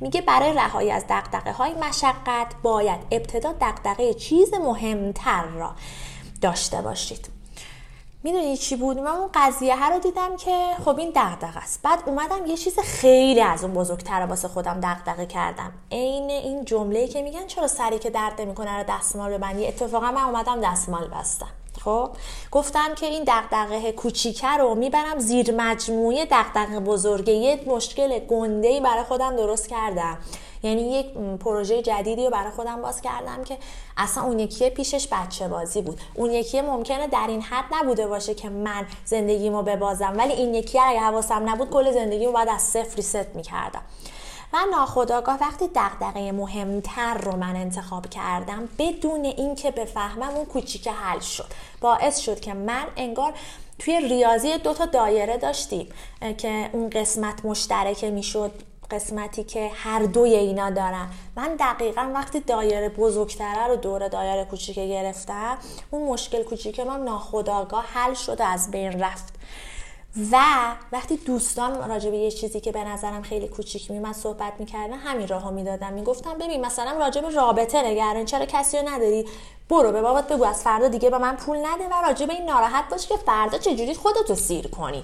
میگه 0.00 0.20
برای 0.20 0.52
رهایی 0.52 0.90
از 0.90 1.04
دقدقه 1.08 1.52
های 1.52 1.74
مشقت 1.74 2.54
باید 2.62 3.00
ابتدا 3.10 3.52
دقدقه 3.60 4.14
چیز 4.14 4.54
مهمتر 4.54 5.42
را 5.42 5.70
داشته 6.40 6.82
باشید. 6.82 7.28
می‌دونی 8.22 8.56
چی 8.56 8.76
بود؟ 8.76 8.98
من 8.98 9.06
اون 9.10 9.30
قضیه 9.34 9.76
ها 9.76 9.88
رو 9.88 9.98
دیدم 9.98 10.36
که 10.36 10.66
خب 10.84 10.98
این 10.98 11.12
دغدغه 11.16 11.58
است. 11.58 11.82
بعد 11.82 12.02
اومدم 12.06 12.46
یه 12.46 12.56
چیز 12.56 12.78
خیلی 12.78 13.40
از 13.40 13.64
اون 13.64 13.74
بزرگتر 13.74 14.26
واسه 14.26 14.48
خودم 14.48 14.80
دغدغه 14.82 15.26
کردم. 15.26 15.72
عین 15.92 16.30
این 16.30 16.64
جمله 16.64 17.08
که 17.08 17.22
میگن 17.22 17.46
چرا 17.46 17.66
سری 17.66 17.98
که 17.98 18.10
درد 18.10 18.40
نمی‌کنه 18.40 18.78
رو 18.78 18.84
دستمال 18.88 19.38
ببندی؟ 19.38 19.66
اتفاقا 19.66 20.10
من 20.10 20.22
اومدم 20.22 20.60
دستمال 20.60 21.08
بستم. 21.08 21.48
خب 21.84 22.10
گفتم 22.50 22.94
که 22.94 23.06
این 23.06 23.24
دغدغه 23.26 23.92
کوچیکه 23.92 24.48
رو 24.48 24.74
می‌برم 24.74 25.18
زیر 25.18 25.54
مجموعه 25.56 26.26
دغدغه 26.30 26.80
بزرگه 26.80 27.32
یه 27.32 27.60
مشکل 27.66 28.18
گنده 28.18 28.68
ای 28.68 28.80
برای 28.80 29.04
خودم 29.04 29.36
درست 29.36 29.68
کردم. 29.68 30.18
یعنی 30.62 30.82
یک 30.82 31.06
پروژه 31.44 31.82
جدیدی 31.82 32.24
رو 32.24 32.30
برای 32.30 32.50
خودم 32.50 32.82
باز 32.82 33.00
کردم 33.00 33.44
که 33.44 33.58
اصلا 33.96 34.24
اون 34.24 34.38
یکی 34.38 34.70
پیشش 34.70 35.08
بچه 35.12 35.48
بازی 35.48 35.82
بود. 35.82 36.00
اون 36.14 36.30
یکی 36.30 36.60
ممکنه 36.60 37.06
در 37.06 37.26
این 37.28 37.42
حد 37.42 37.64
نبوده 37.72 38.06
باشه 38.06 38.34
که 38.34 38.48
من 38.48 38.86
زندگیمو 39.04 39.62
ببازم 39.62 40.14
ولی 40.16 40.32
این 40.32 40.54
یکی 40.54 40.78
اگه 40.78 41.00
حواسم 41.00 41.50
نبود 41.50 41.70
کل 41.70 41.92
زندگیمو 41.92 42.32
باید 42.32 42.48
از 42.48 42.62
صفر 42.62 42.96
ریست 42.96 43.34
می‌کردم. 43.34 43.82
و 44.52 44.58
ناخداگاه 44.70 45.38
وقتی 45.40 45.70
دغدغه 45.74 46.32
مهمتر 46.32 47.14
رو 47.14 47.36
من 47.36 47.56
انتخاب 47.56 48.06
کردم 48.06 48.68
بدون 48.78 49.24
اینکه 49.24 49.70
بفهمم 49.70 50.34
اون 50.34 50.44
کوچیک 50.44 50.88
حل 50.88 51.18
شد. 51.18 51.46
باعث 51.80 52.18
شد 52.18 52.40
که 52.40 52.54
من 52.54 52.86
انگار 52.96 53.32
توی 53.78 54.00
ریاضی 54.00 54.58
دو 54.58 54.74
تا 54.74 54.86
دایره 54.86 55.36
داشتیم 55.36 55.88
که 56.38 56.70
اون 56.72 56.90
قسمت 56.90 57.44
مشترکه 57.44 58.10
می‌شد 58.10 58.52
قسمتی 58.90 59.44
که 59.44 59.70
هر 59.74 60.02
دوی 60.02 60.34
اینا 60.34 60.70
دارن. 60.70 61.08
من 61.36 61.56
دقیقا 61.60 62.10
وقتی 62.14 62.40
دایره 62.40 62.88
بزرگتره 62.88 63.66
رو 63.66 63.76
دور 63.76 64.08
دایره 64.08 64.44
کوچیکه 64.44 64.86
گرفتم 64.86 65.58
اون 65.90 66.08
مشکل 66.08 66.42
کوچیک 66.42 66.80
من 66.80 67.00
ناخداگاه 67.04 67.84
حل 67.92 68.14
شده 68.14 68.44
از 68.44 68.70
بین 68.70 69.00
رفت. 69.00 69.34
و 70.32 70.36
وقتی 70.92 71.16
دوستان 71.16 71.88
راجع 71.88 72.10
به 72.10 72.16
یه 72.16 72.30
چیزی 72.30 72.60
که 72.60 72.72
به 72.72 72.84
نظرم 72.84 73.22
خیلی 73.22 73.48
کوچیک 73.48 73.90
من 73.90 74.12
صحبت 74.12 74.52
می‌کردن 74.58 74.92
همین 74.92 75.28
راهو 75.28 75.50
می‌دادم. 75.50 75.92
می‌گفتم 75.92 76.34
ببین 76.34 76.66
مثلا 76.66 76.98
راجع 76.98 77.20
به 77.20 77.30
رابطه 77.30 77.82
نگران 77.82 78.24
چرا 78.24 78.46
کسی 78.46 78.78
رو 78.78 78.88
نداری؟ 78.88 79.26
برو 79.68 79.92
به 79.92 80.02
بابات 80.02 80.32
بگو 80.32 80.44
از 80.44 80.62
فردا 80.62 80.88
دیگه 80.88 81.10
به 81.10 81.18
من 81.18 81.36
پول 81.36 81.58
نده 81.58 81.88
و 81.88 82.02
راجع 82.06 82.26
به 82.26 82.32
این 82.32 82.44
ناراحت 82.44 82.88
باش 82.90 83.06
که 83.06 83.16
فردا 83.16 83.58
چجوری 83.58 83.94
خودتو 83.94 84.34
سیر 84.34 84.68
کنی. 84.68 85.02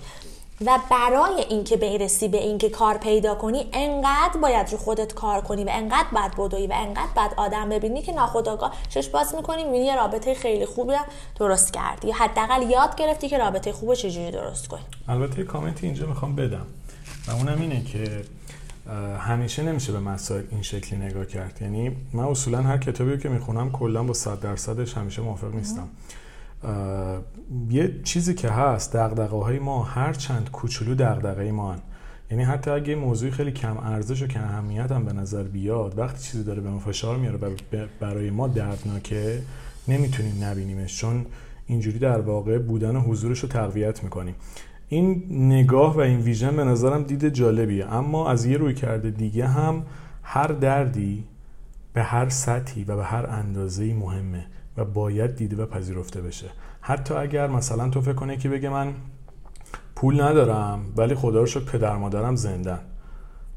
و 0.61 0.79
برای 0.91 1.41
اینکه 1.49 1.77
برسی 1.77 2.29
به 2.29 2.37
اینکه 2.37 2.71
کار 2.71 2.99
پیدا 2.99 3.35
کنی 3.35 3.67
انقدر 3.73 4.41
باید 4.43 4.71
رو 4.73 4.79
خودت 4.79 5.15
کار 5.15 5.41
کنی 5.41 5.65
و 5.65 5.69
انقدر 5.71 6.07
باید 6.13 6.33
بدوی 6.37 6.67
و 6.67 6.73
انقدر 6.73 7.13
باید 7.17 7.31
آدم 7.37 7.69
ببینی 7.69 8.03
که 8.03 8.13
ناخودآگاه 8.13 8.73
چش 8.89 9.09
باز 9.09 9.35
می‌کنی 9.35 9.65
می‌بینی 9.65 9.85
یه 9.85 9.97
رابطه 9.97 10.35
خیلی 10.35 10.67
خوبی 10.67 10.93
درست 11.39 11.73
کردی. 11.73 12.09
یا 12.09 12.15
حداقل 12.15 12.71
یاد 12.71 12.97
گرفتی 12.97 13.29
که 13.29 13.39
رابطه 13.39 13.73
خوب 13.73 13.95
چجوری 13.95 14.31
درست 14.31 14.69
کنی. 14.69 14.83
البته 15.09 15.43
کامنتی 15.43 15.87
اینجا 15.87 16.07
می‌خوام 16.07 16.37
بدم 16.37 16.67
و 17.29 17.31
اونم 17.31 17.61
اینه 17.61 17.85
که 17.85 18.25
همیشه 19.19 19.63
نمیشه 19.63 19.93
به 19.93 20.01
مسائل 20.01 20.43
این 20.51 20.63
شکلی 20.63 20.99
نگاه 20.99 21.27
کرد. 21.27 21.59
یعنی 21.61 21.97
من 22.13 22.25
اصولا 22.25 22.63
هر 22.63 22.79
کتابی 22.79 23.11
رو 23.11 23.17
که 23.17 23.29
می‌خونم 23.29 23.73
کلا 23.73 24.03
با 24.03 24.15
صد 24.15 24.41
درصدش 24.41 24.95
همیشه 24.95 25.23
موافق 25.23 25.55
نیستم. 25.55 25.89
یه 27.71 28.01
چیزی 28.05 28.35
که 28.35 28.49
هست 28.51 28.97
دغدغه 28.97 29.37
های 29.37 29.59
ما 29.59 29.83
هر 29.85 30.13
چند 30.13 30.51
کوچولو 30.51 30.95
دغدغه 30.95 31.53
ما 31.53 31.73
هن. 31.73 31.79
یعنی 32.31 32.45
حتی 32.45 32.71
اگه 32.71 32.95
موضوعی 32.95 33.31
خیلی 33.33 33.53
کم 33.53 33.79
ارزش 33.79 34.23
و 34.23 34.27
کم 34.27 34.41
اهمیت 34.45 34.93
هم 34.93 35.05
به 35.05 35.13
نظر 35.13 35.43
بیاد 35.43 35.99
وقتی 35.99 36.25
چیزی 36.25 36.45
داره 36.45 36.61
به 36.61 36.71
ما 36.71 36.79
فشار 36.79 37.17
میاره 37.17 37.39
برای 38.01 38.31
ما 38.31 38.49
دردناکه 38.49 39.43
نمی‌تونیم 39.89 40.45
نبینیمش 40.45 40.99
چون 40.99 41.27
اینجوری 41.67 41.99
در 41.99 42.21
واقع 42.21 42.59
بودن 42.59 42.97
و 42.97 43.01
حضورش 43.01 43.39
رو 43.39 43.49
تقویت 43.49 44.05
می‌کنیم. 44.05 44.35
این 44.89 45.25
نگاه 45.31 45.97
و 45.97 45.99
این 45.99 46.21
ویژن 46.21 46.57
به 46.57 46.65
نظرم 46.65 47.03
دید 47.03 47.29
جالبیه. 47.29 47.95
اما 47.95 48.31
از 48.31 48.47
یه 48.47 48.57
روی 48.57 48.75
کرده 48.75 49.11
دیگه 49.11 49.47
هم 49.47 49.83
هر 50.23 50.47
دردی 50.47 51.25
به 51.93 52.03
هر 52.03 52.29
سطحی 52.29 52.85
و 52.85 52.97
به 52.97 53.05
هر 53.05 53.27
اندازه‌ای 53.27 53.93
مهمه. 53.93 54.47
و 54.77 54.85
باید 54.85 55.37
دیده 55.37 55.63
و 55.63 55.67
پذیرفته 55.67 56.21
بشه. 56.21 56.47
حتی 56.81 57.15
اگر 57.15 57.47
مثلا 57.47 57.89
تو 57.89 58.01
فکر 58.01 58.13
کنه 58.13 58.37
که 58.37 58.49
بگه 58.49 58.69
من 58.69 58.95
پول 59.97 60.21
ندارم 60.21 60.81
ولی 60.97 61.15
خدا 61.15 61.41
رو 61.41 61.47
شکر 61.47 61.65
پدر 61.65 61.97
مادرم 61.97 62.37
زندن. 62.37 62.79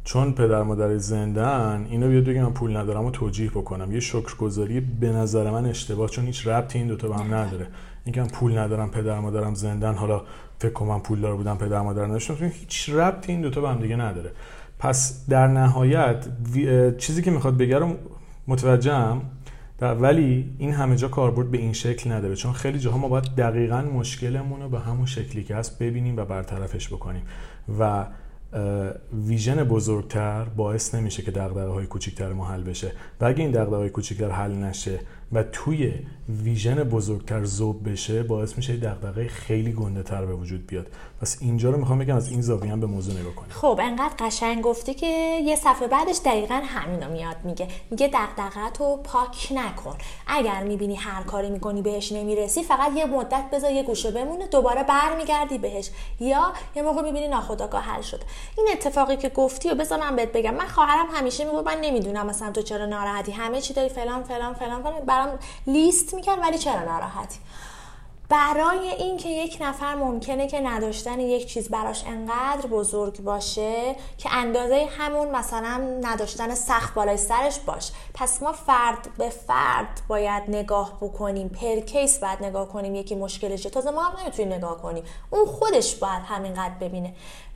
چون 0.04 0.34
پدر 0.34 0.64
مادر 0.64 0.98
زندن 0.98 1.88
اینو 1.90 2.08
بیاد 2.08 2.24
بگه 2.24 2.44
من 2.44 2.54
پول 2.54 2.78
ندارم 2.78 3.06
و 3.06 3.12
توجیه 3.12 3.50
بکنم. 3.50 3.92
یه 3.92 4.00
شکرگزاری 4.00 4.80
به 4.80 5.12
نظر 5.12 5.52
من 5.52 5.66
اشتباه 5.66 6.10
چون 6.10 6.26
هیچ 6.26 6.48
ربطی 6.48 6.80
این 6.80 6.88
دوتا 6.88 7.08
به 7.08 7.16
هم 7.16 7.34
نداره. 7.34 7.68
اینکه 8.06 8.22
من 8.22 8.28
پول 8.28 8.58
ندارم 8.58 8.92
پدر 8.92 9.20
مادرم 9.20 9.54
زندن 9.54 9.96
حالا 9.96 10.22
فکر 10.60 10.74
کنم 10.74 10.88
من 10.88 11.00
پول 11.00 11.22
دار 11.22 11.36
بودم 11.36 11.58
پدر 11.58 11.82
مادر 11.82 12.06
نداشتم 12.06 12.36
هیچ 12.46 12.90
ربطی 12.90 13.32
این 13.32 13.42
دوتا 13.42 13.62
به 13.62 13.70
هم 13.70 13.80
دیگه 13.80 13.96
نداره. 13.96 14.32
پس 14.80 15.26
در 15.30 15.48
نهایت 15.48 16.28
چیزی 16.98 17.22
که 17.22 17.32
می‌خواد 17.32 17.58
بگه 17.58 17.80
رو 17.80 17.96
متوجهم. 18.48 19.22
ولی 19.82 20.56
این 20.58 20.72
همه 20.72 20.96
جا 20.96 21.08
کاربرد 21.08 21.52
به 21.52 21.58
این 21.58 21.74
شکل 21.74 22.12
نداره 22.12 22.36
چون 22.36 22.54
خیلی 22.54 22.80
جاها 22.80 22.98
ما 22.98 23.08
باید 23.08 23.36
دقیقا 23.38 23.82
مشکلمون 23.82 24.62
رو 24.62 24.70
به 24.70 24.80
همون 24.80 25.06
شکلی 25.06 25.44
که 25.44 25.56
هست 25.56 25.80
ببینیم 25.80 26.18
و 26.18 26.26
برطرفش 26.26 26.88
بکنیم. 26.88 27.24
و 27.80 28.06
ویژن 29.28 29.64
بزرگتر 29.64 30.44
باعث 30.44 30.96
نمیشه 30.96 31.24
که 31.24 31.32
دقدقه 31.32 31.68
های 31.68 31.86
کوچیکتر 31.86 32.34
ما 32.34 32.48
حل 32.48 32.64
بشه. 32.64 32.92
و 33.22 33.26
اگه 33.26 33.40
این 33.40 33.52
دقدقه 33.52 33.76
های 33.76 33.90
کوچیکتر 33.90 34.30
حل 34.30 34.52
نشه 34.52 35.00
و 35.34 35.44
توی 35.44 35.94
ویژن 36.44 36.76
بزرگتر 36.76 37.44
زوب 37.44 37.90
بشه 37.90 38.24
باعث 38.24 38.58
میشه 38.58 38.78
دغدغه 38.78 39.28
خیلی 39.28 39.74
گنده 39.74 40.04
تر 40.04 40.26
به 40.26 40.34
وجود 40.34 40.68
بیاد. 40.68 40.88
پس 41.22 41.38
اینجا 41.42 41.70
رو 41.70 41.78
می‌خوام 41.78 42.00
بگم 42.00 42.16
از 42.16 42.30
این 42.30 42.42
زاویه 42.42 42.76
به 42.76 42.88
موضوع 42.88 43.20
نگاه 43.20 43.36
کنیم. 43.36 43.52
خب 43.52 43.80
انقدر 43.84 44.14
قشنگ 44.20 44.62
گفتی 44.62 44.94
که 44.94 45.40
یه 45.46 45.56
صفحه 45.56 45.88
بعدش 45.88 46.20
دقیقا 46.26 46.62
همینو 46.66 47.12
میاد 47.12 47.36
میگه 47.44 47.68
میگه 47.92 48.08
دغدغه 48.14 48.70
تو 48.74 48.98
پاک 48.98 49.52
نکن. 49.52 49.98
اگر 50.28 50.64
می‌بینی 50.64 50.96
هر 50.96 51.24
کاری 51.24 51.50
می‌کنی 51.50 51.82
بهش 51.82 52.12
نمی‌رسی 52.12 52.64
فقط 52.64 52.92
یه 52.96 53.06
مدت 53.06 53.44
بذار 53.54 53.72
یه 53.72 53.84
گوشه 53.84 54.12
بمونه 54.12 54.48
دوباره 54.48 54.84
برمیگردی 54.84 55.58
بهش. 55.58 55.90
یا 56.20 56.54
یه 56.76 56.82
موقع 56.82 57.02
می‌بینی 57.02 57.28
ناخودآگاه 57.28 57.82
حل 57.82 58.02
شد 58.02 58.22
این 58.58 58.68
اتفاقی 58.72 59.18
که 59.18 59.30
گفتی 59.30 59.70
و 59.70 59.76
بذار 59.76 60.00
من 60.00 60.16
بهت 60.16 60.32
بگم. 60.32 60.54
من 60.54 60.68
خواهرم 60.68 61.08
همیشه 61.14 61.46
میگه 61.46 61.62
من 61.62 61.78
نمی‌دونم 61.82 62.26
مثلا 62.26 62.52
تو 62.52 62.62
چرا 62.62 62.86
ناراحتی 62.86 63.32
همه 63.32 63.62
چی 63.62 63.74
داری 63.74 63.90
فلان 63.90 64.24
فلان 64.24 64.54
فلان 64.54 64.84
فلان. 64.84 65.06
برام 65.20 65.40
لیست 65.68 66.14
می‌کرد 66.14 66.40
ولی 66.40 66.58
چرا 66.58 66.84
ناراحتی؟ 66.84 67.40
برای 68.30 68.90
اینکه 68.90 69.30
یک 69.30 69.58
نفر 69.62 69.96
ممکنه 69.96 70.48
که 70.48 70.60
نداشتن 70.60 71.20
یک 71.20 71.48
چیز 71.54 71.70
براش 71.70 72.04
انقدر 72.08 72.68
بزرگ 72.68 73.20
باشه 73.20 73.96
که 74.18 74.30
اندازه 74.32 74.88
همون 74.98 75.32
مثلا 75.32 76.00
نداشتن 76.02 76.56
سخت 76.56 76.94
بالای 76.94 77.18
سرش 77.18 77.60
باش 77.60 77.92
پس 78.14 78.44
ما 78.44 78.52
فرد 78.52 79.10
به 79.18 79.30
فرد 79.30 80.02
باید 80.08 80.44
نگاه 80.48 80.98
بکنیم. 81.02 81.50
پر 81.50 81.80
کیس 81.80 82.20
باید 82.20 82.44
نگاه 82.44 82.68
کنیم. 82.68 82.96
یکی 82.96 83.16
مشکلشه. 83.16 83.70
تازه 83.70 83.92
ما 83.92 84.04
هم 84.04 84.20
نمی‌تونیم 84.22 84.54
نگاه 84.54 84.82
کنیم. 84.82 85.04
اون 85.30 85.46
خودش 85.46 85.96
باید 85.96 86.24
همینقدر 86.26 86.74
ببینه. 86.82 87.14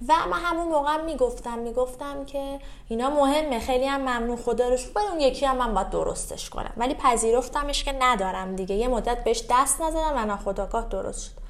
و 0.08 0.14
من 0.32 0.38
همون 0.38 0.68
موقع 0.68 1.02
می‌گفتم 1.02 1.60
می‌گفتم 1.60 2.26
که 2.26 2.60
اینا 2.90 3.10
مهمه. 3.10 3.60
خیلی 3.60 3.86
هم 3.86 4.02
ممنون. 4.02 4.38
خدا 4.38 4.70
رو 4.70 4.78
شکر. 4.78 5.00
اون 5.12 5.20
یکی 5.20 5.46
هم 5.46 5.58
من 5.58 5.74
باید 5.74 5.90
درستش 5.90 6.50
کنم. 6.50 6.74
ولی 6.78 6.94
پذیرفتمش 6.94 7.84
که 7.84 7.92
ندارم 8.00 8.56
دیگه. 8.56 8.76
یه 8.76 8.88
مدت 8.88 9.24
بهش 9.24 9.44
دست 9.50 9.82
نزدم 9.82 10.14
و 10.16 10.26
ناخداگاه 10.64 10.90
درست 10.90 11.26
شد. 11.26 11.44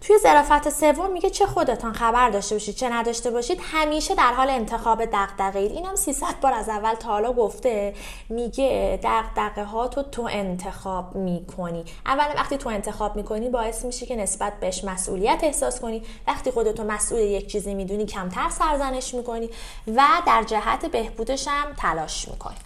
توی 0.00 0.18
ظرافت 0.18 0.70
سوم 0.70 1.12
میگه 1.12 1.30
چه 1.30 1.46
خودتان 1.46 1.92
خبر 1.92 2.30
داشته 2.30 2.54
باشید 2.54 2.74
چه 2.74 2.88
نداشته 2.88 3.30
باشید 3.30 3.60
همیشه 3.62 4.14
در 4.14 4.32
حال 4.32 4.50
انتخاب 4.50 5.04
دغدغه 5.04 5.58
اید 5.58 5.72
اینم 5.72 5.96
300 5.96 6.40
بار 6.40 6.52
از 6.52 6.68
اول 6.68 6.94
تا 6.94 7.08
حالا 7.08 7.32
گفته 7.32 7.94
میگه 8.28 9.00
دغدغه 9.02 9.64
ها 9.64 9.88
تو 9.88 10.02
تو 10.02 10.28
انتخاب 10.30 11.16
می‌کنی. 11.16 11.84
اول 12.06 12.24
وقتی 12.36 12.56
تو 12.56 12.68
انتخاب 12.68 13.16
می‌کنی 13.16 13.48
باعث 13.48 13.84
میشه 13.84 14.06
که 14.06 14.16
نسبت 14.16 14.60
بهش 14.60 14.84
مسئولیت 14.84 15.40
احساس 15.42 15.80
کنی. 15.80 16.02
وقتی 16.26 16.50
خودتو 16.50 16.84
مسئول 16.84 17.20
یک 17.20 17.46
چیزی 17.52 17.74
می‌دونی 17.74 18.06
کمتر 18.06 18.50
سرزنش 18.50 19.14
می‌کنی 19.14 19.50
و 19.86 20.02
در 20.26 20.44
جهت 20.46 20.86
بهبودش 20.86 21.48
هم 21.48 21.72
تلاش 21.76 22.28
می‌کنی. 22.28 22.56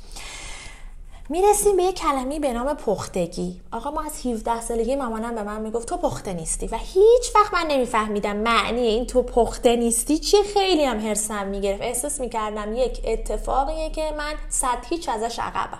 می‌رسیم 1.32 1.76
به 1.76 1.82
یه 1.82 1.92
کلمی 1.92 2.38
به 2.38 2.52
نام 2.52 2.74
پختگی. 2.74 3.60
آقا 3.72 3.90
ما 3.90 4.02
از 4.02 4.26
17 4.26 4.60
سالگی 4.60 4.96
مامانم 4.96 5.34
به 5.34 5.42
من 5.42 5.60
می‌گفت 5.60 5.88
تو 5.88 5.96
پخته 5.96 6.32
نیستی 6.32 6.66
و 6.66 6.76
هیچ 6.76 7.34
وقت 7.34 7.54
من 7.54 7.66
نمیفهمیدم 7.68 8.36
معنی 8.36 8.80
این 8.80 9.06
تو 9.06 9.22
پخته 9.22 9.76
نیستی 9.76 10.18
چی 10.18 10.36
خیلی 10.54 10.84
هم 10.84 11.00
هرسم 11.00 11.46
می‌گرفت. 11.46 11.82
احساس 11.82 12.20
می‌کردم 12.20 12.72
یک 12.76 13.00
اتفاقیه 13.04 13.90
که 13.90 14.14
من 14.18 14.34
صد 14.48 14.78
هیچ 14.88 15.08
ازش 15.08 15.38
عقبم. 15.38 15.78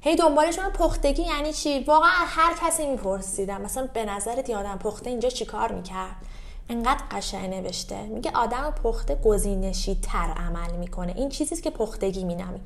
هی 0.00 0.16
دنبالش 0.16 0.58
من 0.58 0.70
پختگی 0.70 1.22
یعنی 1.22 1.52
چی؟ 1.52 1.84
واقعا 1.84 2.10
هر 2.10 2.54
کسی 2.62 2.86
میپرسیدم. 2.86 3.60
مثلا 3.60 3.88
به 3.94 4.04
نظرت 4.04 4.50
آدم 4.50 4.78
پخته 4.78 5.10
اینجا 5.10 5.28
چیکار 5.28 5.72
می‌کرد؟ 5.72 6.16
انقدر 6.68 7.02
قشنگ 7.10 7.54
نوشته. 7.54 8.02
میگه 8.02 8.30
آدم 8.34 8.74
پخته 8.84 9.18
گزینشی 9.24 9.98
تر 10.02 10.34
عمل 10.36 10.76
می‌کنه. 10.78 11.12
این 11.16 11.28
چیزیست 11.28 11.62
که 11.62 11.70
پختگی 11.70 12.24
مینامیم. 12.24 12.64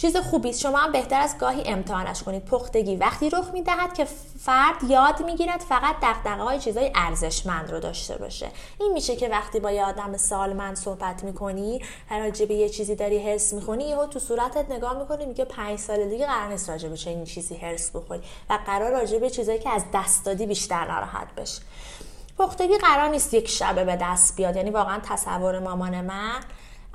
چیز 0.00 0.16
خوبی 0.16 0.52
شما 0.52 0.78
هم 0.78 0.92
بهتر 0.92 1.20
از 1.20 1.38
گاهی 1.38 1.62
امتحانش 1.66 2.22
کنید. 2.22 2.44
پختگی 2.44 2.96
وقتی 2.96 3.30
رخ 3.30 3.50
می‌دهد 3.52 3.94
که 3.94 4.04
فرد 4.40 4.84
یاد 4.88 5.24
می‌گیرد 5.24 5.60
فقط 5.60 5.96
دغدغه 6.02 6.42
های 6.42 6.58
چیزای 6.58 6.92
ارزشمند 6.94 7.70
رو 7.70 7.80
داشته 7.80 8.18
باشه. 8.18 8.48
این 8.80 8.92
میشه 8.92 9.16
که 9.16 9.28
وقتی 9.28 9.60
با 9.60 9.70
یه 9.70 9.84
آدم 9.84 10.16
سالمند 10.16 10.76
صحبت 10.76 11.24
می‌کنی 11.24 11.82
راجع 12.10 12.46
به 12.46 12.54
یه 12.54 12.68
چیزی 12.68 12.94
داری 12.94 13.18
حس 13.18 13.52
می‌کنی 13.52 13.84
یهو 13.84 14.06
تو 14.06 14.18
صورتت 14.18 14.70
نگاه 14.70 14.98
می‌کنی 14.98 15.26
میگه 15.26 15.44
پنج 15.44 15.78
سال 15.78 16.08
دیگه 16.08 16.26
قرار 16.26 16.48
نیست 16.48 16.70
راجع 16.70 16.88
به 16.88 16.96
چنین 16.96 17.24
چیزی 17.24 17.54
حس 17.54 17.90
بخوری 17.90 18.22
و 18.50 18.58
قرار 18.66 18.92
راجع 18.92 19.18
به 19.18 19.30
چیزایی 19.30 19.58
که 19.58 19.70
از 19.70 19.84
دست 19.94 20.24
دادی 20.24 20.46
بیشتر 20.46 20.86
ناراحت 20.86 21.34
بشی. 21.34 21.60
پختگی 22.38 22.78
قرار 22.78 23.08
نیست 23.08 23.34
یک 23.34 23.48
شبه 23.48 23.84
به 23.84 23.96
دست 23.96 24.36
بیاد. 24.36 24.56
یعنی 24.56 24.70
واقعا 24.70 25.00
تصور 25.04 25.58
مامان 25.58 26.00
من 26.00 26.40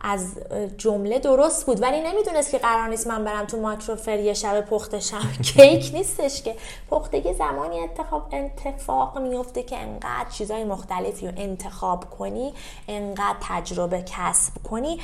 از 0.03 0.35
جمله 0.77 1.19
درست 1.19 1.65
بود. 1.65 1.81
ولی 1.81 2.01
نمی‌دونست 2.01 2.51
که 2.51 2.57
قرار 2.57 2.87
نیست 2.87 3.07
من 3.07 3.23
برم 3.23 3.45
تو 3.45 3.61
ماکروفر 3.61 4.19
یه 4.19 4.33
شب 4.33 4.61
پخته 4.61 4.99
شم 4.99 5.31
کیک 5.55 5.91
نیستش 5.93 6.41
که. 6.41 6.55
پختگی 6.89 7.33
زمانی 7.33 7.79
اتخاب 7.79 8.33
اتفاق 8.33 9.17
میفته 9.17 9.63
که 9.63 9.77
انقدر 9.77 10.29
چیزای 10.29 10.63
مختلفی 10.63 11.27
رو 11.27 11.33
انتخاب 11.37 12.09
کنی 12.09 12.53
انقدر 12.87 13.35
تجربه 13.41 14.03
کسب 14.05 14.63
کنی 14.63 14.99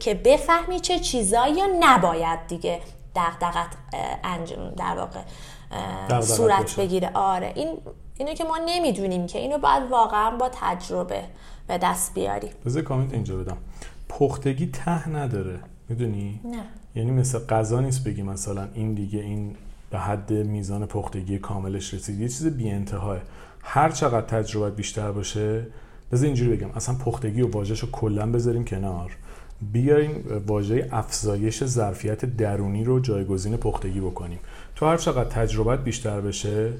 که 0.00 0.14
بفهمی 0.14 0.80
چه 0.80 0.98
چیزایی 0.98 1.54
رو 1.54 1.68
نباید 1.80 2.46
دیگه 2.46 2.80
دقدقت 3.16 3.68
انجام 4.24 4.70
در 4.70 4.98
واقع 4.98 5.20
صورت 6.20 6.76
بگیره. 6.76 7.10
آره. 7.14 7.52
این 7.54 7.78
اینو 8.18 8.34
که 8.34 8.44
ما 8.44 8.58
نمی‌دونیم 8.66 9.26
که 9.26 9.38
اینو 9.38 9.58
باید 9.58 9.90
واقعا 9.90 10.30
با 10.30 10.50
تجربه 10.52 11.24
به 11.68 11.78
دست 11.78 12.14
بیاری 12.14 12.50
بذار 12.66 12.82
کامنت 12.82 13.12
اینجا 13.12 13.36
بدم. 13.36 13.56
پختگی 14.18 14.66
ته 14.66 15.08
نداره. 15.08 15.58
می‌دونی؟ 15.88 16.40
نه. 16.44 16.62
یعنی 16.94 17.10
مثل 17.10 17.38
غذا 17.38 17.80
نیست 17.80 18.04
بگی 18.04 18.22
مثلا 18.22 18.68
این 18.74 18.94
دیگه 18.94 19.20
این 19.20 19.54
به 19.90 19.98
حد 19.98 20.32
میزان 20.32 20.86
پختگی 20.86 21.38
کاملش 21.38 21.94
رسید. 21.94 22.20
یه 22.20 22.28
چیز 22.28 22.46
بی 22.46 22.70
انتهاه 22.70 23.18
هر 23.62 23.90
چقدر 23.90 24.26
تجربه 24.26 24.70
بیشتر 24.70 25.12
باشه 25.12 25.66
بذار 26.12 26.26
اینجوری 26.26 26.56
بگم. 26.56 26.70
اصلا 26.74 26.94
پختگی 26.94 27.42
و 27.42 27.50
واژهش 27.50 27.80
رو 27.80 27.90
کلا 27.90 28.32
بذاریم 28.32 28.64
کنار. 28.64 29.16
بیایم 29.72 30.24
واژه 30.46 30.88
افزایش 30.92 31.64
ظرفیت 31.64 32.24
درونی 32.24 32.84
رو 32.84 33.00
جایگزین 33.00 33.56
پختگی 33.56 34.00
بکنیم. 34.00 34.38
تو 34.76 34.86
هر 34.86 34.96
چقدر 34.96 35.30
تجربت 35.30 35.84
بیشتر 35.84 36.20
بشه 36.20 36.72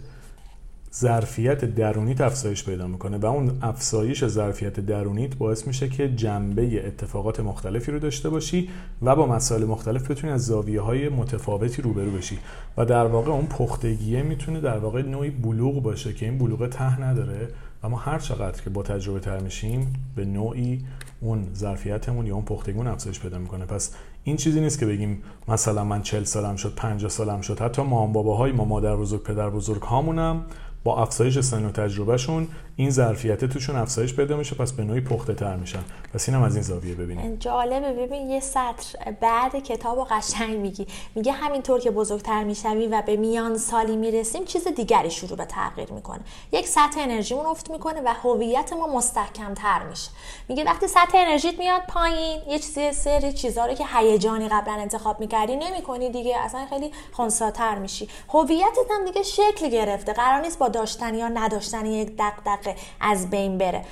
ظرفیت 0.94 1.64
درونیت 1.64 2.20
افزایش 2.20 2.64
پیدا 2.64 2.86
می‌کنه 2.86 3.18
و 3.18 3.26
اون 3.26 3.58
افزایش 3.62 4.26
ظرفیت 4.26 4.80
درونیت 4.80 5.36
باعث 5.36 5.66
میشه 5.66 5.88
که 5.88 6.14
جنبه 6.14 6.86
اتفاقات 6.86 7.40
مختلفی 7.40 7.92
رو 7.92 7.98
داشته 7.98 8.28
باشی 8.28 8.68
و 9.02 9.16
با 9.16 9.26
مسائل 9.26 9.64
مختلف 9.64 10.10
بتونی 10.10 10.32
از 10.32 10.46
زاویه 10.46 10.80
های 10.80 11.08
متفاوتی 11.08 11.82
روبرو 11.82 12.10
بشی 12.10 12.38
و 12.76 12.84
در 12.84 13.06
واقع 13.06 13.32
اون 13.32 13.46
پختگیه 13.46 14.22
می‌تونه 14.22 14.60
در 14.60 14.78
واقع 14.78 15.02
نوعی 15.02 15.30
بلوغ 15.30 15.82
باشه 15.82 16.12
که 16.12 16.26
این 16.26 16.38
بلوغ 16.38 16.68
ته 16.68 17.00
نداره 17.00 17.48
و 17.82 17.88
ما 17.88 17.96
هر 17.96 18.18
چقدر 18.18 18.62
که 18.62 18.70
با 18.70 18.82
تجربه 18.82 19.20
تر 19.20 19.38
میشیم 19.38 19.92
به 20.16 20.24
نوعی 20.24 20.84
اون 21.20 21.46
ظرفیتمون 21.54 22.26
یا 22.26 22.34
اون 22.34 22.44
پختگیمون 22.44 22.86
افزایش 22.86 23.20
پیدا 23.20 23.38
می‌کنه. 23.38 23.64
پس 23.64 23.94
این 24.24 24.36
چیزی 24.36 24.60
نیست 24.60 24.78
که 24.78 24.86
بگیم 24.86 25.22
مثلا 25.48 25.84
من 25.84 26.02
40 26.02 26.24
سالم 26.24 26.56
شد 26.56 26.74
50 26.74 27.10
سالم 27.10 27.40
شد 27.40 27.60
حتی 27.60 27.82
ما 27.82 28.06
باباهای 28.06 28.52
ما 28.52 28.64
مادر 28.64 28.96
بزرگ 28.96 29.22
پدر 29.22 29.50
بزرگ 29.50 29.82
هامونم 29.82 30.44
با 30.84 31.02
افزایش 31.02 31.40
سن 31.40 31.64
و 31.64 31.70
تجربهشون 31.70 32.48
این 32.76 32.90
ظرفیت 32.90 33.44
توشون 33.44 33.76
افزایش 33.76 34.14
پیدا 34.14 34.36
میشه 34.36 34.54
پس 34.54 34.72
به 34.72 34.84
نوعی 34.84 35.00
پخته 35.00 35.34
تر 35.34 35.56
میشن. 35.56 35.84
پس 36.14 36.28
اینم 36.28 36.42
از 36.42 36.54
این 36.54 36.62
زاویه 36.62 36.94
ببینیم. 36.94 37.36
جالبه 37.36 37.92
ببین 37.92 38.30
یه 38.30 38.40
سطر 38.40 39.12
بعد 39.20 39.56
کتاب 39.56 39.98
و 39.98 40.04
قشنگ 40.04 40.56
میگی. 40.58 40.86
میگه 41.14 41.32
همینطور 41.32 41.80
که 41.80 41.90
بزرگتر 41.90 42.44
می‌شویم 42.44 42.92
و 42.92 43.02
به 43.02 43.16
میان 43.16 43.58
سالی 43.58 43.96
می‌رسیم 43.96 44.44
چیز 44.44 44.68
دیگری 44.68 45.10
شروع 45.10 45.36
به 45.36 45.44
تغییر 45.44 45.92
می‌کنه. 45.92 46.20
یک 46.52 46.68
سطح 46.68 47.00
انرژیمون 47.00 47.46
افت 47.46 47.70
می‌کنه 47.70 48.00
و 48.04 48.08
هویت 48.22 48.72
ما 48.72 48.86
مستحکم 48.86 49.54
تر 49.54 49.82
میشه. 49.82 50.10
میگه 50.48 50.64
وقتی 50.64 50.86
سطح 50.86 51.18
انرژیت 51.18 51.58
میاد 51.58 51.82
پایین 51.88 52.40
یه 52.48 52.58
چیزی 52.58 52.92
سری 52.92 53.32
چیزا 53.32 53.66
رو 53.66 53.74
که 53.74 53.84
هیجانی 53.94 54.48
قبلا 54.48 54.74
انتخاب 54.74 55.20
می‌کردی 55.20 55.56
نمی‌کنی 55.56 56.10
دیگه 56.10 56.38
اصلا 56.38 56.66
خیلی 56.66 56.90
خونساتر 57.12 57.78
میشی. 57.78 58.08
هویتت 58.28 58.90
هم 58.90 59.04
دیگه 59.04 59.22
شکل 59.22 59.68
گرفته. 59.68 60.12
قرار 60.12 60.40
نیست 60.40 60.58
با 60.58 60.68
داشتن 60.68 61.14
یا 61.14 61.28
نداشتن 61.28 61.86
یک 61.86 62.12
دغدغه 62.18 62.63
از 63.00 63.30
بین 63.30 63.58
بره. 63.58 63.84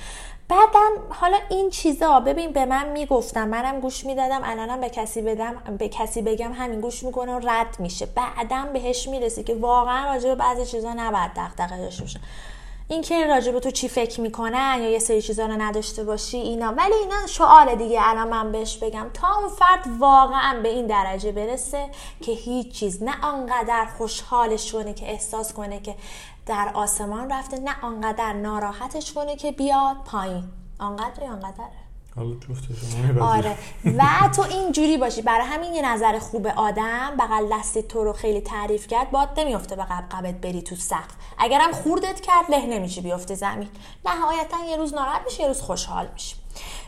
بعدم 0.49 0.91
حالا 1.11 1.37
این 1.51 1.71
چیزا 1.71 2.21
ببین 2.21 2.53
به 2.53 2.65
من 2.65 2.89
می‌گفتم 2.89 3.49
منم 3.49 3.81
گوش 3.81 4.05
می‌دادم 4.07 4.41
الانم 4.45 4.81
به 4.81 4.89
کسی 4.89 5.23
بدم 5.23 5.55
به 5.79 5.89
کسی 5.89 6.23
بگم 6.23 6.53
همین 6.53 6.81
گوش 6.81 7.03
می‌کنه 7.03 7.35
و 7.35 7.49
رد 7.49 7.77
میشه. 7.79 8.07
بعدم 8.07 8.73
بهش 8.73 9.09
می‌رسی 9.09 9.45
که 9.45 9.55
واقعا 9.55 10.15
راجع 10.15 10.29
به 10.29 10.35
بعضی 10.35 10.67
چیزا 10.67 10.93
نباید 10.93 11.31
دغدغه 11.37 11.79
داشته 11.79 12.03
باشه. 12.03 12.21
اینکه 12.89 13.27
راجع 13.27 13.53
به 13.53 13.61
تو 13.61 13.71
چی 13.71 13.89
فکر 13.89 14.21
می‌کنن 14.21 14.79
یا 14.83 14.91
یه 14.91 14.99
سری 14.99 15.23
چیزا 15.23 15.47
رو 15.47 15.53
نداشته 15.53 16.05
باشی 16.05 16.37
اینا. 16.37 16.73
ولی 16.73 16.95
اینا 16.95 17.27
شعار 17.27 17.75
دیگه 17.75 18.01
الان 18.03 18.29
من 18.29 18.53
بهش 18.53 18.77
بگم. 18.77 19.07
تا 19.15 19.29
اون 19.39 19.49
فرد 19.49 19.85
واقعا 19.99 20.61
به 20.63 20.69
این 20.69 20.87
درجه 20.87 21.33
برسه 21.33 21.89
که 22.21 22.33
هیچ 22.33 22.73
چیز 22.73 23.03
نه 23.03 23.13
آنقدر 23.23 23.87
خوشحالش 23.99 24.73
کنه 24.73 24.95
که 24.95 25.11
احساس 25.11 25.53
کنه 25.53 25.81
که 25.81 25.95
در 26.47 26.71
آسمان 26.75 27.33
رفته 27.33 27.61
نه 27.61 27.81
آنقدر 27.83 28.33
ناراحتش 28.33 29.13
کنه 29.13 29.37
که 29.37 29.53
بیاد 29.53 29.97
پایین. 30.05 30.45
آنقدر 30.79 31.23
یا 31.23 31.33
آنقدره 31.33 31.83
آره. 33.21 33.57
و 33.85 34.29
تو 34.37 34.43
اینجوری 34.43 34.97
باشی. 34.97 35.23
برای 35.23 35.47
همین 35.47 35.75
یه 35.75 35.93
نظر 35.93 36.19
خوب 36.19 36.47
آدم 36.47 37.17
بغل 37.19 37.49
دستی 37.53 37.83
تو 37.83 38.05
رو 38.05 38.13
خیلی 38.13 38.41
تعریف 38.41 38.87
کرد 38.87 39.11
باد 39.11 39.29
نمیفته 39.41 39.77
به 39.77 39.83
قبقبت 39.83 40.35
بری 40.35 40.63
تو 40.63 40.77
سقف. 40.77 41.15
اگرم 41.39 41.73
خوردت 41.73 42.21
کرد 42.21 42.51
له 42.51 42.67
نمیشه 42.67 43.01
بیفته 43.01 43.35
زمین. 43.35 43.69
نهایتا 44.05 44.57
یه 44.71 44.77
روز 44.77 44.95
ناراحت 44.95 45.23
میشه 45.25 45.43
یه 45.43 45.49
روز 45.49 45.61
خوشحال 45.61 46.09
میشه 46.13 46.37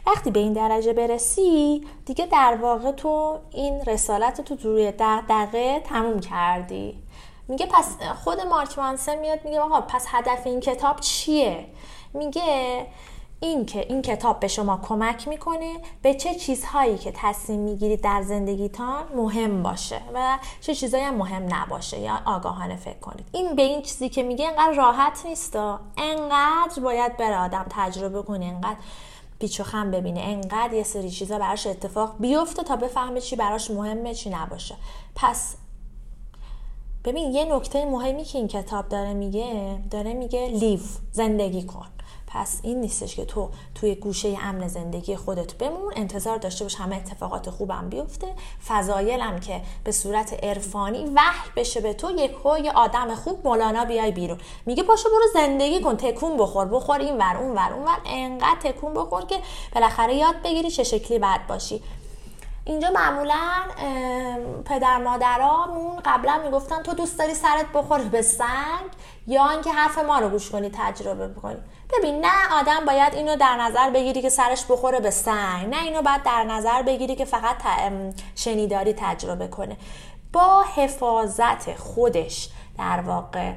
وقتی 0.06 0.30
به 0.30 0.40
این 0.40 0.52
درجه 0.52 0.92
برسی 0.92 1.86
دیگه 2.06 2.26
در 2.26 2.58
واقع 2.62 2.92
تو 2.92 3.38
این 3.50 3.84
رسالت 3.84 4.40
تو 4.40 4.56
روی 4.62 4.92
دقیقه 4.92 5.80
تموم 5.80 6.20
کردی. 6.20 7.03
میگه 7.48 7.66
پس 7.66 7.96
خود 8.24 8.40
مارک 8.40 8.78
مانسن 8.78 9.18
میاد 9.18 9.44
میگه 9.44 9.60
آقا 9.60 9.80
پس 9.80 10.06
هدف 10.08 10.46
این 10.46 10.60
کتاب 10.60 11.00
چیه؟ 11.00 11.66
میگه 12.14 12.86
این 13.40 13.66
که 13.66 13.80
این 13.80 14.02
کتاب 14.02 14.40
به 14.40 14.48
شما 14.48 14.80
کمک 14.88 15.28
می‌کنه 15.28 15.74
به 16.02 16.14
چه 16.14 16.34
چیزهایی 16.34 16.98
که 16.98 17.12
تصمیم 17.16 17.60
می‌گیرید 17.60 18.00
در 18.00 18.22
زندگیتان 18.22 19.02
مهم 19.16 19.62
باشه 19.62 20.00
و 20.14 20.38
چه 20.60 20.74
چیزهایی 20.74 21.06
هم 21.06 21.14
مهم 21.14 21.54
نباشه 21.54 21.98
یا 21.98 22.20
آگاهانه 22.26 22.76
فکر 22.76 22.98
کنید. 22.98 23.26
این 23.32 23.56
به 23.56 23.62
این 23.62 23.82
چیزی 23.82 24.08
که 24.08 24.22
میگه 24.22 24.48
انقدر 24.48 24.72
راحت 24.72 25.26
نیست 25.26 25.56
انقدر 25.96 26.82
باید 26.82 27.16
بر 27.16 27.32
آدم 27.32 27.66
تجربه 27.70 28.22
کنه 28.22 28.46
انقدر 28.46 28.76
پیچ 29.38 29.60
و 29.60 29.64
خم 29.64 29.90
ببینه 29.90 30.20
انقدر 30.20 30.72
یه 30.72 30.82
سری 30.82 31.10
چیزا 31.10 31.38
براش 31.38 31.66
اتفاق 31.66 32.14
بیفته 32.18 32.62
تا 32.62 32.76
بفهمه 32.76 33.20
چی 33.20 33.36
براش 33.36 33.70
مهمه 33.70 34.14
چی 34.14 34.30
نباشه. 34.30 34.74
پس 35.16 35.56
ببین 37.04 37.32
یه 37.32 37.56
نکته 37.56 37.84
مهمی 37.84 38.24
که 38.24 38.38
این 38.38 38.48
کتاب 38.48 38.88
داره 38.88 39.14
میگه 39.14 39.78
داره 39.90 40.14
میگه 40.14 40.46
لیف 40.46 40.96
زندگی 41.12 41.62
کن. 41.62 41.86
پس 42.26 42.60
این 42.62 42.80
نیستش 42.80 43.16
که 43.16 43.24
تو 43.24 43.48
توی 43.74 43.94
گوشه 43.94 44.36
امن 44.42 44.68
زندگی 44.68 45.16
خودت 45.16 45.54
بمون 45.54 45.92
انتظار 45.96 46.36
داشته 46.38 46.64
باش 46.64 46.74
همه 46.74 46.96
اتفاقات 46.96 47.50
خوبم 47.50 47.88
بیفته. 47.88 48.26
فضایلم 48.68 49.40
که 49.40 49.60
به 49.84 49.92
صورت 49.92 50.44
عرفانی 50.44 51.04
وحی 51.04 51.50
بشه 51.56 51.80
به 51.80 51.94
تو 51.94 52.10
یک 52.10 52.30
یه 52.64 52.72
آدم 52.72 53.14
خوب 53.14 53.46
مولانا 53.46 53.84
بیای 53.84 54.12
بیرون. 54.12 54.38
میگه 54.66 54.82
پاشو 54.82 55.08
برو 55.08 55.24
زندگی 55.34 55.80
کن 55.80 55.96
تکون 55.96 56.36
بخور 56.36 56.66
بخور 56.66 56.98
این 56.98 57.16
ور 57.18 57.36
اون 57.36 57.52
ور 57.52 57.72
اون 57.72 57.84
ور. 57.84 57.98
انقدر 58.06 58.58
تکون 58.62 58.94
بخور 58.94 59.24
که 59.24 59.36
بالاخره 59.74 60.14
یاد 60.14 60.34
بگیری 60.44 60.70
چه 60.70 60.84
شکلی 60.84 61.18
بعد 61.18 61.46
باشی. 61.46 61.82
اینجا 62.66 62.90
معمولا 62.90 63.40
پدر 64.64 64.98
مادرامون 64.98 66.00
قبلا 66.04 66.40
می‌گفتن 66.44 66.82
تو 66.82 66.94
دوست 66.94 67.18
داری 67.18 67.34
سرت 67.34 67.66
بخوره 67.74 68.04
به 68.04 68.22
سنگ 68.22 68.90
یا 69.26 69.50
اینکه 69.50 69.70
حرف 69.72 69.98
ما 69.98 70.18
رو 70.18 70.28
گوش 70.28 70.50
کنی 70.50 70.70
تجربه 70.74 71.28
بکنی. 71.28 71.56
ببین 71.98 72.24
نه 72.24 72.54
آدم 72.60 72.84
باید 72.86 73.14
اینو 73.14 73.36
در 73.36 73.56
نظر 73.56 73.90
بگیری 73.90 74.22
که 74.22 74.28
سرش 74.28 74.64
بخوره 74.68 75.00
به 75.00 75.10
سنگ 75.10 75.74
نه 75.74 75.82
اینو 75.82 76.02
باید 76.02 76.22
در 76.22 76.44
نظر 76.44 76.82
بگیری 76.82 77.16
که 77.16 77.24
فقط 77.24 77.56
شنیداری 78.34 78.94
تجربه 78.98 79.48
کنه. 79.48 79.76
با 80.32 80.64
حفاظت 80.76 81.76
خودش 81.76 82.48
در 82.78 83.00
واقع 83.00 83.52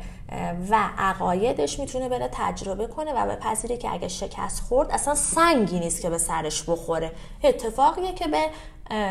و 0.70 0.80
عقایدش 0.98 1.80
می‌تونه 1.80 2.10
بره 2.10 2.30
تجربه 2.32 2.88
کنه 2.88 3.14
و 3.14 3.36
بپذیره 3.36 3.78
که 3.78 3.94
اگه 3.94 4.08
شکست 4.08 4.64
خورد 4.70 4.92
اصلا 4.92 5.16
سنگی 5.16 5.80
نیست 5.80 6.02
که 6.02 6.10
به 6.10 6.18
سرش 6.18 6.64
بخوره. 6.70 7.12
اتفاقیه 7.44 8.14
که 8.14 8.28
به 8.28 8.50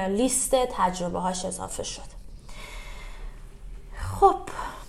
لیست 0.09 0.55
تجربه 0.55 1.19
هاش 1.19 1.45
اضافه 1.45 1.83
شد. 1.83 2.17
خب. 3.97 4.37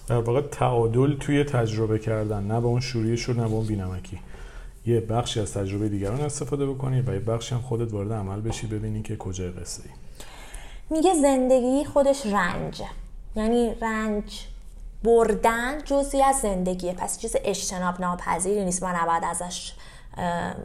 در 0.07 0.19
واقع 0.19 0.41
تعادل 0.41 1.17
توی 1.17 1.43
تجربه 1.43 1.99
کردن 1.99 2.43
نه 2.43 2.61
به 2.61 2.67
اون 2.67 2.79
شوری 2.79 3.17
شد 3.17 3.39
نه 3.39 3.47
به 3.47 3.53
اون 3.53 3.65
بینمکی. 3.65 4.19
یه 4.85 4.99
بخشی 4.99 5.39
از 5.39 5.53
تجربه 5.53 5.89
دیگران 5.89 6.21
استفاده 6.21 6.65
بکنی 6.65 7.01
و 7.01 7.13
یه 7.13 7.19
بخشی 7.19 7.55
هم 7.55 7.61
خودت 7.61 7.93
وارد 7.93 8.13
عمل 8.13 8.41
بشی 8.41 8.67
ببینی 8.67 9.01
که 9.01 9.17
کجای 9.17 9.51
قصه 9.51 9.83
ای 9.85 9.91
میگه 10.89 11.13
زندگی 11.13 11.85
خودش 11.85 12.25
رنج 12.25 12.81
یعنی 13.35 13.75
رنج 13.81 14.47
بردن 15.03 15.81
جزی 15.85 16.21
از 16.21 16.35
زندگیه. 16.35 16.93
پس 16.93 17.19
چیز 17.19 17.35
اجتناب 17.43 18.01
ناپذیری 18.01 18.65
نیست. 18.65 18.83
ما 18.83 18.91
نباید 18.91 19.23
ازش 19.23 19.73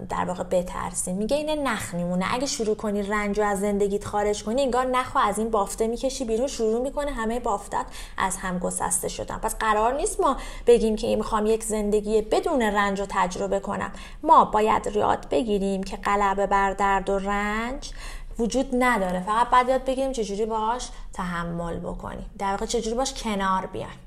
در 0.08 0.24
واقع 0.24 0.42
بترسیم 0.42 1.16
میگه 1.16 1.36
اینه 1.36 1.54
نخ 1.54 1.94
میمونه. 1.94 2.26
اگه 2.34 2.46
شروع 2.46 2.76
کنی 2.76 3.02
رنج 3.02 3.38
رو 3.38 3.46
از 3.46 3.60
زندگیت 3.60 4.04
خارج 4.04 4.44
کنی 4.44 4.62
انگار 4.62 4.86
نخو 4.86 5.18
از 5.18 5.38
این 5.38 5.50
بافته 5.50 5.86
می‌کشی 5.86 6.24
بیرون 6.24 6.46
شروع 6.46 6.82
می‌کنه 6.82 7.10
همه 7.10 7.40
بافتت 7.40 7.84
از 8.18 8.36
هم 8.36 8.58
گسسته 8.58 9.08
شدن. 9.08 9.38
پس 9.38 9.56
قرار 9.56 9.94
نیست 9.94 10.20
ما 10.20 10.36
بگیم 10.66 10.96
که 10.96 11.16
می‌خوام 11.16 11.46
یک 11.46 11.64
زندگی 11.64 12.22
بدون 12.22 12.62
رنج 12.62 13.00
رو 13.00 13.06
تجربه 13.08 13.60
کنم. 13.60 13.92
ما 14.22 14.44
باید 14.44 14.86
یاد 14.96 15.28
بگیریم 15.28 15.82
که 15.82 15.96
غلبه 15.96 16.46
بر 16.46 16.72
درد 16.72 17.10
و 17.10 17.18
رنج 17.18 17.90
وجود 18.38 18.66
نداره. 18.78 19.20
فقط 19.20 19.50
باید 19.50 19.68
یاد 19.68 19.84
بگیریم 19.84 20.12
چجوری 20.12 20.46
باش 20.46 20.88
تحمل 21.12 21.78
بکنیم. 21.78 22.30
در 22.38 22.50
واقع 22.50 22.66
چجوری 22.66 22.96
باش 22.96 23.14
کنار 23.14 23.66
بیایم. 23.66 23.98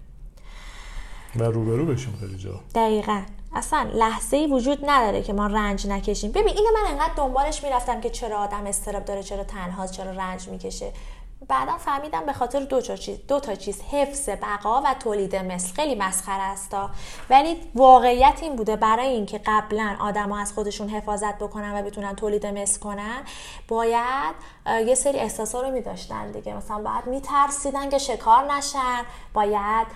و 1.35 1.43
روبرو 1.43 1.85
بشیم 1.85 2.17
خیلی 2.19 2.37
جا 2.37 2.59
دقیقا. 2.75 3.21
اصلا 3.55 3.89
لحظه 3.93 4.37
ای 4.37 4.47
وجود 4.47 4.89
نداره 4.89 5.21
که 5.21 5.33
ما 5.33 5.47
رنج 5.47 5.87
نکشیم. 5.87 6.31
ببین 6.31 6.57
اینو 6.57 6.69
من 6.73 6.91
انقدر 6.91 7.13
دنبالش 7.17 7.63
می‌رفتم 7.63 8.01
که 8.01 8.09
چرا 8.09 8.37
آدم 8.37 8.65
استراب 8.65 9.05
داره 9.05 9.23
چرا 9.23 9.43
تنهاست 9.43 9.93
چرا 9.93 10.11
رنج 10.11 10.47
می‌کشه. 10.49 10.91
بعدا 11.47 11.77
فهمیدم 11.77 12.25
به 12.25 12.33
خاطر 12.33 12.59
دو 12.59 12.81
تا 12.81 12.95
چیز 12.95 13.17
دو 13.27 13.39
تا 13.39 13.55
چیز 13.55 13.81
حفظ 13.81 14.29
بقا 14.29 14.81
و 14.81 14.95
تولید 14.99 15.35
مثل. 15.35 15.73
خیلی 15.73 15.95
مسخره 15.95 16.41
است 16.41 16.75
ولی 17.29 17.61
واقعیت 17.75 18.39
این 18.41 18.55
بوده 18.55 18.75
برای 18.75 19.07
اینکه 19.07 19.41
قبلا 19.45 19.95
آدما 19.99 20.39
از 20.39 20.53
خودشون 20.53 20.89
حفاظت 20.89 21.37
بکنن 21.37 21.79
و 21.79 21.83
بتونن 21.83 22.15
تولید 22.15 22.45
مثل 22.45 22.79
کنن 22.79 23.21
باید 23.67 24.35
یه 24.87 24.95
سری 24.95 25.19
احساسا 25.19 25.61
رو 25.61 25.71
میداشتن 25.71 26.31
دیگه. 26.31 26.53
مثلا 26.53 26.77
باید 26.77 27.07
میترسیدن 27.07 27.89
که 27.89 27.97
شکار 27.97 28.53
نشن. 28.53 29.01
باید 29.33 29.87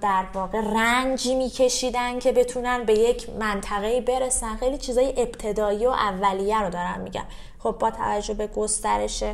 در 0.00 0.24
واقع 0.34 0.60
رنجی 0.60 1.34
میکشیدن 1.34 2.18
که 2.18 2.32
بتونن 2.32 2.84
به 2.84 2.92
یک 2.92 3.30
منطقه 3.30 4.00
برسن. 4.00 4.56
خیلی 4.56 4.78
چیزای 4.78 5.14
ابتدایی 5.16 5.86
و 5.86 5.90
اولیه 5.90 6.60
رو 6.60 6.70
دارن 6.70 7.00
میگم. 7.00 7.24
خب 7.58 7.76
با 7.80 7.90
توجه 7.90 8.34
به 8.34 8.46
گسترش 8.46 9.24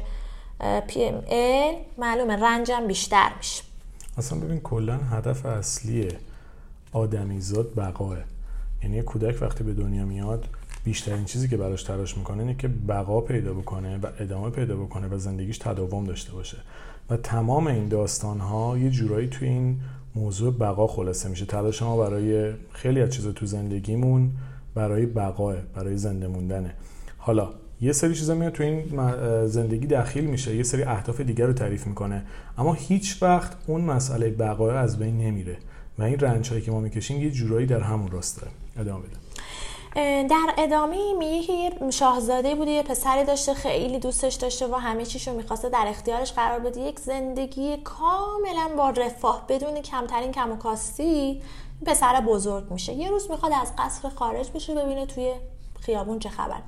ال 0.61 1.74
معلومه 1.98 2.36
رنجم 2.36 2.86
بیشتر 2.86 3.30
میشه. 3.36 3.62
اصلا 4.18 4.38
ببین 4.38 4.61
کلا 4.61 4.96
هدف 4.96 5.46
اصلی 5.46 6.09
آدمیزاد 6.92 7.74
بقاه. 7.76 8.16
یعنی 8.82 9.02
کودک 9.02 9.42
وقتی 9.42 9.64
به 9.64 9.72
دنیا 9.72 10.04
میاد 10.04 10.48
بیشترین 10.84 11.24
چیزی 11.24 11.48
که 11.48 11.57
براش 11.57 11.82
تلاش 11.82 12.16
می‌کنه 12.16 12.42
اینه 12.42 12.54
که 12.54 12.68
بقا 12.68 13.20
پیدا 13.20 13.54
بکنه 13.54 13.98
و 13.98 14.07
ادامه 14.18 14.50
پیدا 14.50 14.76
بکنه 14.76 15.09
و 15.09 15.18
زندگیش 15.18 15.59
تداوم 15.59 16.04
داشته 16.04 16.32
باشه. 16.32 16.57
و 17.11 17.16
تمام 17.16 17.66
این 17.66 17.88
داستان 17.88 18.40
ها 18.40 18.78
یه 18.78 18.90
جورایی 18.90 19.28
توی 19.28 19.48
این 19.48 19.80
موضوع 20.14 20.52
بقا 20.52 20.86
خلاصه 20.86 21.28
میشه. 21.28 21.46
تلاش 21.46 21.82
ما 21.82 21.96
برای 21.96 22.52
خیلی 22.72 23.00
از 23.00 23.11
چیزا 23.11 23.32
تو 23.32 23.46
زندگیمون 23.46 24.30
برای 24.74 25.07
بقاه 25.07 25.57
برای 25.74 25.96
زنده 25.96 26.26
موندنه. 26.26 26.74
حالا 27.18 27.48
یه 27.80 27.92
سری 27.92 28.14
چیزا 28.14 28.34
میاد 28.34 28.52
تو 28.52 28.62
این 28.62 29.00
زندگی 29.46 29.86
دخیل 29.86 30.24
میشه 30.24 30.56
یه 30.56 30.62
سری 30.62 30.82
اهداف 30.82 31.20
دیگر 31.20 31.46
رو 31.46 31.52
تعریف 31.52 31.86
می‌کنه. 31.86 32.22
اما 32.58 32.72
هیچ 32.72 33.22
وقت 33.22 33.52
اون 33.66 33.80
مسئله 33.80 34.30
بقای 34.30 34.76
از 34.76 34.98
بین 34.98 35.18
نمیره 35.18 35.56
و 35.98 36.02
این 36.02 36.18
رنج 36.18 36.50
هایی 36.50 36.62
که 36.62 36.70
ما 36.70 36.80
می‌کشیم 36.80 37.22
یه 37.22 37.30
جورایی 37.30 37.66
در 37.66 37.80
همون 37.80 38.10
راسته. 38.10 38.46
ادامه 38.78 39.02
بده. 39.02 39.16
در 40.30 40.54
ادامه 40.58 40.96
میگه 41.18 41.42
که 41.46 41.52
یه 41.52 41.90
شاهزاده 41.90 42.54
بوده 42.54 42.70
یه 42.70 42.82
پسری 42.82 43.24
داشته 43.24 43.54
خیلی 43.54 43.98
دوستش 43.98 44.34
داشته 44.34 44.66
و 44.66 44.74
همه 44.74 45.04
چیشو 45.04 45.36
می‌خواسته 45.36 45.68
در 45.68 45.84
اختیارش 45.88 46.32
قرار 46.32 46.58
بده. 46.58 46.80
یک 46.80 47.00
زندگی 47.00 47.76
کاملا 47.76 48.76
با 48.76 48.90
رفاه 48.90 49.46
بدون 49.48 49.82
کمترین 49.82 50.32
کم 50.32 50.52
و 50.52 50.56
کاستی 50.56 51.42
پسر 51.86 52.20
بزرگ 52.20 52.70
میشه. 52.70 52.92
یه 52.92 53.10
روز 53.10 53.30
می‌خواد 53.30 53.52
از 53.62 53.72
قصر 53.78 54.08
خارج 54.08 54.50
بشه 54.54 54.74
ببینه 54.74 55.06
توی 55.06 55.32
خیابون 55.87 56.18
چه 56.18 56.28
خبر. 56.28 56.62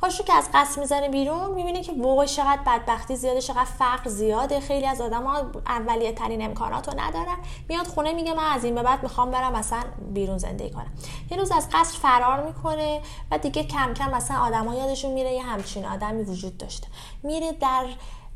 پاشو 0.00 0.24
که 0.24 0.32
از 0.32 0.48
قصر 0.54 0.80
می‌زنه 0.80 1.08
بیرون 1.08 1.50
می‌بینه 1.50 1.82
که 1.82 1.92
وای 1.98 2.28
چقدر 2.28 2.60
بدبختی 2.66 3.16
زیاده 3.16 3.40
چقدر 3.40 3.64
فقر 3.64 4.08
زیاده. 4.10 4.60
خیلی 4.60 4.86
از 4.86 5.00
ها 5.00 5.50
اولیه 5.66 6.12
ترین 6.12 6.42
امکانات 6.42 6.88
رو 6.88 7.00
ندارن. 7.00 7.36
میاد 7.68 7.86
خونه 7.86 8.12
میگه 8.12 8.34
من 8.34 8.52
از 8.52 8.64
این 8.64 8.74
به 8.74 8.82
بعد 8.82 9.02
می‌خوام 9.02 9.30
برم 9.30 9.52
مثلا 9.52 9.82
بیرون 10.14 10.38
زندگی 10.38 10.70
کنم. 10.70 10.92
یه 11.30 11.38
روز 11.38 11.52
از 11.52 11.68
قصر 11.72 11.98
فرار 11.98 12.46
می‌کنه 12.46 13.00
و 13.30 13.38
دیگه 13.38 13.64
کم 13.64 13.94
کم 13.94 14.10
مثلا 14.10 14.36
ها 14.36 14.74
یادشون 14.74 15.12
میره 15.12 15.32
یه 15.32 15.42
همچین 15.42 15.84
آدمی 15.84 16.22
وجود 16.22 16.58
داشته. 16.58 16.86
میره 17.22 17.52
در 17.52 17.86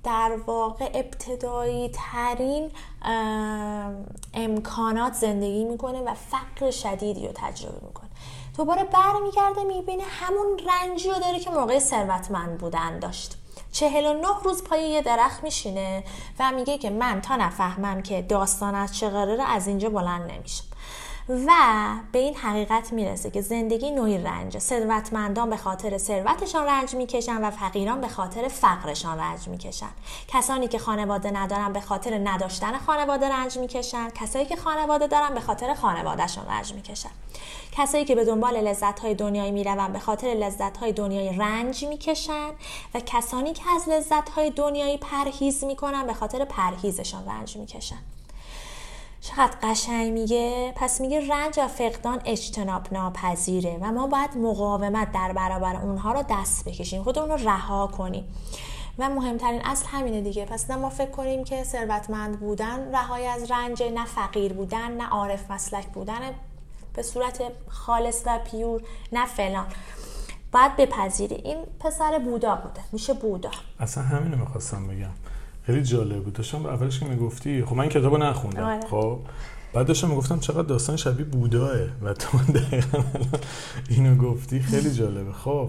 در 0.05 0.37
واقع 0.47 0.91
ابتدایی 0.95 1.91
ترین 1.95 2.71
امکانات 4.35 5.13
زندگی 5.13 5.65
می‌کنه 5.65 6.01
و 6.01 6.15
فقر 6.15 6.71
شدیدی 6.71 7.27
رو 7.27 7.33
تجربه 7.35 7.87
می‌کنه. 7.87 8.06
دوباره 8.57 8.85
برمیگرده 8.85 9.65
می‌بینه 9.65 10.05
همون 10.05 10.47
رنجی 10.59 11.09
رو 11.09 11.15
داره 11.15 11.41
که 11.41 11.51
موقع 11.51 11.79
ثروتمند 11.79 12.59
بودن 12.59 12.99
داشت. 12.99 13.37
چهل 13.73 14.07
و 14.07 14.21
نه 14.21 14.43
روز 14.45 14.65
پای 14.65 14.89
یه 14.89 15.03
درخت 15.03 15.45
میشینه 15.45 16.05
و 16.39 16.53
میگه 16.53 16.79
که 16.79 16.91
من 16.91 17.21
تا 17.21 17.37
نفهمم 17.37 18.03
که 18.03 18.23
داستان 18.23 18.75
از 18.75 18.97
چه 18.97 19.09
قراره 19.09 19.43
از 19.43 19.67
اینجا 19.67 19.91
بلند 19.91 20.33
نمیشم 20.33 20.65
و 21.29 21.53
به 22.13 22.19
این 22.19 22.37
حقیقت 22.37 22.93
می‌رسه 22.93 23.31
که 23.31 23.41
زندگی 23.41 23.91
نوعی 23.91 24.19
رنج 24.19 24.59
ثروتمندان 24.59 25.51
به 25.51 25.57
خاطر 25.57 25.99
ثروتشان 25.99 26.67
رنج 26.67 26.95
می‌کشن 26.95 27.45
و 27.45 27.51
فقیران 27.51 28.01
به 28.01 28.09
خاطر 28.09 28.49
فقرشان 28.49 29.19
رنج 29.19 29.49
می‌کشن. 29.49 29.91
کسانی 30.29 30.69
که 30.69 30.79
خانواده 30.79 31.31
ندارن 31.31 31.73
به 31.73 31.81
خاطر 31.81 32.19
نداشتن 32.19 32.79
خانواده 32.79 33.29
رنج 33.29 33.59
می‌کشن. 33.59 34.11
کسایی 34.11 34.47
که 34.47 34.57
خانواده 34.57 35.07
دارن 35.07 35.35
به 35.35 35.41
خاطر 35.41 35.75
خانوادهشان 35.75 36.47
رنج 36.47 36.73
می‌کشن. 36.73 37.11
کسایی 37.77 38.05
که 38.05 38.15
به 38.15 38.25
دنبال 38.25 38.57
لذت 38.57 39.01
های 39.01 39.15
دنیایی 39.15 39.51
می‌روند 39.51 39.93
به 39.93 39.99
خاطر 39.99 40.27
لذت 40.27 40.77
های 40.77 40.93
دنیایی 40.93 41.39
رنج 41.39 41.85
می‌کشن 41.85 42.51
و 42.95 43.01
کسانی 43.07 43.53
که 43.53 43.63
از 43.77 43.89
لذت 43.89 44.29
های 44.29 44.51
دنیایی 44.51 44.97
پرهیز 44.97 45.65
می‌کنن 45.65 46.07
به 46.07 46.13
خاطر 46.13 46.45
پرهیزشان 46.45 47.29
رنج 47.29 47.57
می‌کشن 47.57 47.99
چقدر 49.21 49.57
قشنگ 49.63 50.13
میگه؟ 50.13 50.73
پس 50.77 51.01
میگه 51.01 51.29
رنج 51.29 51.59
و 51.59 51.69
فقدان 51.69 52.21
اجتناب 52.25 52.93
ناپذیره 52.93 53.79
و 53.81 53.93
ما 53.93 54.07
باید 54.07 54.37
مقاومت 54.37 55.13
در 55.13 55.33
برابر 55.33 55.77
اونها 55.77 56.13
رو 56.13 56.25
دست 56.31 56.69
بکشیم 56.69 57.03
خودمون 57.03 57.31
رو 57.31 57.37
رها 57.37 57.87
کنیم. 57.87 58.25
و 58.99 59.09
مهمترین 59.11 59.61
اصل 59.65 59.87
همینه 59.87 60.21
دیگه. 60.21 60.45
پس 60.45 60.71
نه 60.71 60.77
ما 60.77 60.91
فکر 60.91 61.11
کنیم 61.11 61.45
که 61.45 61.65
ثروتمند 61.65 62.41
بودن 62.41 62.95
رهای 62.95 63.27
از 63.27 63.51
رنج 63.51 63.83
نه 63.83 64.05
فقیر 64.05 64.53
بودن 64.53 64.91
نه 64.91 65.09
عارف 65.09 65.51
مسلک 65.51 65.87
بودن. 65.87 66.21
به 66.97 67.03
صورت 67.03 67.43
خالص 67.69 68.23
و 68.27 68.39
پیور 68.51 68.81
نه 69.13 69.27
فلان. 69.27 69.67
باید 70.53 70.77
بپذیری. 70.77 71.35
این 71.35 71.57
پسر 71.81 72.19
بودا 72.19 72.55
بوده. 72.55 72.81
میشه 72.93 73.15
بودا. 73.15 73.51
اصلا 73.81 74.05
همینو 74.05 74.37
می‌خواستم 74.37 74.89
بگم. 74.89 75.11
خیلی 75.67 75.83
جالب 75.83 76.25
بود. 76.25 76.33
داشتم 76.33 76.67
اولش 76.67 77.01
که 77.01 77.07
می‌گفتی 77.07 77.65
خب 77.65 77.77
من 77.77 77.89
کتابو 77.89 78.17
نخوندم. 78.17 78.65
آره. 78.65 78.81
خب. 78.91 79.19
بعد 79.73 79.87
داشتم 79.87 80.09
می‌گفتم 80.09 80.41
چقدر 80.41 80.63
داستان 80.63 80.97
شبیه 80.97 81.25
بوداه. 81.25 81.77
و 82.03 82.13
تو 82.15 82.39
دقیقا 82.59 83.05
اینو 83.91 84.17
گفتی. 84.17 84.61
خیلی 84.61 84.91
جالبه. 84.93 85.33
خب. 85.33 85.69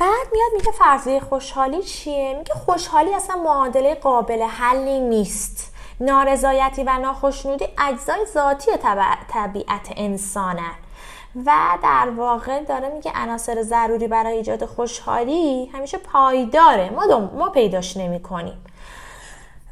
بعد 0.00 0.26
میاد 0.32 0.50
میگه 0.56 0.72
فرضیه 0.78 1.20
خوشحالی 1.20 1.82
چیه؟ 1.82 2.34
میگه 2.38 2.54
خوشحالی 2.54 3.14
اصلا 3.14 3.36
معادله 3.36 3.94
قابل 3.94 4.42
حلی 4.42 5.00
نیست. 5.00 5.74
نارضایتی 6.00 6.84
و 6.84 6.98
ناخشنودی 6.98 7.66
اجزای 7.78 8.26
ذاتی 8.34 8.70
طبیعت 9.28 9.88
انسانه. 9.96 10.70
و 11.46 11.52
در 11.82 12.10
واقع 12.16 12.64
داره 12.64 12.88
میگه 12.88 13.12
عناصر 13.14 13.62
ضروری 13.62 14.08
برای 14.08 14.36
ایجاد 14.36 14.64
خوشحالی 14.64 15.66
همیشه 15.66 15.98
پایداره. 15.98 16.90
ما, 16.90 17.18
ما 17.18 17.48
پیداش 17.48 17.96
نمی 17.96 18.22
کنیم 18.22 18.64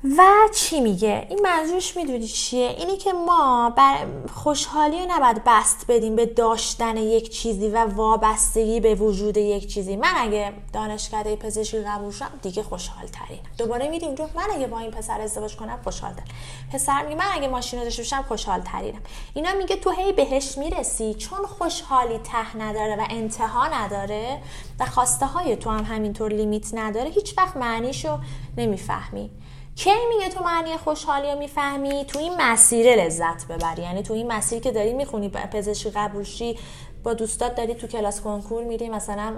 و 0.05 0.23
چی 0.55 0.81
میگه؟ 0.81 1.27
این 1.31 1.41
منظورش 1.43 1.97
می‌دونی 1.97 2.27
چیه؟ 2.27 2.75
اینی 2.79 2.97
که 2.97 3.13
ما 3.13 3.73
بر 3.77 4.07
خوشحالی 4.35 4.99
رو 4.99 5.07
نباید 5.09 5.43
بست 5.47 5.85
بدیم 5.89 6.17
به 6.17 6.27
داشتن 6.27 6.97
یک 6.97 7.31
چیزی 7.31 7.69
و 7.69 7.85
وابستگی 7.85 8.81
به 8.81 8.95
وجود 8.95 9.37
یک 9.37 9.75
چیزی. 9.75 9.97
من 9.97 10.13
اگه 10.17 10.53
دانشکده 10.73 11.37
پزشکی 11.37 11.79
قبول 11.79 12.13
شم 12.13 12.31
دیگه 12.43 12.63
خوشحال 12.63 13.07
ترین 13.07 13.39
دوباره 13.59 13.89
میریم 13.89 14.09
اونجا 14.09 14.31
من 14.35 14.47
اگه 14.55 14.67
با 14.67 14.79
این 14.79 14.91
پسر 14.91 15.21
ازدواج 15.21 15.57
کنم 15.57 15.79
خوشحال 15.85 16.13
تر 16.13 16.25
پسر 16.73 17.03
میگه 17.03 17.17
من 17.17 17.29
اگه 17.33 17.49
ماشین 17.49 17.83
داشته 17.85 18.03
باشم 18.03 18.25
خوشحال 18.29 18.61
ترینم 18.61 19.01
اینا 19.35 19.53
میگه 19.53 19.77
تو 19.77 19.91
هی 19.91 20.13
بهش 20.13 20.59
می‌رسی 20.59 21.15
چون 21.15 21.39
خوشحالی 21.39 22.19
ته 22.19 22.57
نداره 22.57 22.97
و 22.97 23.07
انتها 23.11 23.67
نداره 23.67 24.43
و 24.81 24.87
خواسته 24.87 25.27
های 25.27 25.57
تو 25.57 25.71
هم 25.71 25.85
همینطور 25.85 26.33
لیمیت 26.33 26.75
نداره 26.75 27.11
هیچ 27.11 27.39
وقت 27.39 27.57
معنیشو 27.57 28.19
نمی‌فهمی. 28.57 29.31
کی 29.77 29.91
میگه 30.09 30.29
تو 30.29 30.45
معنی 30.45 30.77
خوشحالی 30.77 31.31
رو 31.31 31.39
می‌فهمی؟ 31.39 32.05
تو 32.05 32.18
این 32.18 32.33
مسیر 32.41 32.97
لذت 32.97 33.47
ببری. 33.47 33.83
یعنی 33.83 34.03
تو 34.03 34.14
این 34.14 34.33
مسیر 34.33 34.61
که 34.62 34.70
داری 34.70 34.93
می‌خونی 34.93 35.29
پزشکی 35.29 35.91
قبولشی 35.91 36.59
با 37.05 37.14
دوستات 37.14 37.55
داری 37.55 37.74
تو 37.74 37.87
کلاس 37.87 38.20
کنکور 38.20 38.64
میری 38.64 38.89
مثلا 38.89 39.35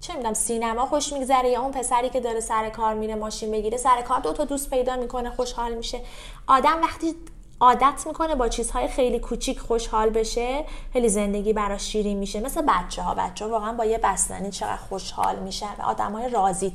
چه 0.00 0.14
می‌دونم 0.14 0.34
سینما 0.34 0.86
خوش 0.86 1.12
میگذره 1.12 1.48
یا 1.48 1.62
اون 1.62 1.72
پسری 1.72 2.08
که 2.08 2.20
داره 2.20 2.40
سر 2.40 2.70
کار 2.70 2.94
میره 2.94 3.14
ماشین 3.14 3.50
بگیره 3.50 3.76
سر 3.76 4.02
کار 4.02 4.20
دو 4.20 4.32
تا 4.32 4.44
دوست 4.44 4.70
پیدا 4.70 4.96
می‌کنه 4.96 5.30
خوشحال 5.30 5.74
میشه. 5.74 6.00
آدم 6.46 6.82
وقتی 6.82 7.14
عادت 7.60 8.06
می‌کنه 8.06 8.34
با 8.34 8.48
چیزهای 8.48 8.88
خیلی 8.88 9.18
کوچیک 9.18 9.58
خوشحال 9.58 10.10
بشه 10.10 10.64
خیلی 10.92 11.08
زندگی 11.08 11.52
براش 11.52 11.82
شیرین 11.82 12.18
میشه. 12.18 12.40
مثل 12.40 12.62
بچه 12.62 13.02
ها 13.02 13.14
بچه 13.14 13.44
ها 13.44 13.50
واقعا 13.50 13.72
با 13.72 13.84
یه 13.84 13.98
بستنی 13.98 14.50
چقدر 14.50 14.76
خوشحال 14.76 15.38
میشن 15.38 15.74
و 15.78 15.82
آدم 15.82 16.12
های 16.12 16.28
راضی 16.28 16.70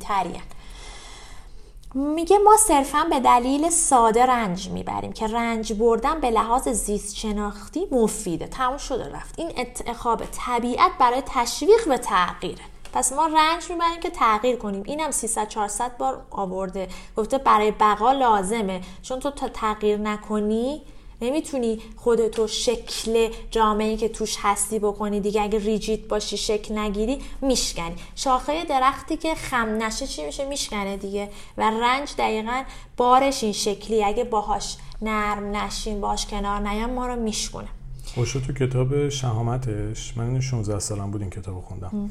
میگه 1.95 2.37
ما 2.37 2.57
صرفا 2.57 3.07
به 3.09 3.19
دلیل 3.19 3.69
ساده 3.69 4.25
رنج 4.25 4.69
می‌بریم 4.69 5.13
که 5.13 5.27
رنج 5.27 5.73
بردن 5.73 6.19
به 6.19 6.29
لحاظ 6.29 6.67
زیست 6.69 7.15
شناختی 7.15 7.87
مفیده. 7.91 8.47
تموم 8.47 8.77
شده 8.77 9.11
رفت. 9.13 9.39
این 9.39 9.51
اتخاب 9.57 10.23
طبیعت 10.31 10.91
برای 10.99 11.23
تشویق 11.25 11.87
و 11.87 11.97
تغییره 11.97 12.63
پس 12.93 13.13
ما 13.13 13.27
رنج 13.27 13.71
می‌بریم 13.71 13.99
که 13.99 14.09
تغییر 14.09 14.55
کنیم. 14.55 14.83
اینم 14.85 15.11
300 15.11 15.47
400 15.47 15.97
بار 15.97 16.25
آورده. 16.31 16.87
گفته 17.17 17.37
برای 17.37 17.71
بقا 17.71 18.11
لازمه. 18.11 18.81
چون 19.01 19.19
تو 19.19 19.31
تا 19.31 19.47
تغییر 19.47 19.97
نکنی 19.97 20.81
نمی‌تونی 21.21 21.79
خودتو 21.95 22.47
شکل 22.47 23.29
جامعه 23.51 23.97
که 23.97 24.09
توش 24.09 24.37
هستی 24.39 24.79
بکنی 24.79 25.19
دیگه 25.19 25.41
اگه 25.41 25.59
ریجیت 25.59 26.07
باشی 26.07 26.37
شکل 26.37 26.77
نگیری 26.77 27.21
میشکنی. 27.41 27.95
شاخه 28.15 28.65
درختی 28.65 29.17
که 29.17 29.35
خم 29.35 29.83
نشه 29.83 30.07
چی 30.07 30.25
میشه؟ 30.25 30.45
میشکنه 30.45 30.97
دیگه. 30.97 31.29
و 31.57 31.71
رنج 31.81 32.13
دقیقا 32.17 32.63
بارش 32.97 33.43
این 33.43 33.53
شکلی. 33.53 34.03
اگه 34.03 34.23
باهاش 34.23 34.77
نرم 35.01 35.55
نشین 35.55 36.01
باش 36.01 36.25
کنار 36.25 36.59
نیام 36.59 36.89
ما 36.89 37.07
رو 37.07 37.15
میشکنه 37.15 37.67
خوشو 38.15 38.39
تو 38.39 38.53
کتاب 38.53 39.09
شهامتش 39.09 40.17
من 40.17 40.39
16 40.39 40.79
سالم 40.79 41.11
بود 41.11 41.21
این 41.21 41.29
کتاب 41.29 41.61
خوندم. 41.61 42.09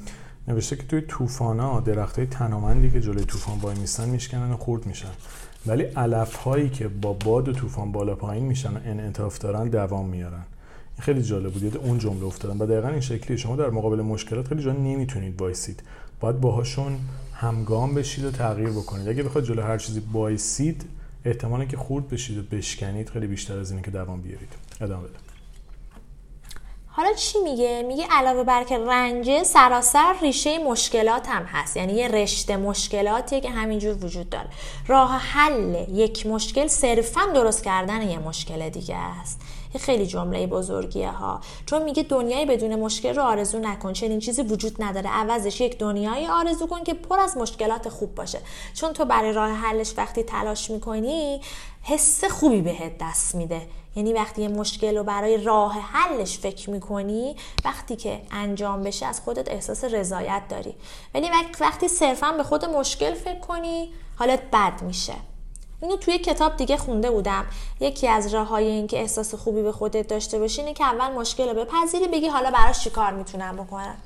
نوشته 0.49 0.77
که 0.77 0.83
توی 0.83 1.01
طوفانا 1.01 1.81
درخت 1.81 2.19
های 2.19 2.27
تنامندی 2.27 2.91
که 2.91 3.01
جلوی 3.01 3.25
طوفان 3.25 3.59
وای 3.59 3.79
میستن 3.79 4.09
میشکنن 4.09 4.53
و 4.53 4.57
خورد 4.57 4.87
میشن. 4.87 5.11
ولی 5.67 5.83
علف 5.83 6.37
هایی 6.37 6.69
که 6.69 6.89
با 6.89 7.13
باد 7.13 7.49
و 7.49 7.53
طوفان 7.53 7.93
بالا 7.93 8.15
پایین 8.15 8.45
میشن 8.45 8.75
و 8.75 8.79
انعطاف 8.85 9.39
دارن 9.39 9.69
دوام 9.69 10.09
میارن. 10.09 10.45
این 10.95 11.01
خیلی 11.01 11.23
جالب 11.23 11.53
بود 11.53 11.63
یاد 11.63 11.77
اون 11.77 11.99
جمله 11.99 12.25
افتادم. 12.25 12.61
و 12.61 12.67
دقیقا 12.67 12.89
این 12.89 13.01
شکلی 13.01 13.39
شما 13.39 13.57
در 13.57 13.71
مقابل 13.71 14.01
مشکلات 14.01 14.49
خیلی 14.49 14.63
جا 14.63 14.73
نمی‌تونید 14.73 15.41
وایسید. 15.41 15.83
باید 16.21 16.41
باهاشون 16.41 16.99
همگام 17.35 17.95
بشید 17.95 18.25
و 18.25 18.31
تغییر 18.31 18.71
بکنید. 18.71 19.09
اگه 19.09 19.23
بخواید 19.23 19.47
جلو 19.47 19.63
هر 19.63 19.79
چیزی 19.79 20.03
وایسید 20.13 20.85
احتمالی 21.25 21.67
که 21.67 21.77
خورد 21.77 22.09
بشید 22.09 22.39
و 22.39 22.57
بشکنید 22.57 23.09
خیلی 23.09 23.27
بیشتر 23.27 23.59
از 23.59 23.71
اینه 23.71 23.83
که 23.83 23.91
دوام 23.91 24.21
بیارید. 24.21 24.53
ادامه 24.81 25.03
بده. 25.03 25.24
حالا 26.97 27.13
چی 27.13 27.39
میگه؟ 27.39 27.85
میگه 27.89 28.07
علاوه 28.11 28.45
بر 28.45 28.65
که 28.65 28.79
رنج 28.79 29.43
سراسر 29.43 30.15
ریشه 30.23 30.59
مشکلات 30.59 31.29
هم 31.29 31.43
هست. 31.43 31.77
یعنی 31.77 31.93
یه 31.93 32.09
رشته 32.09 32.57
مشکلاتیه 32.57 33.41
که 33.41 33.51
همینجور 33.51 34.05
وجود 34.05 34.31
داره. 34.31 34.49
راه 34.87 35.11
حل 35.11 35.85
یک 35.93 36.27
مشکل 36.27 36.67
صرفا 36.67 37.21
درست 37.35 37.65
کردن 37.65 38.03
یه 38.03 38.19
مشکل 38.19 38.69
دیگه 38.69 38.97
است. 38.97 39.41
خیلی 39.79 40.07
جمله 40.07 40.47
بزرگیه 40.47 41.11
ها. 41.11 41.41
چون 41.67 41.83
میگه 41.83 42.03
دنیای 42.03 42.47
بدون 42.47 42.75
مشکل 42.75 43.15
رو 43.15 43.23
آرزو 43.23 43.59
نکن. 43.59 43.93
چنین 43.93 44.19
چیزی 44.19 44.43
وجود 44.43 44.83
نداره. 44.83 45.11
عوضش 45.11 45.61
یک 45.61 45.79
دنیای 45.79 46.27
آرزو 46.27 46.67
کن 46.67 46.85
که 46.85 46.95
پر 46.95 47.21
از 47.21 47.37
مشکلات 47.37 47.89
خوب 47.89 48.15
باشه. 48.15 48.39
چون 48.75 48.93
تو 48.93 49.05
برای 49.05 49.33
راه 49.33 49.51
حلش 49.51 49.95
وقتی 49.97 50.23
تلاش 50.23 50.71
می‌کنی 50.71 51.41
حس 51.87 52.25
خوبی 52.25 52.61
بهت 52.61 52.93
دست 53.01 53.35
میده. 53.35 53.63
یعنی 53.97 54.13
وقتی 54.13 54.43
یه 54.43 54.49
مشکل 54.49 54.97
رو 54.97 55.05
برای 55.05 55.37
راه 55.37 55.73
حلش 55.73 56.39
فکر 56.39 56.71
می‌کنی 56.71 57.37
وقتی 57.65 57.97
که 57.97 58.21
انجام 58.31 58.83
بشه 58.83 59.07
از 59.07 59.21
خودت 59.21 59.51
احساس 59.51 59.85
رضایت 59.85 60.43
داری. 60.49 60.75
ولی 61.15 61.31
وقتی 61.61 61.89
صرفا 61.89 62.33
به 62.33 62.43
خود 62.43 62.65
مشکل 62.65 63.15
فکر 63.15 63.39
کنی 63.39 63.93
حالت 64.17 64.41
بد 64.53 64.83
میشه. 64.83 65.15
اینو 65.83 65.97
توی 65.97 66.19
کتاب 66.19 66.57
دیگه 66.57 66.77
خونده 66.77 67.11
بودم. 67.11 67.47
یکی 67.81 68.09
از 68.09 68.35
راههای 68.35 68.67
این 68.67 68.87
که 68.87 69.01
احساس 69.01 69.35
خوبی 69.35 69.63
به 69.63 69.73
خودت 69.73 70.09
داشته 70.09 70.39
باشی 70.39 70.61
اینه 70.61 70.75
که 70.75 70.85
اول 70.85 71.13
مشکل 71.13 71.49
رو 71.49 71.65
بپذیری 71.65 72.09
بگی 72.09 72.29
حالا 72.29 72.51
براش 72.51 72.81
چیکار 72.81 73.13
می‌تونم 73.13 73.57
بکنم. 73.57 73.97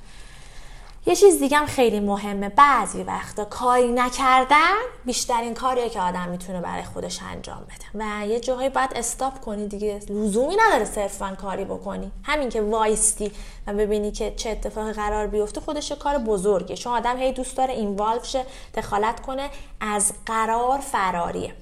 یه 1.05 1.15
چیز 1.15 1.39
دیگه 1.39 1.57
هم 1.57 1.65
خیلی 1.65 1.99
مهمه. 1.99 2.49
بعضی 2.49 3.03
وقتا 3.03 3.45
کاری 3.45 3.91
نکردن 3.91 4.75
بیشترین 5.05 5.53
کاریه 5.53 5.89
که 5.89 6.01
آدم 6.01 6.29
می‌تونه 6.29 6.61
برای 6.61 6.83
خودش 6.83 7.19
انجام 7.31 7.61
بده. 7.61 8.05
و 8.21 8.27
یه 8.27 8.39
جاهایی 8.39 8.69
باید 8.69 8.89
stop 8.95 9.39
کنی 9.39 9.67
دیگه. 9.67 9.99
لزومی 10.09 10.55
نداره 10.67 10.85
صرفا 10.85 11.37
کاری 11.41 11.65
بکنی. 11.65 12.11
همین 12.23 12.49
که 12.49 12.61
وایستی 12.61 13.31
و 13.67 13.73
ببینی 13.73 14.11
که 14.11 14.33
چه 14.35 14.49
اتفاقی 14.49 14.91
قرار 14.91 15.27
بیفته 15.27 15.61
خودش 15.61 15.91
کار 15.91 16.17
بزرگه. 16.17 16.75
چون 16.75 16.93
آدم 16.93 17.17
هی 17.17 17.31
دوست 17.31 17.57
داره 17.57 17.73
involve 17.73 18.23
شه 18.23 18.45
دخالت 18.75 19.19
کنه 19.19 19.49
از 19.81 20.13
قرار 20.25 20.79
فراریه. 20.79 21.53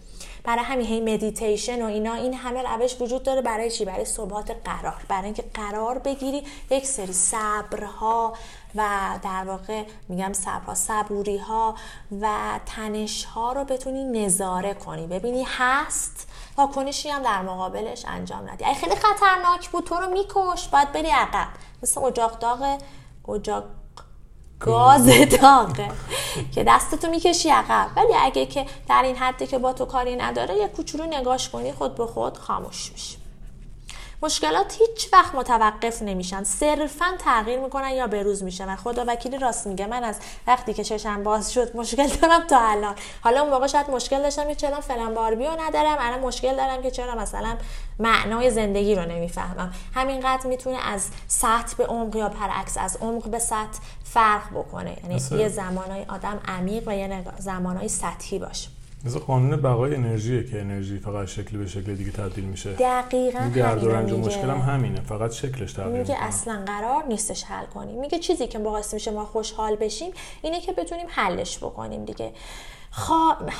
برای 0.43 0.63
همین 0.63 0.85
هی 0.85 1.01
مدیتیشن 1.01 1.81
و 1.81 1.85
اینا 1.85 2.13
این 2.13 2.33
همه 2.33 2.63
روش 2.63 3.01
وجود 3.01 3.23
داره 3.23 3.41
برای 3.41 3.71
چی؟ 3.71 3.85
برای 3.85 4.05
ثبات 4.05 4.55
قرار. 4.65 5.05
برای 5.07 5.25
اینکه 5.25 5.43
قرار 5.53 5.97
بگیری 5.99 6.43
یک 6.69 6.85
سری 6.85 7.13
صبرها 7.13 8.33
و 8.75 8.89
در 9.23 9.43
واقع 9.43 9.83
میگم 10.09 10.33
صبرها 10.33 10.75
صبوری 10.75 11.37
ها 11.37 11.75
و 12.21 12.59
تنش 12.65 13.25
ها 13.25 13.53
رو 13.53 13.63
بتونی 13.63 14.03
نظاره 14.03 14.73
کنی. 14.73 15.07
ببینی 15.07 15.45
هست 15.57 16.27
واکنشی 16.57 17.09
هم 17.09 17.23
در 17.23 17.41
مقابلش 17.41 18.05
انجام 18.07 18.49
ندی. 18.49 18.65
خیلی 18.65 18.95
خطرناک 18.95 19.69
بود 19.69 19.83
تو 19.83 19.95
رو 19.95 20.09
میکش 20.09 20.67
باید 20.67 20.91
بری 20.91 21.09
عقب. 21.09 21.47
مثل 21.83 22.03
اجاق 22.03 22.39
داغ 22.39 22.77
اجاق 23.29 23.63
گاز 24.59 25.09
داغه. 25.41 25.91
که 26.51 26.63
دستتو 26.63 27.09
می‌کشی 27.09 27.49
عقب. 27.49 27.89
ولی 27.95 28.13
اگه 28.19 28.45
که 28.45 28.65
در 28.89 29.01
این 29.03 29.15
حدی 29.15 29.47
که 29.47 29.57
با 29.57 29.73
تو 29.73 29.85
کاری 29.85 30.15
نداره 30.15 30.55
یه 30.55 30.67
کوچولو 30.67 31.05
نگاش 31.05 31.49
کنی 31.49 31.73
خود 31.73 31.95
به 31.95 32.05
خود 32.05 32.37
خاموش 32.37 32.91
میشه 32.91 33.17
مشکلات 34.21 34.75
هیچ 34.79 35.13
وقت 35.13 35.35
متوقف 35.35 36.01
نمیشن. 36.01 36.43
صرفا 36.43 37.05
تغییر 37.19 37.59
می‌کنن 37.59 37.89
یا 37.89 38.07
بروز 38.07 38.43
میشن. 38.43 38.69
و 38.69 38.75
خدا 38.75 39.03
وکیلی 39.07 39.37
راست 39.37 39.67
میگه. 39.67 39.87
من 39.87 40.03
از 40.03 40.19
وقتی 40.47 40.73
که 40.73 40.83
چشم 40.83 41.23
باز 41.23 41.53
شد 41.53 41.77
مشکل 41.77 42.07
دارم 42.07 42.47
تا 42.47 42.59
الان. 42.59 42.95
حالا 43.21 43.41
اون 43.41 43.49
موقع 43.49 43.67
شاید 43.67 43.89
مشکل 43.89 44.21
داشتم 44.21 44.47
که 44.47 44.55
چرا 44.55 44.81
فلان 44.81 45.13
باربیو 45.13 45.51
ندارم. 45.61 45.97
الان 45.99 46.19
مشکل 46.19 46.55
دارم 46.55 46.81
که 46.81 46.91
چرا 46.91 47.15
مثلا 47.15 47.57
معنای 47.99 48.51
زندگی 48.51 48.95
رو 48.95 49.05
نمی‌فهمم. 49.05 49.73
همینقدر 49.95 50.47
می‌تونه 50.47 50.77
از 50.77 51.07
سطح 51.27 51.75
به 51.77 51.85
عمق 51.85 52.15
یا 52.15 52.29
برعکس 52.29 52.77
از 52.77 52.97
عمق 53.01 53.27
به 53.27 53.39
سطح 53.39 53.79
فرق 54.03 54.49
بکنه. 54.49 54.97
یعنی 55.03 55.41
یه 55.41 55.49
زمانای 55.49 56.05
آدم 56.09 56.39
عمیق 56.47 56.83
و 56.87 56.95
یه 56.95 57.23
زمانای 57.39 57.87
سطحی 57.87 58.39
باشه. 58.39 58.69
مثل 59.07 59.19
قانون 59.19 59.55
بقای 59.55 59.95
انرژیه 59.95 60.43
که 60.43 60.61
انرژی 60.61 60.99
فقط 60.99 61.27
شکل 61.27 61.57
به 61.57 61.67
شکل 61.67 61.95
دیگه 61.95 62.11
تبدیل 62.11 62.43
میشه. 62.43 62.73
دقیقا 62.73 63.51
گرد 63.55 63.83
و 63.83 63.91
رنج 63.91 64.13
مشکل 64.13 64.49
هم 64.49 64.57
همینه 64.57 65.01
فقط 65.01 65.31
شکلش 65.31 65.73
تغییر 65.73 65.97
میگه 65.97 66.15
اصلا 66.19 66.63
قرار 66.65 67.03
نیستش 67.07 67.43
حل 67.43 67.65
کنیم. 67.65 67.99
میگه 67.99 68.19
چیزی 68.19 68.47
که 68.47 68.59
باعث 68.59 68.93
میشه 68.93 69.11
ما 69.11 69.25
خوشحال 69.25 69.75
بشیم 69.75 70.11
اینه 70.41 70.61
که 70.61 70.71
بتونیم 70.71 71.05
حلش 71.09 71.57
بکنیم 71.57 72.05
دیگه. 72.05 72.31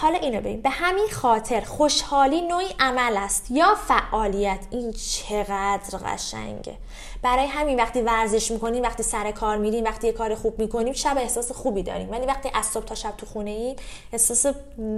حالا 0.01 0.17
اینو 0.21 0.39
ببین. 0.39 0.61
به 0.61 0.69
همین 0.69 1.07
خاطر 1.11 1.61
خوشحالی 1.61 2.41
نوعی 2.41 2.67
عمل 2.79 3.17
است. 3.17 3.51
یا 3.51 3.75
فعالیت. 3.75 4.59
این 4.71 4.93
چقدر 4.93 5.97
قشنگه. 6.05 6.77
برای 7.21 7.45
همین 7.45 7.79
وقتی 7.79 8.01
ورزش 8.01 8.51
می‌کنیم 8.51 8.83
وقتی 8.83 9.03
سر 9.03 9.31
کار 9.31 9.57
میریم 9.57 9.83
وقتی 9.83 10.07
یه 10.07 10.13
کار 10.13 10.35
خوب 10.35 10.59
می‌کنیم 10.59 10.93
شب 10.93 11.17
احساس 11.17 11.51
خوبی 11.51 11.83
داریم. 11.83 12.11
ولی 12.11 12.25
وقتی 12.25 12.49
از 12.53 12.65
صبح 12.65 12.85
تا 12.85 12.95
شب 12.95 13.13
تو 13.17 13.25
خونه 13.25 13.51
ایم 13.51 13.75
احساس 14.13 14.45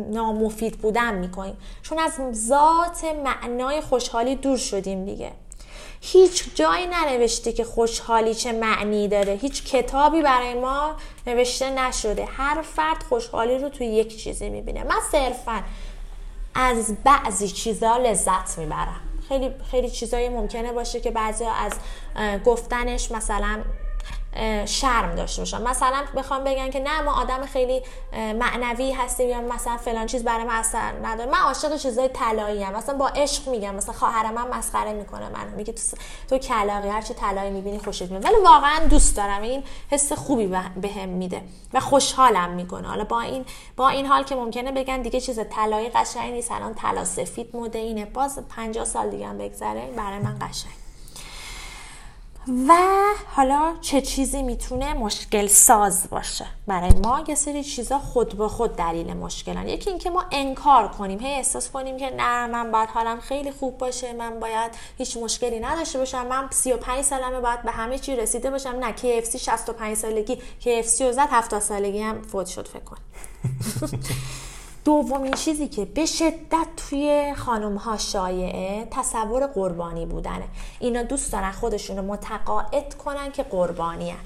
نامفید 0.09 0.77
بودن 0.77 1.15
می‌کنیم. 1.15 1.57
چون 1.81 1.99
از 1.99 2.13
ذات 2.47 3.03
معنای 3.23 3.81
خوشحالی 3.81 4.35
دور 4.35 4.57
شدیم 4.57 5.05
دیگه. 5.05 5.31
هیچ 6.01 6.55
جایی 6.55 6.85
ننوشته 6.85 7.53
که 7.53 7.63
خوشحالی 7.63 8.35
چه 8.35 8.51
معنی 8.51 9.07
داره. 9.07 9.33
هیچ 9.33 9.63
کتابی 9.63 10.21
برای 10.21 10.53
ما 10.53 10.95
نوشته 11.27 11.69
نشده. 11.69 12.25
هر 12.25 12.61
فرد 12.61 13.03
خوشحالی 13.09 13.57
رو 13.57 13.69
توی 13.69 13.87
یک 13.87 14.23
چیزی 14.23 14.49
می‌بینه. 14.49 14.83
من 14.83 14.99
صرفا 15.11 15.63
از 16.55 16.95
بعضی 17.03 17.47
چیزها 17.47 17.97
لذت 17.97 18.57
می‌برم. 18.57 19.01
خیلی 19.27 19.51
خیلی 19.71 19.89
چیزایی 19.89 20.29
ممکنه 20.29 20.71
باشه 20.71 20.99
که 21.01 21.11
بعضی 21.11 21.43
از 21.43 21.73
گفتنش 22.45 23.11
مثلا 23.11 23.61
شرم 24.65 25.15
داشته 25.15 25.41
باشن 25.41 25.61
مثلا 25.61 26.03
بخوام 26.15 26.43
بگن 26.43 26.69
که 26.69 26.79
نه 26.79 27.01
ما 27.01 27.21
آدم 27.21 27.45
خیلی 27.45 27.81
معنوی 28.13 28.91
هستیم 28.91 29.29
یا 29.29 29.41
مثلا 29.41 29.77
فلان 29.77 30.05
چیز 30.05 30.23
برای 30.23 30.43
من 30.43 30.55
اثر 30.55 30.91
نداره. 31.03 31.31
من 31.31 31.37
عاشق 31.37 31.77
چیزای 31.77 32.07
طلایی 32.07 32.63
ام. 32.63 32.75
مثلا 32.75 32.97
با 32.97 33.07
عشق 33.07 33.49
میگم. 33.49 33.75
مثلا 33.75 33.93
خواهر 33.93 34.31
من 34.31 34.47
مسخره 34.47 34.93
می‌کنه 34.93 35.29
من 35.29 35.47
میگه 35.47 35.73
تو 35.73 35.81
تو 36.29 36.37
کلاقی 36.37 36.89
هر 36.89 37.01
چی 37.01 37.13
طلایی 37.13 37.51
می‌بینی 37.51 37.79
خوشت 37.79 38.11
میاد. 38.11 38.25
ولی 38.25 38.35
واقعا 38.35 38.85
دوست 38.89 39.17
دارم. 39.17 39.41
این 39.41 39.63
حس 39.91 40.13
خوبی 40.13 40.47
بهم 40.81 41.09
میده 41.09 41.41
و 41.73 41.79
خوشحالم 41.79 42.49
می‌کنه. 42.49 42.87
حالا 42.87 43.03
با 43.03 43.21
این 43.21 43.45
با 43.77 43.89
این 43.89 44.05
حال 44.05 44.23
که 44.23 44.35
ممکنه 44.35 44.71
بگن 44.71 45.01
دیگه 45.01 45.21
چیز 45.21 45.39
طلایی 45.49 45.89
قشنگ 45.89 46.33
نیست. 46.33 46.51
الان 46.51 46.73
طلا 46.73 47.05
سفید 47.05 47.55
مده 47.55 47.79
اینه. 47.79 48.05
باز 48.05 48.39
50 48.49 48.85
سال 48.85 49.09
دیگه 49.09 49.27
هم 49.27 49.37
بگذره. 49.37 49.91
برای 49.97 50.19
من 50.19 50.37
قشنگ. 50.41 50.78
و 52.67 52.73
حالا 53.35 53.73
چه 53.81 54.01
چیزی 54.01 54.43
می‌تونه 54.43 54.93
مشکل 54.93 55.47
ساز 55.47 56.09
باشه. 56.09 56.45
برای 56.67 56.91
ما 57.03 57.23
یه 57.27 57.35
سری 57.35 57.63
چیزا 57.63 57.99
خود 57.99 58.37
به 58.37 58.47
خود 58.47 58.75
دلیل 58.75 59.13
مشکلن. 59.13 59.67
یکی 59.67 59.89
اینکه 59.89 60.09
ما 60.09 60.25
انکار 60.31 60.87
کنیم. 60.87 61.19
هی 61.19 61.33
احساس 61.33 61.69
کنیم 61.69 61.97
که 61.97 62.09
نه 62.17 62.47
من 62.47 62.71
باید 62.71 62.89
حالم 62.89 63.19
خیلی 63.19 63.51
خوب 63.51 63.77
باشه. 63.77 64.13
من 64.13 64.39
باید 64.39 64.71
هیچ 64.97 65.17
مشکلی 65.17 65.59
نداشته 65.59 65.99
باشم. 65.99 66.27
من 66.27 66.47
35 66.51 67.01
سالمه 67.01 67.39
باید 67.39 67.63
به 67.63 67.71
همه 67.71 67.99
چی 67.99 68.15
رسیده 68.15 68.51
باشم. 68.51 68.69
نه 68.69 68.95
KFC 68.95 69.35
65 69.37 69.97
سالگی 69.97 70.35
KFC 70.35 71.01
رو 71.01 71.11
زد 71.11 71.27
70 71.31 71.61
سالگی 71.61 72.01
هم 72.01 72.21
فوت 72.21 72.47
شد 72.47 72.67
فکر 72.67 72.83
کن. 72.83 72.97
دومین 74.85 75.33
چیزی 75.33 75.67
که 75.67 75.85
به 75.85 76.05
شدت 76.05 76.67
توی 76.77 77.33
خانم 77.37 77.75
ها 77.75 77.97
شایعه 77.97 78.87
تصور 78.91 79.47
قربانی 79.47 80.05
بودنه. 80.05 80.47
اینا 80.79 81.03
دوست 81.03 81.31
دارن 81.31 81.51
خودشون 81.51 81.97
رو 81.97 82.03
متقاعد 82.03 82.93
کنن 82.93 83.31
که 83.31 83.43
قربانی 83.43 84.09
هن. 84.09 84.19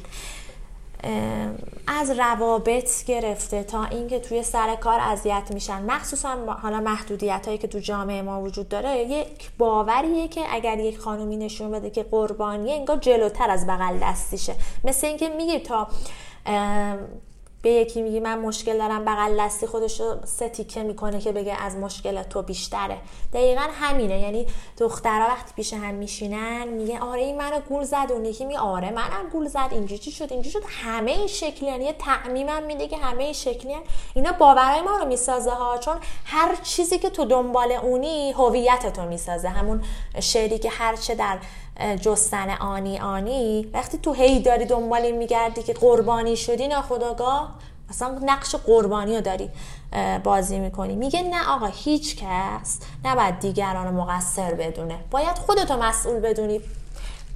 از 1.88 2.12
روابط 2.12 3.06
گرفته 3.06 3.64
تا 3.64 3.84
اینکه 3.84 4.20
توی 4.20 4.44
سر 4.44 4.76
کار 4.76 5.00
اذیت 5.00 5.52
میشن. 5.54 5.82
مخصوصا 5.82 6.38
حالا 6.62 6.80
محدودیت 6.80 7.46
هایی 7.46 7.58
که 7.58 7.68
تو 7.68 7.80
جامعه 7.80 8.22
ما 8.22 8.42
وجود 8.42 8.70
داره 8.70 8.98
یک 8.98 9.52
باوریه 9.58 10.28
که 10.28 10.42
اگر 10.52 10.80
یک 10.80 10.98
خانومی 10.98 11.38
نشون 11.38 11.72
بده 11.72 11.90
که 11.90 12.04
قربانیه 12.04 12.76
انگار 12.76 12.98
جلوتر 12.98 13.50
از 13.50 13.68
بغل 13.68 13.98
دستیشه. 14.02 14.56
مثل 14.84 15.08
اینکه 15.08 15.30
میگه 15.30 15.60
تا 15.60 15.88
به 17.64 17.70
یکی 17.70 18.02
میگی 18.02 18.20
من 18.20 18.40
مشکل 18.40 18.78
دارم 18.78 19.06
بغل 19.06 19.40
دستی 19.40 19.68
خودش 19.68 20.00
رو 20.00 20.16
سه 20.26 20.84
می‌کنه 20.84 21.22
که 21.22 21.32
بگه 21.32 21.62
از 21.62 21.76
مشکل 21.76 22.24
تو 22.24 22.42
بیشتره. 22.42 22.98
دقیقا 23.34 23.68
همینه. 23.74 24.20
یعنی 24.20 24.48
دخترها 24.78 25.28
وقتی 25.28 25.54
پیش 25.56 25.74
هم 25.74 25.94
میشینن 25.94 26.68
میگه 26.68 27.00
آره 27.00 27.22
این 27.22 27.38
منو 27.38 27.60
گول 27.60 27.84
زد 27.84 28.08
اون 28.10 28.26
یکی 28.26 28.46
می 28.46 28.58
آره 28.58 28.92
منم 28.92 29.30
گول 29.32 29.48
زد 29.48 29.68
اینجوری 29.72 29.98
چی 29.98 30.12
شد 30.12 30.28
اینجوری 30.32 30.52
شد. 30.52 30.64
همه 30.68 31.12
این 31.12 31.28
شکلی 31.28 31.84
یه 31.84 31.94
تعمیمم 31.94 32.64
میده 32.64 32.88
که 32.88 32.98
همه 32.98 33.24
این 33.24 33.34
شکلی 33.34 33.76
اینا 34.14 34.32
باورای 34.32 34.82
ما 34.82 34.98
رو 34.98 35.06
می‌سازه 35.06 35.52
ها. 35.52 35.78
چون 35.78 35.98
هر 36.26 36.56
چیزی 36.56 37.00
که 37.00 37.10
تو 37.10 37.26
دنبال 37.26 37.72
اونی 37.72 38.32
هویت 38.32 38.94
تو 38.94 39.02
می‌سازه. 39.02 39.50
همون 39.50 39.84
شعری 40.20 40.60
که 40.60 40.70
هر 40.70 40.96
چه 40.96 41.16
در 41.16 41.38
جستن 42.02 42.50
آنی 42.50 43.00
آنی. 43.00 43.70
وقتی 43.74 43.98
تو 43.98 44.14
هی 44.14 44.40
داری 44.40 44.66
دنبال 44.66 45.12
میگردی 45.12 45.64
که 45.64 45.74
قربانی 45.74 46.36
شدی 46.36 46.68
ناخداگاه 46.68 47.56
اصلا 47.90 48.20
نقش 48.22 48.56
قربانی 48.56 49.16
رو 49.16 49.22
داری 49.22 49.50
بازی 50.24 50.60
می‌کنی. 50.60 50.96
میگه 50.96 51.22
نه 51.22 51.50
آقا 51.50 51.66
هیچ 51.66 52.16
کس 52.16 52.80
نباید 53.06 53.40
دیگران 53.40 53.94
مقصر 53.94 54.54
بدونه. 54.54 55.00
باید 55.12 55.38
خودتو 55.38 55.78
مسئول 55.78 56.20
بدونی. 56.20 56.62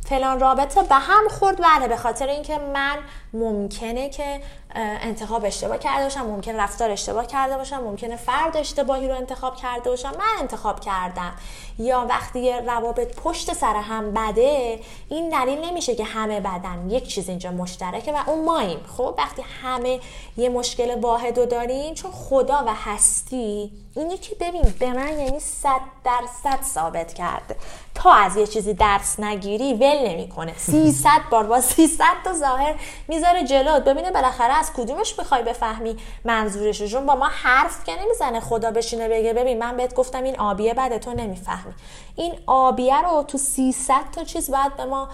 فلان 0.05 0.39
رابطه 0.39 0.83
به 0.83 0.95
هم 0.95 1.27
خورد 1.29 1.61
بله 1.61 1.87
به 1.87 1.97
خاطر 1.97 2.27
اینکه 2.27 2.57
من 2.57 2.97
ممکنه 3.33 4.09
که 4.09 4.41
انتخاب 4.75 5.45
اشتباه 5.45 5.77
کرده 5.77 6.03
باشم 6.03 6.21
ممکنه 6.21 6.63
رفتار 6.63 6.91
اشتباه 6.91 7.27
کرده 7.27 7.57
باشم 7.57 7.77
ممکنه 7.77 8.15
فرد 8.15 8.57
اشتباهی 8.57 9.07
رو 9.07 9.15
انتخاب 9.15 9.55
کرده 9.55 9.89
باشم. 9.89 10.09
من 10.09 10.39
انتخاب 10.39 10.79
کردم. 10.79 11.31
یا 11.79 12.05
وقتی 12.09 12.51
روابط 12.51 13.15
پشت 13.15 13.53
سر 13.53 13.75
هم 13.75 14.11
بده 14.13 14.79
این 15.09 15.29
دلیل 15.29 15.65
نمیشه 15.65 15.95
که 15.95 16.03
همه 16.03 16.39
بدن 16.39 16.89
یک 16.89 17.07
چیز 17.07 17.29
اینجا 17.29 17.51
مشترکه 17.51 18.13
و 18.13 18.17
اون 18.27 18.45
ماییم. 18.45 18.79
خب 18.97 19.15
وقتی 19.17 19.43
همه 19.63 19.99
یه 20.37 20.49
مشکل 20.49 20.99
واحد 20.99 21.39
رو 21.39 21.45
داریم 21.45 21.93
چون 21.93 22.11
خدا 22.11 22.63
و 22.67 22.73
هستی 22.73 23.71
اینی 23.95 24.17
که 24.17 24.35
ببین 24.35 24.73
به 24.79 24.93
من 24.93 25.19
یعنی 25.19 25.39
صد 25.39 25.81
درصد 26.03 26.63
ثابت 26.63 27.13
کرده. 27.13 27.55
تا 27.95 28.11
از 28.11 28.35
یه 28.35 28.47
چیزی 28.47 28.73
درس 28.73 29.19
نگیری 29.19 29.73
ول 29.73 30.09
نمی‌کنه. 30.09 30.53
300 30.57 31.09
بار 31.31 31.43
با 31.43 31.61
300 31.61 32.03
تا 32.23 32.33
ظاهر 32.33 32.75
می‌ذاره 33.07 33.43
جلوت 33.43 33.83
ببینه 33.83 34.11
بالاخره 34.11 34.53
از 34.53 34.73
کدومش 34.73 35.19
می‌خوای 35.19 35.43
بفهمی 35.43 35.97
منظورش 36.25 36.83
چون 36.83 37.05
با 37.05 37.15
ما 37.15 37.27
حرف 37.27 37.83
که 37.83 38.01
نمی‌زنه 38.01 38.39
خدا 38.39 38.71
بشینه 38.71 39.09
بگه 39.09 39.33
ببین 39.33 39.59
من 39.59 39.77
بهت 39.77 39.93
گفتم 39.93 40.23
این 40.23 40.39
آبیه 40.39 40.73
بده 40.73 40.99
تو 40.99 41.13
نمی‌فهمی. 41.13 41.66
این 42.15 42.33
آبیه 42.47 43.01
رو 43.01 43.23
تو 43.23 43.37
300 43.37 44.11
تا 44.11 44.23
چیز 44.23 44.51
باید 44.51 44.75
به 44.75 44.85
ما 44.85 45.09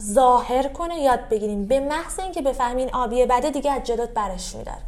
ظاهر 0.00 0.68
کنه 0.68 1.00
یاد 1.00 1.28
بگیریم. 1.28 1.66
به 1.66 1.80
محض 1.80 2.18
اینکه 2.18 2.42
بفهمین 2.42 2.94
آبیه 2.94 3.26
بده 3.26 3.50
دیگه 3.50 3.72
از 3.72 3.82
جلوت 3.82 4.10
برش 4.10 4.54
میداره. 4.54 4.82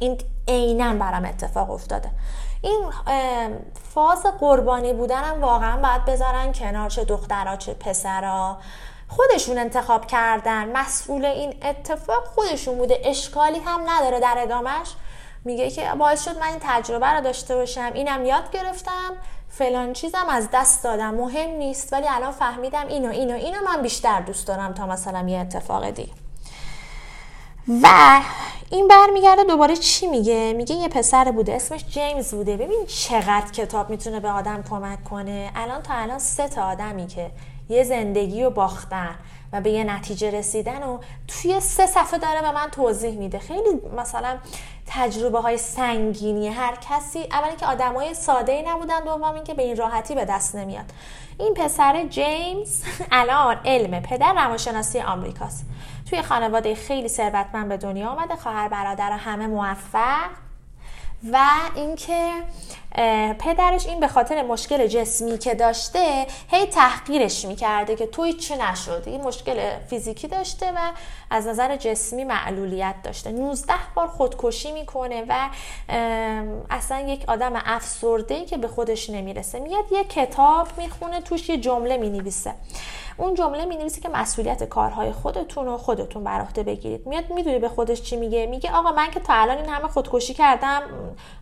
این 0.00 0.18
عینا 0.48 0.94
برام 0.94 1.24
اتفاق 1.24 1.70
افتاده. 1.70 2.10
این 2.62 2.90
فاز 3.94 4.26
قربانی 4.40 4.92
بودنم 4.92 5.40
واقعا 5.40 5.76
باید 5.76 6.04
بذارن 6.04 6.52
کنار 6.52 6.90
چه 6.90 7.04
دخترها 7.04 7.56
چه 7.56 7.74
پسرا 7.74 8.56
خودشون 9.08 9.58
انتخاب 9.58 10.06
کردن. 10.06 10.76
مسئول 10.76 11.24
این 11.24 11.54
اتفاق 11.62 12.24
خودشون 12.24 12.78
بوده. 12.78 13.00
اشکالی 13.04 13.58
هم 13.58 13.80
نداره. 13.86 14.20
در 14.20 14.36
ادامش 14.38 14.88
میگه 15.44 15.70
که 15.70 15.90
باعث 15.98 16.24
شد 16.24 16.38
من 16.38 16.46
این 16.46 16.58
تجربه 16.60 17.06
رو 17.06 17.20
داشته 17.20 17.54
باشم. 17.54 17.90
اینم 17.94 18.24
یاد 18.24 18.50
گرفتم. 18.50 19.16
فلان 19.60 19.92
چیزم 19.92 20.26
از 20.28 20.48
دست 20.52 20.84
دادم 20.84 21.14
مهم 21.14 21.50
نیست 21.50 21.92
ولی 21.92 22.06
الان 22.08 22.32
فهمیدم 22.32 22.86
اینو 22.86 23.10
اینو 23.10 23.34
اینو 23.34 23.58
من 23.66 23.82
بیشتر 23.82 24.20
دوست 24.20 24.46
دارم 24.46 24.72
تا 24.72 24.86
مثلا 24.86 25.28
یه 25.28 25.38
اتفاق 25.38 25.90
دیگه 25.90 26.12
و 27.82 28.20
این 28.70 28.88
برمیگرده 28.88 29.44
دوباره 29.44 29.76
چی 29.76 30.06
میگه؟ 30.06 30.52
میگه 30.56 30.74
یه 30.74 30.88
پسر 30.88 31.30
بوده 31.30 31.54
اسمش 31.54 31.84
جیمز 31.84 32.34
بوده. 32.34 32.56
ببین 32.56 32.86
چقدر 32.86 33.50
کتاب 33.50 33.90
می‌تونه 33.90 34.20
به 34.20 34.30
آدم 34.30 34.64
کمک 34.70 35.04
کنه. 35.04 35.50
الان 35.56 35.82
تا 35.82 35.94
الان 35.94 36.18
سه 36.18 36.48
تا 36.48 36.62
آدمی 36.62 37.06
که 37.06 37.30
یه 37.68 37.84
زندگی 37.84 38.42
رو 38.42 38.50
باختن 38.50 39.14
و 39.52 39.60
به 39.60 39.70
یه 39.70 39.84
نتیجه 39.84 40.30
رسیدن 40.30 40.82
و 40.82 40.98
توی 41.28 41.60
سه 41.60 41.86
صفحه 41.86 42.18
داره 42.18 42.40
به 42.40 42.50
من 42.50 42.68
توضیح 42.72 43.18
میده. 43.18 43.38
خیلی 43.38 43.80
مثلا 43.96 44.38
تجربه 44.92 45.40
های 45.40 45.56
سنگینی 45.56 46.48
هر 46.48 46.76
کسی 46.90 47.18
اولی 47.32 47.56
که 47.56 47.66
های 47.66 48.14
ساده 48.14 48.52
ای 48.52 48.62
نبودن 48.62 49.04
دوم 49.04 49.22
اینکه 49.22 49.54
به 49.54 49.62
این 49.62 49.76
راحتی 49.76 50.14
به 50.14 50.24
دست 50.24 50.54
نمیاد. 50.54 50.84
این 51.38 51.54
پسر 51.54 52.06
جیمز 52.06 52.82
الان 53.12 53.56
علم 53.64 54.00
پدر 54.00 54.32
روانشناسی 54.32 55.00
آمریکاست. 55.00 55.66
توی 56.10 56.22
خانواده 56.22 56.74
خیلی 56.74 57.08
ثروتمند 57.08 57.68
به 57.68 57.76
دنیا 57.76 58.08
آمده 58.08 58.36
خواهر 58.36 58.68
برادر 58.68 59.12
همه 59.12 59.46
موفق. 59.46 60.30
و 61.32 61.38
اینکه 61.74 62.32
پدرش 63.38 63.86
این 63.86 64.00
به 64.00 64.08
خاطر 64.08 64.42
مشکل 64.42 64.86
جسمی 64.86 65.38
که 65.38 65.54
داشته 65.54 66.26
هی 66.48 66.66
تحقیرش 66.66 67.44
می‌کرده 67.44 67.96
که 67.96 68.06
توی 68.06 68.32
چه 68.32 68.56
نشده 68.56 69.10
این 69.10 69.20
مشکل 69.20 69.78
فیزیکی 69.90 70.28
داشته 70.28 70.72
و 70.72 70.78
از 71.30 71.46
نظر 71.46 71.76
جسمی 71.76 72.24
معلولیت 72.24 72.94
داشته. 73.04 73.32
19 73.32 73.74
بار 73.94 74.06
خودکشی 74.06 74.72
می‌کنه 74.72 75.24
و 75.28 75.48
اصلا 76.70 77.00
یک 77.00 77.24
آدم 77.28 77.52
افسرده 77.64 78.44
که 78.44 78.56
به 78.56 78.68
خودش 78.68 79.10
نمی‌رسه. 79.10 79.60
میاد 79.60 79.92
یه 79.92 80.04
کتاب 80.04 80.68
می‌خونه 80.76 81.20
توش 81.20 81.48
یه 81.48 81.56
جمله 81.56 81.96
می‌نویسه. 81.96 82.54
اون 83.16 83.34
جمله 83.34 83.64
می 83.64 83.76
نویسه 83.76 84.00
که 84.00 84.08
مسئولیت 84.08 84.64
کارهای 84.64 85.12
خودتون 85.12 85.66
رو 85.66 85.76
خودتون 85.76 86.24
بر 86.24 86.40
عهده 86.40 86.62
بگیرید. 86.62 87.06
میاد 87.06 87.30
می‌دونی 87.30 87.58
به 87.58 87.68
خودش 87.68 88.02
چی 88.02 88.16
میگه. 88.16 88.46
میگه 88.46 88.72
آقا 88.72 88.92
من 88.92 89.10
که 89.10 89.20
تا 89.20 89.34
الان 89.34 89.56
این 89.56 89.68
همه 89.68 89.88
خودکشی 89.88 90.34
کردم 90.34 90.82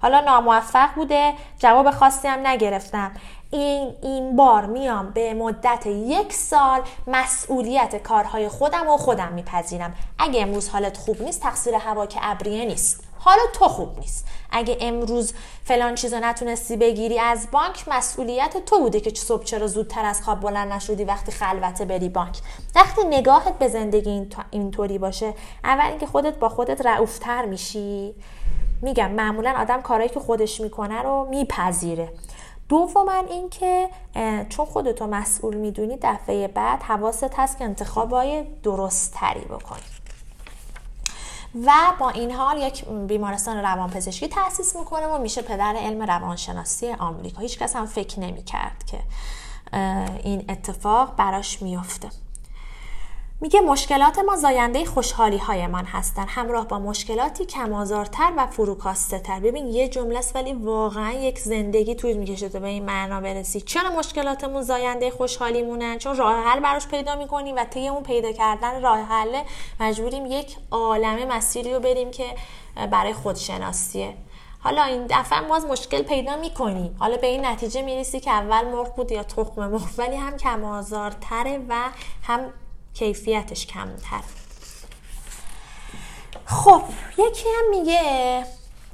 حالا 0.03 0.21
ناموفق 0.21 0.95
بوده 0.95 1.33
جواب 1.59 1.91
خاصی 1.91 2.29
هم 2.29 2.47
نگرفتم. 2.47 3.13
این 3.51 3.95
این 4.03 4.37
بار 4.37 4.67
میام 4.67 5.11
به 5.11 5.35
مدت 5.35 5.87
یک 5.87 6.33
سال 6.33 6.81
مسئولیت 7.07 8.03
کارهای 8.03 8.49
خودم 8.49 8.89
و 8.89 8.97
خودم 8.97 9.33
میپذیرم. 9.33 9.95
اگه 10.19 10.43
امروز 10.43 10.69
حالت 10.69 10.97
خوب 10.97 11.23
نیست 11.23 11.43
تقصیر 11.43 11.75
هوا 11.75 12.07
که 12.07 12.19
ابریه 12.23 12.65
نیست. 12.65 13.05
حالا 13.19 13.43
تو 13.53 13.69
خوب 13.69 13.99
نیست. 13.99 14.27
اگه 14.51 14.77
امروز 14.81 15.33
فلان 15.65 15.95
چیزو 15.95 16.19
نتونستی 16.21 16.77
بگیری 16.77 17.19
از 17.19 17.49
بانک 17.53 17.85
مسئولیت 17.89 18.65
تو 18.67 18.79
بوده 18.79 19.01
که 19.01 19.11
صبح 19.11 19.45
چرا 19.45 19.67
زودتر 19.67 20.05
از 20.05 20.23
خواب 20.23 20.41
بلند 20.41 20.73
نشدی 20.73 21.05
وقتی 21.05 21.33
خلوته 21.33 21.85
بری 21.85 22.09
بانک. 22.09 22.39
وقتی 22.75 23.01
نگاهت 23.05 23.59
به 23.59 23.69
زندگی 23.69 24.27
اینطوری 24.51 24.99
باشه 24.99 25.35
اول 25.65 25.87
اینکه 25.87 26.07
خودت 26.07 26.39
با 26.39 26.49
خودت 26.49 26.87
رعوفتر 26.87 27.45
میشی. 27.45 28.15
میگم 28.83 29.11
معمولا 29.11 29.55
آدم 29.59 29.83
کارهایی 29.83 30.11
که 30.11 30.21
خودش 30.21 30.61
می‌کنه 30.61 31.03
رو 31.03 31.27
میپذیره. 31.31 32.13
دوما 32.69 33.13
اینکه 33.31 33.89
چون 34.49 34.67
خودتو 34.67 35.07
مسئول 35.07 35.57
می‌دونی 35.57 35.99
دفعه 36.03 36.49
بعد 36.49 36.83
حواست 36.83 37.35
هست 37.39 37.59
که 37.59 37.65
انتخابای 37.65 38.45
درست 38.63 39.15
تری 39.15 39.41
بکنی. 39.41 39.81
و 41.67 41.73
با 41.99 42.11
این 42.11 42.31
حال 42.31 42.63
یک 42.63 42.85
بیمارستان 42.85 43.57
روانپزشکی 43.57 44.29
تأسیس 44.29 44.77
می‌کنه 44.77 45.07
و 45.07 45.19
میشه 45.19 45.43
پدر 45.43 45.75
علم 45.77 46.03
روانشناسی 46.03 46.93
آمریکا. 46.93 47.41
هیچ 47.41 47.59
کس 47.59 47.77
هم 47.77 47.87
فکر 47.87 48.21
نمی‌کرد 48.21 48.85
که 48.87 48.99
این 50.23 50.45
اتفاق 50.49 51.17
براش 51.17 51.63
میفته 51.63 52.09
میگه 53.41 53.61
مشکلات 53.61 54.19
ما 54.19 54.37
زاینده 54.37 54.85
خوشحالی 54.85 55.39
های 55.39 55.67
من 55.67 55.85
هستن 55.85 56.27
همراه 56.29 56.69
با 56.69 56.79
مشکلاتی 56.79 57.47
کمازارتر 57.47 58.33
و 58.37 58.47
فروکاسته 58.47 59.19
تر 59.19 59.41
ببین 59.41 59.67
یه 59.67 59.89
جمله 59.89 60.19
است 60.19 60.37
ولی 60.37 60.53
واقعا 60.53 61.13
یک 61.13 61.39
زندگی 61.39 61.95
طول 61.95 62.13
می‌کشه 62.13 62.49
تا 62.49 62.61
به 62.61 62.67
این 62.67 62.85
معنا 62.85 63.21
برسی. 63.21 63.61
چرا 63.61 63.91
مشکلاتمون 63.91 64.63
زاینده 64.63 65.11
خوشحالی 65.11 65.63
مونن 65.63 65.99
چون 65.99 66.17
راه 66.17 66.35
حل 66.35 66.61
براش 66.61 66.89
پیدا 66.89 67.17
می‌کنیم 67.17 67.57
و 67.57 67.65
طی 67.65 67.89
اون 67.89 68.03
پیدا 68.03 68.33
کردن 68.33 68.83
راه 68.83 68.99
حل 68.99 69.43
مجبوریم 69.81 70.27
یک 70.27 70.57
عالمه 70.71 71.25
مسیری 71.25 71.75
رو 71.75 71.81
بریم 71.81 72.11
که 72.11 72.25
برای 72.91 73.13
خودشناسیه. 73.13 74.15
حالا 74.61 74.83
این 74.83 75.07
دفعه 75.11 75.49
باز 75.49 75.67
مشکل 75.67 76.03
پیدا 76.03 76.37
می‌کنیم. 76.37 76.97
حالا 76.99 77.17
به 77.17 77.27
این 77.27 77.47
نتیجه 77.47 77.83
می‌رسی 77.83 78.21
که 78.21 78.31
اول 78.31 78.69
مرغ 78.69 78.95
بود 78.95 79.13
یا 79.13 79.23
تخم 79.23 79.69
مرغ 79.69 79.89
ولی 79.99 80.17
هم 80.17 80.37
کمازارتره 80.37 81.65
و 81.69 81.75
هم 82.23 82.41
کیفیتش 82.99 83.67
کمتر. 83.67 84.21
خب 86.47 86.83
یکی 87.19 87.47
هم 87.59 87.71
میگه 87.71 88.45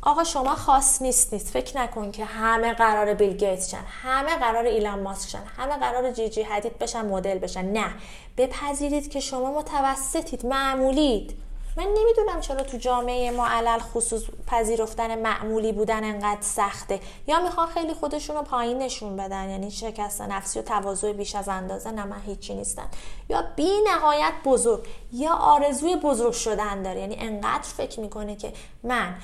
آقا 0.02 0.24
شما 0.24 0.54
خاص 0.54 1.02
نیستید 1.02 1.40
فکر 1.40 1.78
نکن 1.78 2.10
که 2.10 2.24
همه 2.24 2.74
قرار 2.74 3.14
بیل 3.14 3.36
گیتس 3.36 3.70
شن 3.70 3.84
همه 4.02 4.36
قرار 4.36 4.64
ایلان 4.64 5.02
ماسک 5.02 5.28
شن 5.28 5.42
همه 5.56 5.76
قرار 5.76 6.12
جی 6.12 6.28
جی 6.28 6.42
حدید 6.42 6.78
بشن 6.78 7.06
مدل 7.06 7.38
بشن. 7.38 7.64
نه. 7.64 7.94
بپذیرید 8.36 9.10
که 9.10 9.20
شما 9.20 9.58
متوسطید 9.58 10.46
معمولید. 10.46 11.43
من 11.76 11.84
نمی‌دونم 11.84 12.40
چرا 12.40 12.62
تو 12.62 12.76
جامعه 12.76 13.30
ما 13.30 13.46
علل 13.46 13.78
خصوص 13.78 14.22
پذیرفتن 14.46 15.18
معمولی 15.18 15.72
بودن 15.72 16.04
انقدر 16.04 16.42
سخته. 16.42 17.00
یا 17.26 17.40
می‌خوان 17.40 17.66
خیلی 17.66 17.94
خودشون 17.94 18.36
رو 18.36 18.42
پایین 18.42 18.78
نشون 18.78 19.16
بدن 19.16 19.50
یعنی 19.50 19.70
شکست 19.70 20.20
نفسی 20.20 20.58
و 20.58 20.62
تواضع 20.62 21.12
بیش 21.12 21.34
از 21.34 21.48
اندازه 21.48 21.90
نه 21.90 22.04
من 22.04 22.20
هیچی 22.26 22.54
نیستن 22.54 22.86
یا 23.28 23.44
بی 23.56 23.70
نهایت 23.86 24.32
بزرگ 24.44 24.86
یا 25.12 25.32
آرزوی 25.34 25.96
بزرگ 25.96 26.32
شدن 26.32 26.82
داره. 26.82 27.00
یعنی 27.00 27.16
انقدر 27.20 27.68
فکر 27.76 28.00
می‌کنه 28.00 28.36
که 28.36 28.52
من 28.82 29.14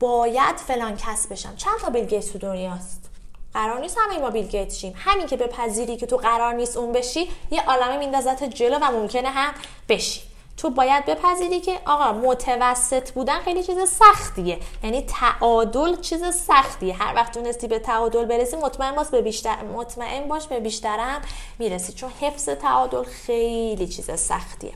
باید 0.00 0.56
فلان 0.56 0.96
کس 0.96 1.26
بشم. 1.26 1.56
چند 1.56 1.78
تا 1.80 1.90
بیل 1.90 2.04
گیتس 2.04 2.26
تو 2.26 2.38
دنیاست؟ 2.38 3.10
قرار 3.54 3.80
نیست 3.80 3.98
همه 4.00 4.18
ما 4.18 4.30
بیل 4.30 4.46
گیت 4.46 4.72
شیم. 4.72 4.94
همین 4.96 5.26
که 5.26 5.36
به 5.36 5.46
پذیری 5.46 5.96
که 5.96 6.06
تو 6.06 6.16
قرار 6.16 6.54
نیست 6.54 6.76
اون 6.76 6.92
بشی 6.92 7.30
یه 7.50 7.62
عالمه 7.66 7.96
میندازت 7.96 8.44
جلو 8.44 8.78
و 8.82 8.84
ممکنه 8.84 9.28
هم 9.28 9.54
بشی. 9.88 10.31
تو 10.56 10.70
باید 10.70 11.04
بپذیری 11.04 11.60
که 11.60 11.80
آقا 11.86 12.12
متوسط 12.12 13.10
بودن 13.10 13.38
خیلی 13.38 13.62
چیز 13.62 13.78
سختیه. 13.88 14.58
یعنی 14.84 15.02
تعادل 15.02 16.00
چیز 16.00 16.24
سختیه. 16.24 16.94
هر 16.94 17.14
وقت 17.14 17.34
تونستی 17.34 17.68
به 17.68 17.78
تعادل 17.78 18.24
برسی 18.24 18.56
مطمئن 18.56 18.94
باش 18.94 19.06
به 19.08 19.22
بیشتر 19.22 19.62
مطمئن 19.62 20.28
باش 20.28 20.46
به 20.46 20.60
بیشترم 20.60 21.22
می‌رسی. 21.58 21.92
چون 21.92 22.10
حفظ 22.20 22.48
تعادل 22.48 23.02
خیلی 23.02 23.88
چیز 23.88 24.10
سختیه. 24.10 24.72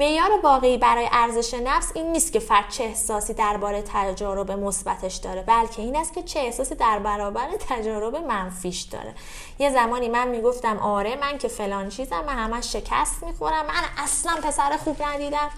معیار 0.00 0.30
واقعی 0.42 0.78
برای 0.78 1.08
ارزش 1.12 1.54
نفس 1.54 1.92
این 1.94 2.12
نیست 2.12 2.32
که 2.32 2.38
فرد 2.38 2.68
چه 2.68 2.84
احساسی 2.84 3.34
درباره 3.34 3.82
تجارب 3.82 4.50
مثبتش 4.52 5.16
داره 5.16 5.42
بلکه 5.42 5.82
این 5.82 5.96
است 5.96 6.14
که 6.14 6.22
چه 6.22 6.40
احساسی 6.40 6.74
در 6.74 6.98
برابر 6.98 7.48
تجارب 7.68 8.16
منفیش 8.16 8.80
داره. 8.80 9.14
یه 9.58 9.70
زمانی 9.70 10.08
من 10.08 10.28
می‌گفتم 10.28 10.78
آره 10.78 11.16
من 11.16 11.38
که 11.38 11.48
فلان 11.48 11.88
چیزم 11.88 12.24
من 12.26 12.36
همش 12.36 12.72
شکست 12.72 13.24
می‌خورم 13.24 13.66
من 13.66 14.04
اصلا 14.04 14.32
پسر 14.42 14.76
خوب 14.84 15.02
ندیدم. 15.02 15.50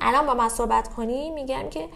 الان 0.00 0.26
با 0.26 0.34
من 0.34 0.48
صحبت 0.48 0.94
کنی 0.94 1.30
میگم 1.30 1.70
که 1.70 1.88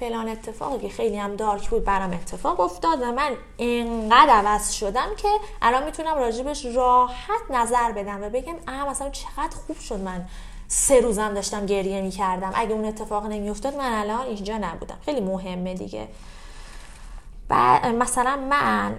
فلان 0.00 0.28
اتفاقی 0.28 0.88
که 0.88 0.94
خیلی 0.94 1.16
هم 1.16 1.36
دارک 1.36 1.70
بود 1.70 1.84
برام 1.84 2.12
اتفاق 2.12 2.60
افتاد 2.60 3.02
و 3.02 3.12
من 3.12 3.32
انقدر 3.58 4.32
عوض 4.32 4.72
شدم 4.72 5.08
که 5.16 5.28
الان 5.62 5.84
می‌تونم 5.84 6.14
راجبش 6.14 6.66
راحت 6.66 7.50
نظر 7.50 7.92
بدم 7.92 8.22
و 8.22 8.28
بگم 8.28 8.56
اه 8.68 8.88
مثلا 8.88 9.10
چقدر 9.10 9.56
خوب 9.66 9.78
شد 9.78 10.00
من 10.00 10.28
سه 10.68 11.00
روزم 11.00 11.34
داشتم 11.34 11.66
گریه 11.66 12.00
می‌کردم. 12.00 12.52
اگه 12.54 12.72
اون 12.72 12.84
اتفاق 12.84 13.26
نمیافتاد 13.26 13.76
من 13.76 13.92
الان 13.92 14.26
اینجا 14.26 14.58
نبودم. 14.58 14.98
خیلی 15.04 15.20
مهمه 15.20 15.74
دیگه. 15.74 16.08
و 17.50 17.80
مثلا 17.98 18.36
من 18.36 18.96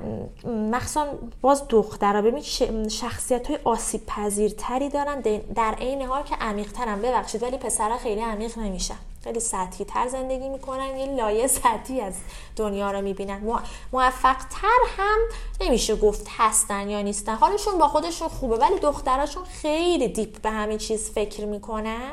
مخصوصا 0.72 1.08
باز 1.42 1.64
دخترها 1.70 2.22
ببین 2.22 2.44
شخصیت 2.90 3.48
های 3.48 3.60
آسیب 3.64 4.06
پذیرتری 4.06 4.90
دارن 4.90 5.22
در 5.56 5.76
عین 5.80 6.02
حال 6.02 6.24
که 6.24 6.36
عمیق 6.36 6.72
ترن 6.72 7.02
ببخشید 7.02 7.44
ولی 7.44 7.58
پسرها 7.58 7.98
خیلی 7.98 8.22
عمیق 8.22 8.58
نمیشن. 8.58 8.98
خیلی 9.24 9.40
سطحی 9.40 9.86
تر 9.86 10.08
زندگی 10.08 10.50
می‌کنن 10.50 10.98
یه 10.98 11.06
لایه 11.06 11.48
سطحی 11.48 12.02
از 12.02 12.14
دنیا 12.56 12.92
رو 12.92 13.02
می‌بینن. 13.02 13.62
موفق 13.94 14.38
تر 14.38 14.80
هم 14.98 15.18
نمیشه 15.62 15.96
گفت 15.96 16.28
هستن 16.38 16.90
یا 16.90 17.02
نیستن. 17.02 17.36
حالشون 17.36 17.78
با 17.78 17.88
خودشون 17.88 18.28
خوبه 18.28 18.56
ولی 18.58 18.80
دختراشون 18.80 19.44
خیلی 19.44 20.08
دیپ 20.08 20.42
به 20.42 20.50
همین 20.50 20.78
چیز 20.78 21.12
فکر 21.12 21.46
می‌کنن. 21.46 22.12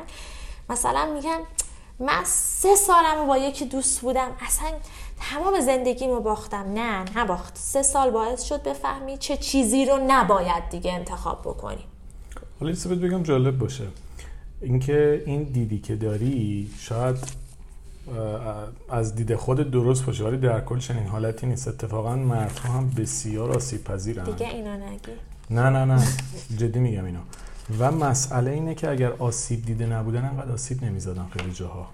مثلا 0.69 1.05
میگن 1.05 1.39
من 1.99 2.23
سه 2.23 2.75
سالم 2.75 3.27
با 3.27 3.37
یکی 3.37 3.65
دوست 3.65 4.01
بودم. 4.01 4.37
اصلا 4.47 4.69
تمام 5.19 5.59
زندگیمو 5.59 6.19
باختم. 6.19 6.65
نه 6.73 7.05
نباخت 7.15 7.57
سه 7.57 7.83
سال 7.83 8.11
باعث 8.11 8.43
شد 8.43 8.63
بفهمی 8.63 9.17
چه 9.17 9.37
چیزی 9.37 9.85
رو 9.85 9.99
نباید 10.07 10.69
دیگه 10.69 10.93
انتخاب 10.93 11.41
بکنی. 11.41 11.83
حالا 12.59 12.71
یه 12.71 12.95
بگم 12.95 13.23
جالب 13.23 13.57
باشه. 13.57 13.87
اینکه 14.61 15.23
این 15.25 15.43
دیدی 15.43 15.79
که 15.79 15.95
داری 15.95 16.69
شاید 16.79 17.15
از 18.89 19.15
دید 19.15 19.35
خود 19.35 19.71
درست 19.71 20.05
باشه 20.05 20.23
ولی 20.23 20.37
در 20.37 20.61
کل 20.61 20.79
چنین 20.79 21.07
حالتی 21.07 21.47
نیست. 21.47 21.67
اتفاقا 21.67 22.15
مردها 22.15 22.73
هم 22.73 22.89
بسیار 22.89 23.51
آسیب 23.51 23.83
پذیرن 23.83 24.23
دیگه 24.23 24.47
اینا 24.47 24.75
نگی. 24.75 25.11
نه 25.49 25.69
نه 25.69 25.85
نه. 25.85 26.07
جدی 26.57 26.79
میگم 26.79 27.05
اینو. 27.05 27.19
و 27.79 27.91
مسئله 27.91 28.51
اینه 28.51 28.75
که 28.75 28.89
اگر 28.89 29.11
آسیب 29.11 29.65
دیده 29.65 29.85
نبودن 29.85 30.25
انقدر 30.25 30.51
آسیب 30.51 30.83
نمی‌زدن 30.83 31.25
خیلی 31.33 31.51
جاها. 31.51 31.87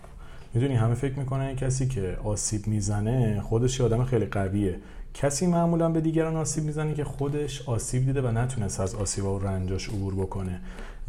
می‌دونی 0.54 0.76
همه 0.76 0.94
فکر 0.94 1.20
می‌کنن 1.20 1.56
کسی 1.56 1.88
که 1.88 2.18
آسیب 2.24 2.68
می‌زنه 2.68 3.42
خودش 3.42 3.82
آدم 3.82 4.04
خیلی 4.04 4.26
قویه 4.26 4.80
کسی 5.14 5.48
معمولا 5.48 5.90
به 5.90 6.02
دیگران 6.02 6.36
آسیب 6.36 6.64
می‌زنه 6.64 6.94
که 6.94 7.04
خودش 7.04 7.70
آسیب 7.70 8.06
دیده 8.06 8.22
و 8.22 8.32
نتونست 8.32 8.80
از 8.80 8.96
آسیب 8.96 9.26
و 9.26 9.40
رنجاش 9.40 9.90
عبور 9.90 10.16
بکنه 10.16 10.60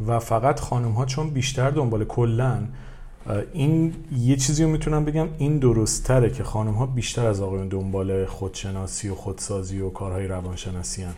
و 0.07 0.19
فقط 0.19 0.59
خانم 0.59 0.91
ها 0.91 1.05
چون 1.05 1.29
بیشتر 1.29 1.69
دنبال 1.69 2.05
کلن 2.05 2.67
این 3.53 3.93
یه 4.17 4.35
چیزی 4.35 4.63
رو 4.63 4.69
می‌تونم 4.69 5.05
بگم 5.05 5.27
این 5.37 5.57
درستره 5.57 6.29
که 6.29 6.43
خانم 6.43 6.73
ها 6.73 6.85
بیشتر 6.85 7.27
از 7.27 7.41
آقایون 7.41 7.67
دنبال 7.67 8.25
خودشناسی 8.25 9.09
و 9.09 9.15
خودسازی 9.15 9.79
و 9.79 9.89
کارهای 9.89 10.27
روانشناسی 10.27 11.03
هن. 11.03 11.13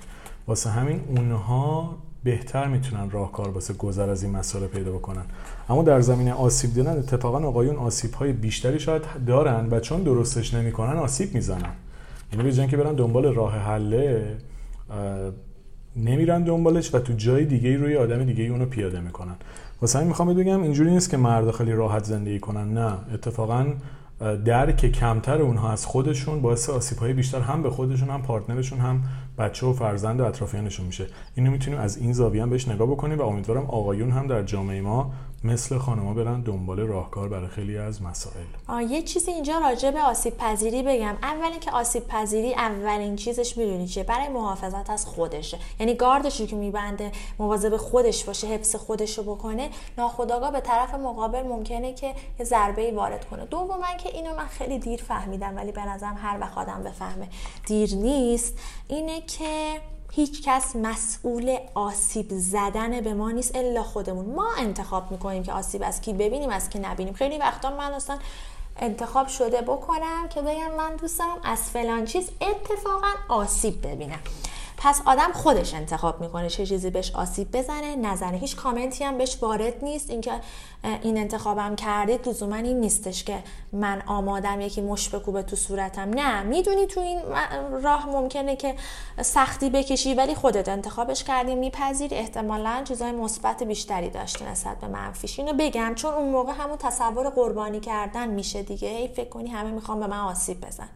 واسه 0.48 0.70
همین 0.70 1.02
اونها 1.08 1.98
بهتر 2.24 2.68
می‌تونن 2.68 3.10
راهکار 3.10 3.50
واسه 3.50 3.74
گذر 3.74 4.10
از 4.10 4.24
این 4.24 4.32
مسائل 4.32 4.68
پیدا 4.68 4.92
بکنن. 4.92 5.24
اما 5.70 5.84
در 5.84 6.02
زمینه 6.02 6.34
آسیب 6.34 6.74
دیدن 6.74 6.98
اتفاقا 6.98 7.48
آقایون 7.48 7.76
آسیب 7.76 8.14
های 8.14 8.32
بیشتری 8.32 8.80
شاید 8.80 9.02
دارن 9.28 9.68
و 9.72 9.80
چون 9.80 10.04
درستش 10.04 10.54
نمی‌کنن 10.54 10.98
آسیب 10.98 11.34
می‌زنن. 11.34 11.74
یعنی 12.34 12.52
به 12.52 12.68
که 12.68 12.78
برن 12.78 12.94
دنبال 12.94 13.34
راه 13.34 13.54
حله 13.54 14.36
نمیرن 15.96 16.44
دنبالش 16.44 16.96
و 16.96 17.00
تو 17.00 17.14
جای 17.14 17.46
دیگه 17.46 17.78
روی 17.78 17.96
آدم 17.96 18.24
دیگه 18.24 18.44
اونو 18.44 18.66
پیاده 18.66 19.00
می‌کنن. 19.00 19.36
واسه 19.82 19.98
همین 19.98 20.08
می‌خوام 20.08 20.34
بگم 20.34 20.64
اینجوری 20.64 20.92
نیست 20.92 21.10
که 21.10 21.18
مرد 21.18 21.52
خیلی 21.52 21.72
راحت 21.72 22.04
زندگی 22.04 22.40
کنن 22.40 22.74
نه. 22.74 22.94
اتفاقا 23.14 23.66
درک 24.20 24.86
کمتر 24.86 25.42
اونها 25.42 25.72
از 25.72 25.86
خودشون 25.86 26.42
باعث 26.42 26.70
آسیب 26.70 26.98
های 26.98 27.14
بیشتر 27.14 27.40
هم 27.40 27.64
به 27.64 27.70
خودشون 27.70 28.10
هم 28.10 28.22
پارتنرشون 28.22 28.80
هم 28.80 29.04
بچه 29.38 29.68
و 29.68 29.74
فرزند 29.74 30.20
و 30.20 30.24
اطرافیانشون 30.24 30.86
میشه. 30.86 31.08
اینو 31.36 31.52
می‌تونیم 31.52 31.80
از 31.80 31.98
این 31.98 32.14
زاویه 32.14 32.42
هم 32.42 32.50
بهش 32.50 32.68
نگاه 32.68 32.88
بکنیم 32.88 33.20
و 33.20 33.22
امیدوارم 33.22 33.66
آقایون 33.66 34.12
هم 34.12 34.28
در 34.28 34.44
جامعه 34.44 34.82
ما 34.82 35.12
مثل 35.48 35.78
خانما 35.78 36.14
برن 36.14 36.42
دنبال 36.42 36.80
راهکار 36.80 37.30
برای 37.30 37.48
خیلی 37.48 37.78
از 37.78 38.02
مسائل. 38.02 38.46
یه 38.90 39.02
چیزی 39.02 39.32
اینجا 39.32 39.58
راجع 39.58 39.92
به 39.92 40.02
آسیب 40.02 40.38
پذیری 40.38 40.84
بگم. 40.84 41.16
اول 41.24 41.60
که 41.60 41.72
آسیب 41.72 42.08
پذیری 42.08 42.54
اولین 42.54 43.16
چیزش 43.16 43.58
می‌دونی 43.58 43.88
چیه؟ 43.88 44.04
برای 44.04 44.30
محافظت 44.30 44.90
از 44.90 45.06
خودشه. 45.06 45.60
یعنی 45.80 45.94
گاردش 45.94 46.42
که 46.42 46.56
میبنده 46.56 47.12
مواظب 47.40 47.78
خودش 47.78 48.24
باشه 48.24 48.48
حفظ 48.48 48.76
خودش 48.76 49.18
رو 49.18 49.24
بکنه 49.24 49.70
ناخداگاه 49.98 50.52
به 50.52 50.60
طرف 50.60 50.94
مقابل 50.94 51.44
ممکنه 51.44 51.94
که 51.94 52.14
یه 52.40 52.46
ضربه 52.46 52.92
وارد 52.92 53.26
کنه. 53.26 53.46
دوما 53.46 53.78
که 54.04 54.10
اینو 54.10 54.36
من 54.36 54.48
خیلی 54.48 54.80
دیر 54.80 55.04
فهمیدم 55.04 55.56
ولی 55.56 55.72
به 55.72 55.86
نظرم 55.86 56.18
هر 56.18 56.38
وقت 56.42 56.58
آدم 56.58 56.84
بفهمه 56.84 57.28
دیر 57.66 57.96
نیست 57.96 58.54
اینه 58.88 59.22
که 59.22 59.80
هیچ 60.18 60.42
کس 60.44 60.76
مسئول 60.76 61.58
آسیب 61.74 62.28
زدن 62.30 63.02
به 63.02 63.14
ما 63.14 63.32
نیست 63.32 63.56
الا 63.56 63.84
خودمون. 63.84 64.26
ما 64.26 64.48
انتخاب 64.58 65.12
می‌کنیم 65.12 65.44
که 65.44 65.54
آسیب 65.54 65.84
از 65.86 66.02
کی 66.02 66.14
ببینیم 66.14 66.50
از 66.50 66.70
کی 66.70 66.80
نبینیم. 66.80 67.14
خیلی 67.14 67.38
وقتا 67.38 67.70
من 67.70 67.94
اصلا 67.94 68.18
انتخاب 68.78 69.28
شده 69.28 69.62
بکنم 69.62 70.28
که 70.30 70.42
بگم 70.42 70.76
من 70.78 70.96
دوست 70.96 71.20
دارم 71.20 71.38
از 71.44 71.60
فلان 71.60 72.06
چیز 72.06 72.30
اتفاقا 72.42 73.08
آسیب 73.30 73.88
ببینم. 73.88 74.20
پس 74.78 75.02
آدم 75.06 75.32
خودش 75.34 75.74
انتخاب 75.74 76.22
می‌کنه 76.22 76.50
چه 76.50 76.66
چیزی 76.66 76.90
بهش 76.90 77.12
آسیب 77.16 77.58
بزنه 77.58 77.96
نزنه 77.96 78.38
هیچ 78.38 78.56
کامنتی 78.56 79.04
هم 79.04 79.18
بهش 79.18 79.38
وارد 79.42 79.84
نیست. 79.84 80.10
اینکه 80.10 80.32
این 81.02 81.18
انتخابم 81.18 81.76
کردید 81.76 82.30
لزوما 82.30 82.56
این 82.56 82.80
نیستش 82.80 83.24
که 83.24 83.44
من 83.74 84.04
آمادم 84.08 84.62
یکی 84.62 84.82
مش 84.82 85.16
بکوبه 85.16 85.44
تو 85.44 85.56
صورتم. 85.56 86.10
نه 86.10 86.44
می‌دونی 86.44 86.86
تو 86.86 87.00
این 87.00 87.22
راه 87.84 88.10
ممکنه 88.10 88.56
که 88.56 88.76
سختی 89.22 89.70
بکشی 89.70 90.14
ولی 90.14 90.36
خودت 90.36 90.70
انتخابش 90.70 91.24
کردی 91.24 91.56
میپذیری. 91.56 92.16
احتمالا 92.16 92.82
چیزای 92.84 93.12
مثبت 93.12 93.64
بیشتری 93.64 94.10
داشته 94.10 94.52
نسبت 94.52 94.80
به 94.80 94.88
منفیش. 94.88 95.40
اینو 95.40 95.54
بگم 95.54 95.96
چون 95.96 96.14
اون 96.14 96.30
موقع 96.30 96.52
همون 96.52 96.78
تصور 96.78 97.30
قربانی 97.30 97.80
کردن 97.80 98.30
میشه 98.30 98.64
دیگه. 98.64 98.88
ای 98.88 99.08
فکر 99.08 99.30
کنی 99.30 99.50
همه 99.50 99.72
می‌خوام 99.72 100.00
به 100.00 100.08
من 100.08 100.20
آسیب 100.20 100.68
بزن 100.68 100.90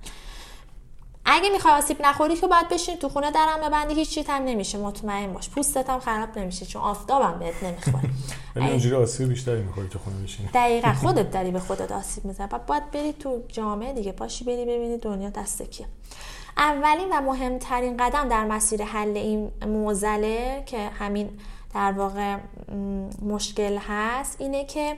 اگه 1.26 1.50
می‌خوای 1.50 1.74
آسیب 1.74 2.06
نخوری 2.06 2.36
که 2.36 2.48
باید 2.48 2.70
بشین 2.70 2.98
تو 2.98 3.10
خونه 3.10 3.32
درم 3.32 3.68
ببندی 3.68 3.94
هیچ 3.94 4.10
چیت 4.10 4.30
هم 4.30 4.44
نمیشه 4.44 4.78
مطمئن 4.78 5.34
باش. 5.34 5.50
پوستت 5.50 5.90
هم 5.90 6.00
خراب 6.00 6.40
نمیشه 6.40 6.66
چون 6.66 6.82
آفتابم 6.82 7.40
بهت 7.40 7.64
نمی‌خوره. 7.64 8.10
ولی 8.56 8.70
اونجوری 8.70 8.96
آسیب 8.96 9.30
بیشتری 9.30 9.62
می‌خوری 9.62 9.88
تو 9.88 10.00
خونه 10.00 10.24
بشینی. 10.24 10.50
دقیقا. 10.54 10.94
خودت 11.04 11.32
داری 11.32 11.52
به 11.52 11.60
خودت 11.60 11.92
آسیب 11.92 12.26
می‌زنی. 12.26 12.48
بعد 12.48 12.66
باید 12.66 12.92
بری 12.92 13.14
تو 13.14 13.44
جامعه 13.48 13.94
دیگه. 13.94 14.12
پاشی 14.12 14.44
بری 14.44 14.66
ببینی 14.66 14.98
دنیا 14.98 15.30
دست 15.30 15.62
کیه. 15.62 15.88
اولین 16.58 17.10
و 17.12 17.22
مهمترین 17.22 17.98
قدم 17.98 18.30
در 18.30 18.46
مسیر 18.46 18.84
حل 18.84 19.18
این 19.18 19.52
موزله 19.66 20.64
که 20.66 20.78
همین 20.78 21.30
در 21.74 21.92
واقع 21.92 22.38
مشکل 23.22 23.78
هست 23.88 24.42
اینه 24.42 24.66
که 24.66 24.98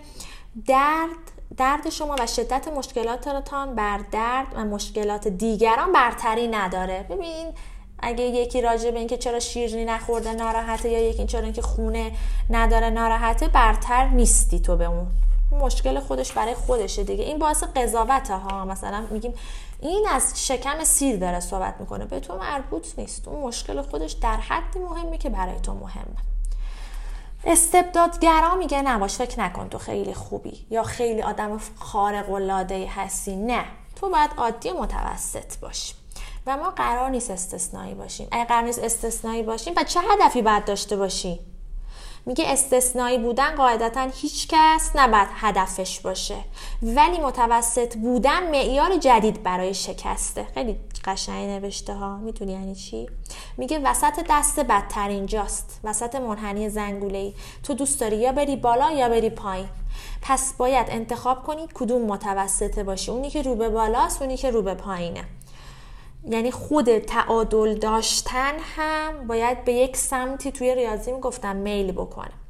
درد 0.68 1.33
درد 1.58 1.90
شما 1.90 2.16
و 2.20 2.28
شدت 2.28 2.68
مشکلاتتان 2.68 3.76
بر 3.76 4.00
درد 4.12 4.48
و 4.56 4.66
مشکلات 4.66 5.28
دیگران 5.28 5.92
برتری 5.92 6.48
نداره. 6.48 7.06
ببین 7.10 7.54
اگه 8.00 8.24
یکی 8.24 8.62
راجع 8.62 8.92
به 8.92 9.00
اینکه 9.00 9.18
چرا 9.18 9.40
شیرینی 9.40 9.86
نخورده 9.86 10.34
ناراحته 10.34 10.90
یا 10.90 11.00
یکی 11.00 11.26
چرا 11.26 11.42
اینکه 11.42 11.62
خونه 11.62 12.12
نداره 12.50 12.90
ناراحته 12.90 13.48
برتر 13.48 14.08
نیستی 14.08 14.60
تو 14.60 14.78
به 14.78 14.86
اون. 14.86 15.08
مشکل 15.62 16.00
خودش 16.00 16.32
برای 16.32 16.54
خودشه 16.54 17.04
دیگه. 17.04 17.24
این 17.24 17.40
باعث 17.40 17.64
قضاوت 17.64 18.30
ها. 18.32 18.66
مثلا 18.66 19.04
میگیم 19.12 19.34
این 19.82 20.08
از 20.10 20.48
شکم 20.48 20.84
سیر 20.84 21.18
داره 21.18 21.40
صحبت 21.40 21.76
می‌کنه. 21.80 22.06
به 22.06 22.20
تو 22.20 22.38
مربوط 22.38 23.00
نیست. 23.00 23.28
اون 23.28 23.42
مشکل 23.42 23.82
خودش 23.82 24.12
در 24.12 24.38
حدی 24.38 24.80
مهمی 24.80 25.18
که 25.18 25.30
برای 25.30 25.60
تو 25.60 25.74
مهمه. 25.74 26.33
استبدادگرا 27.46 28.56
میگه 28.56 28.82
نباش 28.82 29.16
فکر 29.16 29.40
نکن 29.40 29.70
تو 29.70 29.78
خیلی 29.78 30.14
خوبی 30.14 30.66
یا 30.70 30.84
خیلی 30.84 31.22
آدم 31.22 31.60
خارق 31.80 32.32
العاده 32.32 32.88
هستی. 32.96 33.36
نه 33.36 33.66
تو 33.96 34.10
باید 34.10 34.32
عادی 34.38 34.72
متوسط 34.72 35.58
باشی 35.58 35.94
و 36.48 36.58
ما 36.58 36.70
قرار 36.70 37.10
نیست 37.10 37.32
استثنایی 37.32 37.94
باشیم. 37.94 38.28
اگه 38.32 38.46
قرار 38.46 38.64
نیست 38.64 38.84
استثنایی 38.84 39.44
باشیم 39.44 39.74
و 39.78 39.84
چه 39.84 40.00
هدفی 40.00 40.42
باید 40.42 40.66
داشته 40.66 40.98
باشی؟ 40.98 41.40
میگه 42.26 42.46
استثنایی 42.48 43.18
بودن 43.18 43.56
قاعدتا 43.56 44.08
هیچ 44.14 44.48
کس 44.50 44.92
نباید 44.96 45.28
هدفش 45.34 46.00
باشه. 46.00 46.36
ولی 46.82 47.20
متوسط 47.20 47.98
بودن 47.98 48.52
معیار 48.52 48.98
جدید 48.98 49.44
برای 49.44 49.74
شکسته. 49.74 50.48
خیلی 50.54 50.80
قشنگ 51.06 51.50
نوشته 51.50 51.94
ها. 51.94 52.18
می‌تونی 52.18 52.52
یعنی 52.52 52.76
چی؟ 52.76 53.10
میگه 53.58 53.80
وسط 53.80 54.26
دست 54.30 54.60
بدترین 54.60 55.26
جاست 55.26 55.80
وسط 55.84 56.16
منحنی 56.16 56.70
زنگوله 56.70 57.18
ای 57.18 57.34
تو 57.64 57.74
دوست 57.74 58.00
داری 58.00 58.18
یا 58.18 58.32
بری 58.32 58.56
بالا 58.56 58.92
یا 58.92 59.10
بری 59.10 59.30
پایین. 59.30 59.70
پس 60.22 60.54
باید 60.54 60.88
انتخاب 60.90 61.44
کنی 61.44 61.68
کدوم 61.74 62.02
متوسطه 62.02 62.84
باشی. 62.84 63.12
اونی 63.12 63.30
که 63.30 63.42
رو 63.42 63.56
به 63.56 63.70
بالاست 63.70 64.22
اونی 64.22 64.38
که 64.38 64.52
رو 64.52 64.62
به 64.62 64.74
پایینه. 64.74 65.24
یعنی 66.30 66.52
خود 66.52 66.98
تعادل 66.98 67.74
داشتن 67.74 68.54
هم 68.60 69.28
باید 69.28 69.66
به 69.66 69.74
یک 69.74 69.98
سمتی 69.98 70.52
توی 70.52 70.76
ریاضی 70.76 71.12
می‌گفتم 71.12 71.56
میل 71.56 71.92
بکنه 71.92 72.43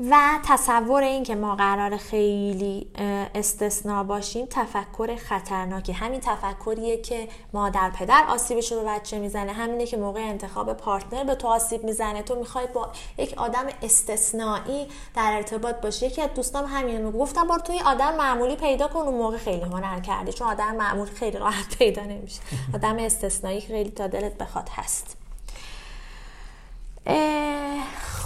و 0.00 0.38
تصور 0.44 1.02
این 1.02 1.22
که 1.22 1.34
ما 1.34 1.54
قرار 1.56 1.96
خیلی 1.96 2.86
استثنا 3.34 4.04
باشیم 4.04 4.46
تفکر 4.50 5.16
خطرناکی. 5.16 5.92
همین 5.92 6.20
تفکریه 6.20 7.02
که 7.02 7.28
مادر 7.52 7.90
پدر 7.90 8.24
آسیبش 8.28 8.72
رو 8.72 8.84
بچه 8.86 9.18
می‌زنه. 9.18 9.52
همینه 9.52 9.86
که 9.86 9.96
موقع 9.96 10.20
انتخاب 10.20 10.72
پارتنر 10.72 11.24
به 11.24 11.34
تو 11.34 11.48
آسیب 11.48 11.84
می‌زنه. 11.84 12.22
تو 12.22 12.34
می‌خوای 12.34 12.66
با 12.66 12.92
یک 13.18 13.34
آدم 13.36 13.66
استثنایی 13.82 14.86
در 15.14 15.32
ارتباط 15.36 15.76
باشی. 15.76 16.06
یکی 16.06 16.22
از 16.22 16.30
دوستام 16.34 16.64
همین 16.64 17.02
رو 17.02 17.10
گفتم 17.10 17.46
بار 17.46 17.58
توی 17.58 17.80
آدم 17.80 18.16
معمولی 18.16 18.56
پیدا 18.56 18.88
کن. 18.88 19.00
اون 19.00 19.14
موقع 19.14 19.36
خیلی 19.36 19.64
هنر 19.64 20.00
کردی 20.00 20.32
چون 20.32 20.48
آدم 20.48 20.76
معمول 20.76 21.08
خیلی 21.08 21.38
راحت 21.38 21.78
پیدا 21.78 22.02
نمیشه. 22.02 22.40
آدم 22.74 22.96
استثنایی 22.98 23.60
خیلی 23.60 23.90
تا 23.90 24.06
دلت 24.06 24.38
بخواد 24.38 24.68
هست. 24.68 25.16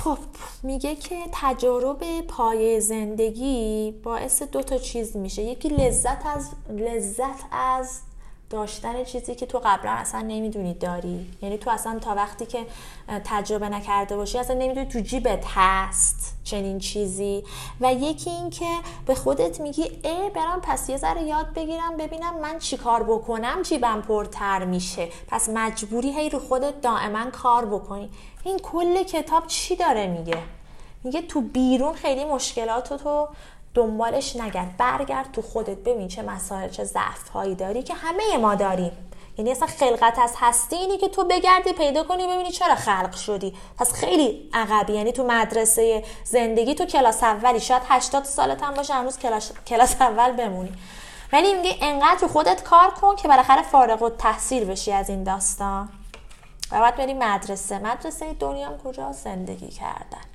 خب 0.05 0.19
میگه 0.63 0.95
که 0.95 1.17
تجارب 1.33 2.21
پای 2.21 2.81
زندگی 2.81 3.95
باعث 4.03 4.43
دو 4.43 4.63
تا 4.63 4.79
چیز 4.79 5.17
میشه. 5.17 5.43
یکی 5.43 5.69
لذت 5.69 6.27
از 6.27 6.51
لذت 6.69 7.45
از 7.53 8.01
داشتن 8.51 9.05
چیزی 9.05 9.35
که 9.35 9.47
تو 9.47 9.61
قبلا 9.65 9.91
اصلا 9.91 10.21
نمی‌دونی 10.21 10.75
داری. 10.75 11.27
یعنی 11.43 11.59
تو 11.59 11.71
اصلا 11.71 11.99
تا 11.99 12.15
وقتی 12.15 12.47
که 12.47 12.67
تجربه 13.25 13.69
نکرده 13.69 14.17
باشی 14.17 14.39
اصلا 14.39 14.57
نمی‌دونی 14.57 14.87
تو 14.87 15.01
جیبت 15.01 15.45
هست 15.47 16.37
چنین 16.45 16.79
چیزی. 16.79 17.45
و 17.81 17.93
یکی 17.95 18.31
این 18.31 18.51
که 18.51 18.67
به 19.07 19.15
خودت 19.15 19.61
میگی 19.61 19.83
ای 19.83 20.31
برم 20.35 20.61
پس 20.63 20.89
یه 20.89 20.97
ذره 20.97 21.23
یاد 21.23 21.55
بگیرم 21.55 21.97
ببینم 21.97 22.41
من 22.41 22.59
چی 22.59 22.77
کار 22.77 23.03
بکنم 23.03 23.63
جیبم 23.63 24.03
پرتر 24.03 24.65
میشه. 24.65 25.09
پس 25.29 25.49
مجبوری 25.49 26.13
هی 26.13 26.31
رو 26.31 26.39
خودت 26.39 26.81
دائما 26.81 27.31
کار 27.31 27.67
بکنی. 27.67 28.11
این 28.45 28.59
کل 28.59 29.03
کتاب 29.03 29.47
چی 29.47 29.77
داره 29.77 30.07
میگه؟ 30.07 30.39
میگه 31.05 31.23
تو 31.23 31.41
بیرون 31.41 31.95
خیلی 31.95 32.25
مشکلات 32.25 32.95
تو 33.03 33.29
دنبالش 33.75 34.37
نگرد. 34.37 34.77
برگرد 34.77 35.33
تو 35.33 35.43
خودت 35.43 35.79
ببین 35.79 36.09
چه 36.09 36.23
مسائل 36.23 36.69
چه 36.69 36.85
ضعف 36.85 37.29
هایی 37.29 37.55
داری 37.55 37.83
که 37.83 37.95
همه 37.95 38.37
ما 38.37 38.55
داریم. 38.55 38.93
یعنی 39.39 39.53
اصلا 39.53 39.67
خلقت 39.67 40.19
از 40.19 40.35
هستی 40.39 40.77
اینی 40.77 40.99
که 40.99 41.09
تو 41.09 41.25
بگردی 41.25 41.73
پیدا 41.73 42.05
کنی 42.05 42.27
ببینی 42.27 42.51
چرا 42.51 42.75
خلق 42.75 43.15
شدی. 43.17 43.55
پس 43.79 43.93
خیلی 43.93 44.51
عقبی. 44.53 44.93
یعنی 44.93 45.13
تو 45.13 45.27
مدرسه 45.27 46.05
زندگی 46.25 46.75
تو 46.75 46.85
کلاس 46.85 47.23
اولی 47.23 47.61
شاید 47.61 47.83
80 47.89 48.25
سالت 48.25 48.63
هم 48.63 48.75
باشه 48.75 48.95
هنوز 48.95 49.19
کلاس, 49.19 49.53
کلاس 49.67 49.97
اول 50.01 50.33
بمونی. 50.33 50.73
ولی 51.33 51.55
میگه 51.55 51.77
انقدر 51.81 52.21
تو 52.21 52.29
خودت 52.29 52.63
کار 52.63 52.91
کن 52.91 53.17
که 53.17 53.29
بالاخره 53.29 53.63
فارغ 53.63 54.03
و 54.03 54.11
تحصیل 54.11 54.65
بشی 54.65 54.93
از 54.93 55.09
این 55.11 55.25
داستان. 55.25 55.89
و 56.73 56.81
بعد 56.81 56.97
بری 56.97 57.15
مدرسه. 57.15 57.79
مدرسه 57.79 58.33
دنیا 58.33 58.79
کجا 58.85 59.13
زندگی 59.13 59.69
کردن. 59.69 60.30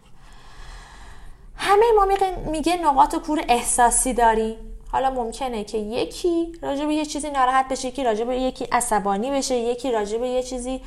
همه 1.57 1.85
ما 1.95 2.07
میگه 2.51 2.75
نقاط 2.75 3.15
کور 3.15 3.45
احساسی 3.49 4.13
داریم. 4.13 4.57
حالا 4.91 5.09
ممکنه 5.09 5.63
که 5.63 5.77
یکی 5.77 6.51
راجع 6.61 6.85
یه 6.93 7.05
چیزی 7.05 7.29
ناراحت 7.29 7.67
بشه 7.67 7.87
یکی 7.87 8.03
راجع 8.03 8.23
به 8.25 8.35
یکی 8.35 8.67
عصبانی 8.71 9.31
بشه 9.31 9.55
یکی 9.55 9.91
راجع 9.91 10.17
یه 10.27 10.43
چیزی 10.43 10.81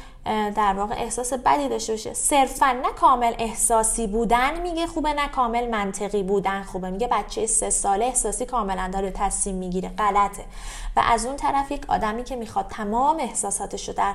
در 0.56 0.74
واقع 0.76 0.94
احساس 0.94 1.32
بدی 1.32 1.68
داشته 1.68 1.92
باشه. 1.92 2.14
صرفا 2.14 2.66
نه 2.66 2.92
کامل 3.00 3.34
احساسی 3.38 4.06
بودن 4.06 4.60
میگه 4.60 4.86
خوبه 4.86 5.12
نه 5.12 5.28
کامل 5.28 5.70
منطقی 5.70 6.22
بودن 6.22 6.62
خوبه. 6.62 6.90
میگه 6.90 7.08
بچه 7.08 7.46
سه 7.46 7.70
ساله 7.70 8.04
احساسی 8.04 8.46
کاملا 8.46 8.90
داره 8.92 9.10
تصمیم 9.10 9.56
می‌گیره. 9.56 9.88
غلطه. 9.88 10.44
و 10.96 11.02
از 11.04 11.26
اون 11.26 11.36
طرف 11.36 11.70
یک 11.70 11.84
آدمی 11.88 12.24
که 12.24 12.36
می‌خواد 12.36 12.66
تمام 12.68 13.16
احساساتش 13.20 13.88
رو 13.88 13.94
در 13.94 14.14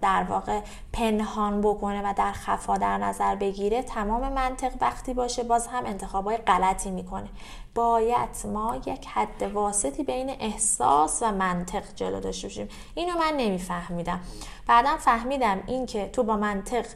در 0.00 0.24
واقع 0.28 0.60
پنهان 0.92 1.60
بکنه 1.60 2.10
و 2.10 2.14
در 2.16 2.32
خفا 2.32 2.76
در 2.76 2.98
نظر 2.98 3.34
بگیره 3.34 3.82
تمام 3.82 4.32
منطق 4.32 4.72
وقتی 4.80 5.14
باشه 5.14 5.42
باز 5.42 5.66
هم 5.66 5.86
انتخابای 5.86 6.36
غلطی 6.36 6.90
می‌کنه. 6.90 7.28
باید 7.74 8.28
ما 8.52 8.76
یک 8.86 9.06
حد 9.06 9.42
واسطی 9.42 10.02
بین 10.02 10.30
احساس 10.40 11.22
و 11.22 11.32
منطق 11.32 11.82
جلو 11.96 12.20
داشته 12.20 12.48
باشیم. 12.48 12.68
اینو 12.94 13.18
من 13.18 13.34
نمیفهمیدم. 13.36 14.20
بعدا 14.66 14.96
فهمیدم 14.96 15.62
این 15.66 15.86
که 15.86 16.08
تو 16.12 16.22
با 16.22 16.36
منطق 16.36 16.86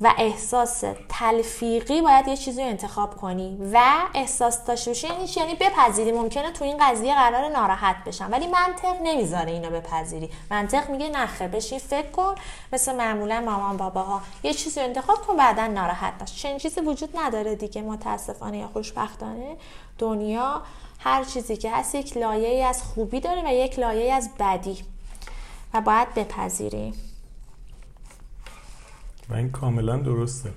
و 0.00 0.14
احساس 0.18 0.84
تلفیقی 1.08 2.02
باید 2.02 2.28
یه 2.28 2.36
چیزی 2.36 2.62
رو 2.62 2.68
انتخاب 2.68 3.16
کنی 3.16 3.58
و 3.72 3.82
احساس 4.14 4.64
داشته 4.64 4.90
باشی. 4.90 5.06
یعنی 5.06 5.28
یعنی 5.36 5.54
بپذیری. 5.54 6.12
ممکنه 6.12 6.50
تو 6.52 6.64
این 6.64 6.76
قضیه 6.80 7.14
قرار 7.14 7.48
ناراحت 7.48 7.96
بشم. 8.06 8.28
ولی 8.32 8.46
منطق 8.46 9.02
نمی‌ذاره 9.02 9.52
اینو 9.52 9.70
بپذیری. 9.70 10.30
منطق 10.50 10.90
میگه 10.90 11.08
نخه 11.08 11.48
بشین 11.48 11.78
فکر 11.78 12.10
کن. 12.10 12.34
مثل 12.72 12.96
معمولا 12.96 13.40
مامان 13.40 13.76
باباها. 13.76 14.20
یه 14.42 14.54
چیزی 14.54 14.80
رو 14.80 14.86
انتخاب 14.86 15.18
کن 15.18 15.36
بعدا 15.36 15.66
ناراحت 15.66 16.18
باش. 16.18 16.42
چنین 16.42 16.58
چیزی 16.58 16.80
وجود 16.80 17.18
نداره 17.18 17.54
دیگه. 17.54 17.82
متاسفانه 17.82 18.58
یا 18.58 18.68
خوشبختانه 18.72 19.56
دنیا 19.98 20.62
هر 20.98 21.24
چیزی 21.24 21.56
که 21.56 21.70
هست 21.70 21.94
یک 21.94 22.16
لایه 22.16 22.66
از 22.66 22.82
خوبی 22.82 23.20
داره 23.20 23.42
و 23.46 23.54
یک 23.54 23.78
لایه 23.78 24.14
از 24.14 24.30
بدی. 24.38 24.84
و 25.74 25.80
باید 25.80 26.14
بپذیریم 26.14 26.94
و 29.28 29.34
این 29.34 29.50
کاملا 29.50 29.96
درسته. 29.96 30.52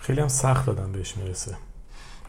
خیلی 0.00 0.20
هم 0.20 0.28
سخت 0.28 0.66
دادم 0.66 0.92
بهش 0.92 1.16
می‌رسه. 1.16 1.56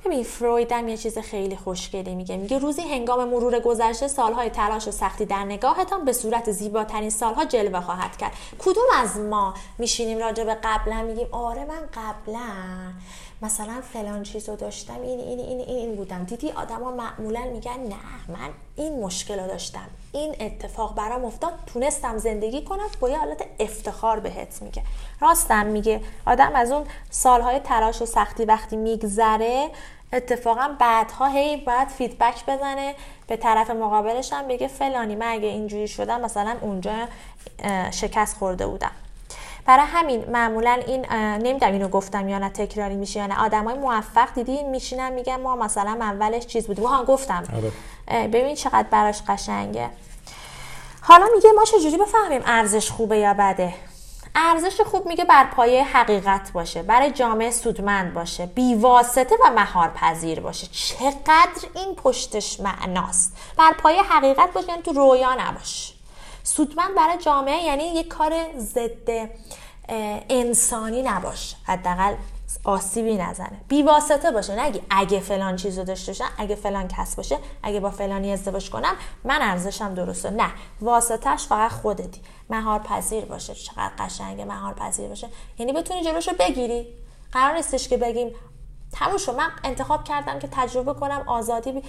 ببین 0.06 0.24
فروید 0.24 0.72
هم 0.72 0.88
یه 0.88 0.98
چیز 0.98 1.18
خیلی 1.18 1.56
خوشگلی 1.56 2.16
میگه. 2.16 2.38
میگه 2.38 2.58
روزی 2.60 2.82
هنگام 2.82 3.30
مرور 3.30 3.60
گذشته 3.60 4.08
سالهای 4.08 4.50
تلاش 4.50 4.88
و 4.88 4.92
سختی 4.92 5.26
در 5.26 5.44
نگاهتان 5.44 6.06
به 6.06 6.14
صورت 6.14 6.52
زیباترین 6.52 7.10
سالها 7.10 7.46
جلوه 7.46 7.82
خواهد 7.82 8.18
کرد. 8.18 8.32
کدوم 8.60 8.86
از 8.96 9.18
ما 9.18 9.54
میشینیم 9.78 10.18
راجع 10.18 10.44
به 10.44 10.58
قبلا 10.64 11.04
میگیم 11.04 11.28
آره 11.32 11.66
من 11.66 11.82
قبلا 11.94 12.50
مثلا 13.42 13.82
فلان 13.94 14.24
چیز 14.24 14.50
رو 14.50 14.56
داشتم 14.56 15.02
این 15.02 15.20
این 15.20 15.40
این 15.40 15.60
این, 15.60 15.96
بودم. 15.96 16.24
دیدی 16.24 16.52
آدما 16.52 16.92
معمولا 16.92 17.42
میگن 17.42 17.80
نه 17.80 17.96
من 18.28 18.50
این 18.76 19.00
مشکل 19.00 19.40
رو 19.40 19.48
داشتم. 19.48 19.88
این 20.12 20.36
اتفاق 20.40 20.96
برام 20.96 21.26
افتاد 21.26 21.54
تونستم 21.66 22.18
زندگی 22.18 22.64
کنم 22.64 22.88
با 23.00 23.10
یه 23.10 23.18
حالت 23.18 23.46
افتخار 23.60 24.20
بهت 24.20 24.62
میگه. 24.62 24.84
راستم 25.22 25.66
میگه 25.66 26.02
آدم 26.26 26.52
از 26.56 26.72
اون 26.72 26.86
سالهای 27.10 27.60
تلاش 27.60 28.02
و 28.02 28.06
سختی 28.06 28.46
وقتی 28.46 28.78
میگذره 28.78 29.70
اتفاقا 30.14 30.76
بعدها 30.80 31.28
هی 31.28 31.58
باید 31.58 31.88
فیدبک 31.88 32.46
بزنه 32.48 32.96
به 33.28 33.38
طرف 33.38 33.70
مقابلش 33.70 34.34
هم 34.34 34.48
بگه 34.48 34.68
فلانی 34.68 35.16
من 35.16 35.28
اگه 35.28 35.48
اینجوری 35.48 35.88
شدم 35.88 36.22
مثلا 36.22 36.56
اونجا 36.62 37.08
شکست 37.92 38.38
خورده 38.38 38.68
بودم. 38.68 38.92
برای 39.66 39.86
همین 39.86 40.26
معمولا 40.32 40.82
این 40.88 41.06
نمی‌دونم 41.14 41.74
اینو 41.74 41.88
گفتم 41.88 42.30
یا 42.30 42.38
نه 42.38 42.50
تکراری 42.50 42.96
میشه 42.96 43.20
یا 43.20 43.28
نه. 43.28 43.44
آدمای 43.44 43.78
موفق 43.78 44.34
دیدی 44.36 44.64
میشینن 44.64 45.14
میگن 45.14 45.42
ما 45.42 45.56
مثلا 45.56 45.98
اولش 46.02 46.46
چیز 46.46 46.68
بودیم. 46.68 46.86
ها 46.86 47.04
گفتم. 47.04 47.44
آره. 47.56 48.28
ببین 48.28 48.56
چقدر 48.56 48.88
براش 48.92 49.22
قشنگه. 49.28 49.90
حالا 51.02 51.26
میگه 51.36 51.50
ما 51.52 51.64
چجوری 51.64 51.98
بفهمیم 51.98 52.42
ارزش 52.46 52.92
خوبه 52.92 53.18
یا 53.18 53.34
بده؟ 53.34 53.74
ارزش 54.36 54.82
خوب 54.82 55.08
میگه 55.08 55.26
بر 55.26 55.46
پایه 55.46 55.84
حقیقت 55.84 56.52
باشه 56.52 56.84
برای 56.84 57.12
جامعه 57.12 57.52
سودمند 57.52 58.14
باشه 58.14 58.46
بیواسطه 58.46 59.36
و 59.46 59.52
مهار 59.56 59.90
پذیر 59.90 60.40
باشه. 60.40 60.68
چقدر 60.68 61.68
این 61.76 61.96
پشتش 61.96 62.60
معناست؟ 62.60 63.38
بر 63.58 63.74
پایه 63.74 64.04
حقیقت 64.04 64.54
باشه 64.54 64.70
یعنی 64.70 64.82
تو 64.82 64.92
رویا 64.92 65.36
نباشه 65.40 65.94
سودمند 66.50 66.96
برای 66.96 67.18
جامعه 67.18 67.64
یعنی 67.64 67.84
یک 67.84 68.08
کار 68.08 68.34
ضد 68.58 69.30
انسانی 70.30 71.02
نباش 71.02 71.56
حداقل 71.64 72.16
آسیبی 72.64 73.18
نزنه. 73.18 73.62
بی 73.68 73.82
واسطه 73.82 74.32
باشه. 74.32 74.60
نگی 74.60 74.82
اگه 74.90 75.20
فلان 75.20 75.56
چیز 75.56 75.80
داشته 75.80 76.12
باشم 76.12 76.26
اگه 76.38 76.56
فلان 76.56 76.88
کس 76.88 77.16
باشه 77.16 77.38
اگه 77.64 77.80
با 77.80 77.90
فلانی 77.90 78.34
ازدواج 78.34 78.70
کنم 78.70 78.96
من 79.24 79.42
ارزشم 79.42 79.94
درسته. 79.94 80.30
نه. 80.30 80.52
واسطهش 80.82 81.46
فقط 81.48 81.72
خودتی. 81.72 82.22
مهار 82.50 82.80
پذیر 82.80 83.26
باشه. 83.26 83.56
چقدر 83.56 83.92
قشنگه 84.00 84.46
مهار 84.46 84.74
پذیر 84.74 85.08
باشه. 85.08 85.28
یعنی 85.58 85.74
بتونی 85.74 86.04
جلوشو 86.04 86.32
بگیری. 86.40 86.88
قرار 87.32 87.56
نیستش 87.56 87.88
که 87.88 87.98
بگیم 87.98 88.32
تموم 88.92 89.38
من 89.38 89.50
انتخاب 89.64 90.04
کردم 90.04 90.40
که 90.40 90.48
تجربه 90.52 90.94
کنم 90.94 91.24
آزادی 91.28 91.82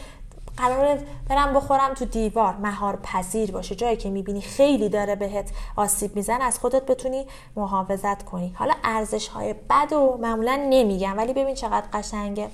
قرار 0.56 0.98
برم 1.28 1.54
بخورم 1.54 1.94
تو 1.94 2.04
دیوار. 2.04 2.56
مهار 2.56 2.98
پذیر 3.02 3.50
باشه. 3.50 3.74
جایی 3.74 3.96
که 3.96 4.10
می‌بینی 4.10 4.40
خیلی 4.40 4.88
داره 4.88 5.16
بهت 5.16 5.50
آسیب 5.76 6.16
میزن 6.16 6.40
از 6.40 6.58
خودت 6.58 6.86
بتونی 6.86 7.26
محافظت 7.56 8.24
کنی. 8.24 8.54
حالا 8.58 8.74
ارزش 8.84 9.28
های 9.28 9.52
بد 9.52 9.92
و 9.92 10.18
معمولا 10.20 10.66
نمیگم 10.70 11.18
ولی 11.18 11.32
ببین 11.32 11.54
چقدر 11.54 11.86
قشنگه. 11.92 12.48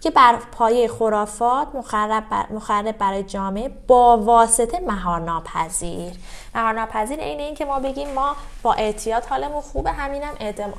که 0.00 0.10
بر 0.10 0.36
پایه 0.52 0.88
خرافات 0.88 1.74
مخرب, 1.74 2.24
بر... 2.28 2.92
برای 2.92 3.22
جامعه 3.22 3.68
با 3.68 4.18
واسطه 4.18 4.80
مهار 4.80 5.20
ناپذیر 5.20 6.12
مهار 6.54 6.72
ناپذیر 6.72 7.20
این 7.20 7.40
این 7.40 7.54
که 7.54 7.64
ما 7.64 7.80
بگیم 7.80 8.14
ما 8.14 8.36
با 8.62 8.72
اعتیاد 8.72 9.24
حالمون 9.24 9.60
خوبه 9.60 9.92
همینم 9.92 10.34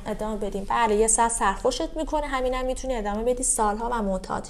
ادامه 0.06 0.36
بدیم. 0.36 0.66
بله 0.68 0.94
یه 0.94 1.06
ساعت 1.06 1.30
سرخوشت 1.30 1.96
می‌کنه 1.96 2.26
همینم 2.26 2.64
می‌تونی 2.64 2.96
ادامه 2.96 3.22
بدی. 3.22 3.42
سالها 3.42 3.88
و 3.92 4.02
معتاد 4.02 4.46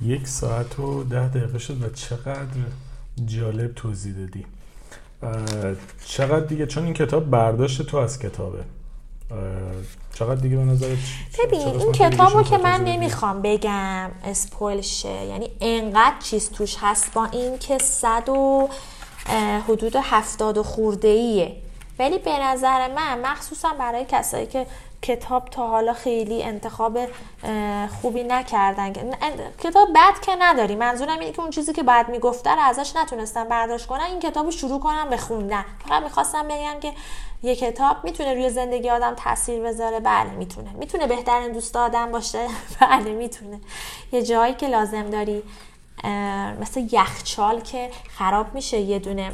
یک 0.00 0.28
ساعت 0.28 0.78
و 0.78 1.04
ده 1.04 1.28
دقیقه 1.28 1.58
شد 1.58 1.82
و 1.82 1.88
چقدر 1.88 2.46
جالب 3.26 3.74
توضیح 3.74 4.14
دادی. 4.14 4.46
چقدر 6.06 6.46
دیگه؟ 6.46 6.66
چون 6.66 6.84
این 6.84 6.94
کتاب 6.94 7.30
برداشت 7.30 7.82
تو 7.82 7.96
از 7.96 8.18
کتابه. 8.18 8.64
چقدر 10.14 10.40
دیگه 10.40 10.56
به 10.56 10.64
نظرت 10.64 10.98
ببین 11.44 11.60
این 11.60 11.92
کتابو 11.92 12.42
که 12.42 12.58
من 12.58 12.84
نمی‌خوام 12.84 13.42
بگم 13.42 14.10
اسپویل 14.24 14.80
شه 14.80 15.24
یعنی 15.24 15.50
انقدر 15.60 16.18
چیز 16.22 16.50
توش 16.50 16.76
هست 16.80 17.12
با 17.12 17.24
این 17.24 17.58
که 17.58 17.78
صد 17.78 18.28
و 18.28 18.68
حدود 19.68 19.96
هفتاد 20.02 20.58
و 20.58 20.62
خورده 20.62 21.08
ایه 21.08 21.56
ولی 21.98 22.18
به 22.18 22.38
نظر 22.42 22.94
من 22.94 23.20
مخصوصا 23.20 23.68
برای 23.78 24.04
کسایی 24.08 24.46
که 24.46 24.66
کتاب 25.04 25.48
تا 25.48 25.66
حالا 25.66 25.92
خیلی 25.92 26.42
انتخاب 26.42 26.98
خوبی 28.02 28.22
نکردن. 28.22 28.92
کتاب 29.62 29.88
بد 29.94 30.20
که 30.20 30.32
نداری. 30.38 30.76
منظورم 30.76 31.18
اینه 31.18 31.32
که 31.32 31.40
اون 31.40 31.50
چیزی 31.50 31.72
که 31.72 31.82
بعد 31.82 32.08
می‌گفته 32.08 32.50
رو 32.50 32.60
ازش 32.60 32.96
نتونستم 32.96 33.44
برداشت 33.44 33.86
کنم 33.86 34.04
این 34.04 34.20
کتاب 34.20 34.44
رو 34.44 34.50
شروع 34.50 34.80
کنم 34.80 35.10
به 35.10 35.16
خوندن. 35.16 35.64
فقط 35.88 36.02
می‌خواستم 36.02 36.48
بگم 36.48 36.80
که 36.80 36.92
یه 37.42 37.56
کتاب 37.56 37.96
می‌تونه 38.04 38.34
روی 38.34 38.50
زندگی 38.50 38.90
آدم 38.90 39.14
تاثیر 39.14 39.62
بذاره. 39.62 40.00
بله 40.00 40.30
می‌تونه. 40.30 40.70
می‌تونه 40.72 41.06
بهترین 41.06 41.52
دوست 41.52 41.76
آدم 41.76 42.12
باشه. 42.12 42.48
بله 42.80 43.12
می‌تونه. 43.12 43.60
یه 44.12 44.22
جایی 44.22 44.54
که 44.54 44.66
لازم 44.66 45.10
داری 45.10 45.42
مثل 46.60 46.88
یخچال 46.92 47.60
که 47.60 47.90
خراب 48.18 48.54
میشه 48.54 48.78
یه 48.78 48.98
دونه 48.98 49.32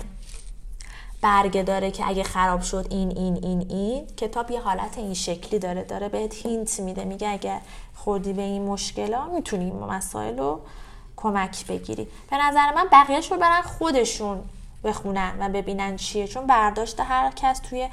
برگه 1.23 1.63
داره 1.63 1.91
که 1.91 2.09
اگه 2.09 2.23
خراب 2.23 2.61
شد 2.61 2.87
این 2.91 3.19
این 3.19 3.45
این 3.45 3.67
این 3.71 4.07
کتاب 4.07 4.51
یه 4.51 4.61
حالت 4.61 4.99
این 4.99 5.15
شکلی 5.15 5.59
داره 5.59 5.85
داره 5.85 6.09
بهت 6.09 6.47
هینت 6.47 6.81
میده 6.81 7.05
میگه 7.05 7.29
اگه 7.29 7.61
خوردی 7.95 8.33
به 8.33 8.43
این 8.43 8.63
مشکلا 8.63 9.27
می‌تونی 9.27 9.65
این 9.65 9.79
مسائل 9.79 10.39
رو 10.39 10.61
کمک 11.17 11.67
بگیری. 11.67 12.09
به 12.31 12.37
نظر 12.37 12.75
من 12.75 12.89
بقیهش 12.93 13.33
رو 13.33 13.39
برن 13.39 13.63
خودشون 13.63 14.43
بخونن 14.85 15.33
و 15.41 15.49
ببینن 15.49 15.97
چیه. 15.97 16.29
چون 16.29 16.47
برداشت 16.47 17.01
هر 17.01 17.31
کس 17.31 17.59
توی 17.59 17.89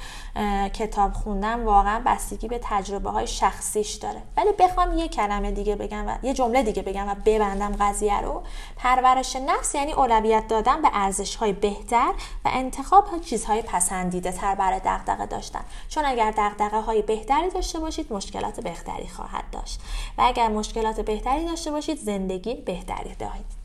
کتاب 0.74 1.12
خوندن 1.12 1.64
واقعا 1.64 2.02
بستگی 2.06 2.48
به 2.48 2.60
تجربه 2.62 3.10
های 3.10 3.26
شخصیش 3.26 3.94
داره. 3.94 4.22
ولی 4.36 4.52
بخوام 4.58 4.98
یه 4.98 5.08
کلمه 5.08 5.50
دیگه 5.50 5.76
بگم 5.76 6.06
و 6.06 6.14
یه 6.22 6.34
جمله 6.34 6.62
دیگه 6.62 6.82
بگم 6.82 7.08
و 7.08 7.14
ببندم 7.24 7.76
قضیه 7.80 8.20
رو. 8.20 8.42
پرورش 8.76 9.36
نفس 9.36 9.74
یعنی 9.74 9.92
اولویت 9.92 10.48
دادن 10.48 10.82
به 10.82 10.88
ارزش 10.92 11.36
های 11.36 11.52
بهتر 11.52 12.12
و 12.44 12.48
انتخاب 12.52 13.06
ها 13.06 13.18
چیزهای 13.18 13.62
پسندیده 13.62 14.32
تر 14.32 14.54
برای 14.54 14.80
دغدغه 14.84 15.26
داشتن. 15.26 15.64
چون 15.88 16.04
اگر 16.04 16.34
دغدغه 16.36 16.80
های 16.80 17.02
بهتری 17.02 17.50
داشته 17.50 17.78
باشید 17.78 18.12
مشکلات 18.12 18.60
بهتری 18.60 19.08
خواهد 19.08 19.44
داشت. 19.52 19.80
و 20.18 20.22
اگر 20.22 20.48
مشکلات 20.48 21.00
بهتری 21.00 21.44
داشته 21.44 21.70
باشید 21.70 21.98
زندگی 21.98 22.54
بهتری 22.54 23.14
دارید. 23.14 23.57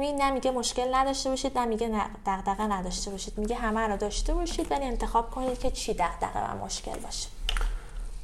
این 0.00 0.22
نمیگه 0.22 0.50
مشکل 0.50 0.94
نداشته 0.94 1.30
باشید 1.30 1.58
نمیگه 1.58 1.90
دغدغه 2.26 2.62
نداشته 2.62 3.10
باشید. 3.10 3.38
میگه 3.38 3.56
همه 3.56 3.80
رو 3.80 3.96
داشته 3.96 4.34
باشید 4.34 4.72
ولی 4.72 4.84
انتخاب 4.84 5.30
کنید 5.30 5.58
که 5.58 5.70
چی 5.70 5.94
دغدغه 5.94 6.52
و 6.52 6.64
مشکل 6.64 6.98
باشه. 6.98 7.28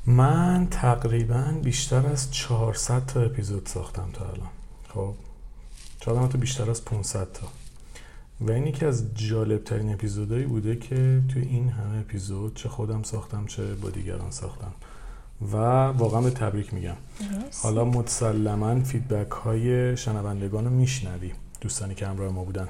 من 0.07 0.69
تقریبا 0.71 1.55
بیشتر 1.63 2.07
از 2.07 2.31
400 2.31 3.07
تا 3.07 3.21
اپیزود 3.21 3.67
ساختم 3.67 4.09
تا 4.13 4.25
الان. 4.25 4.49
خب 4.95 5.15
شاید 6.05 6.29
تو 6.29 6.39
بیشتر 6.39 6.71
از 6.71 6.85
500 6.85 7.33
تا. 7.33 7.47
و 8.41 8.51
این 8.51 8.67
یکی 8.67 8.85
از 8.85 9.15
جالب 9.15 9.65
ترین 9.65 9.93
اپیزودهایی 9.93 10.45
بوده 10.45 10.77
که 10.77 11.23
توی 11.33 11.43
این 11.43 11.69
همه 11.69 11.99
اپیزود 11.99 12.57
چه 12.57 12.69
خودم 12.69 13.03
ساختم 13.03 13.47
چه 13.47 13.75
با 13.75 13.91
دیگران 13.91 14.31
ساختم. 14.31 14.73
و 15.53 15.57
واقعا 15.87 16.21
به 16.21 16.31
تبریک 16.31 16.75
میگم. 16.75 16.97
حالا 17.63 17.85
مسلما 17.85 18.81
فیدبک 18.81 19.31
های 19.31 19.97
شنوندگان 19.97 20.65
رو 20.65 20.71
میشنوی. 20.71 21.33
دوستانی 21.61 21.95
که 21.95 22.07
همراه 22.07 22.33
ما 22.33 22.45
بودن. 22.45 22.69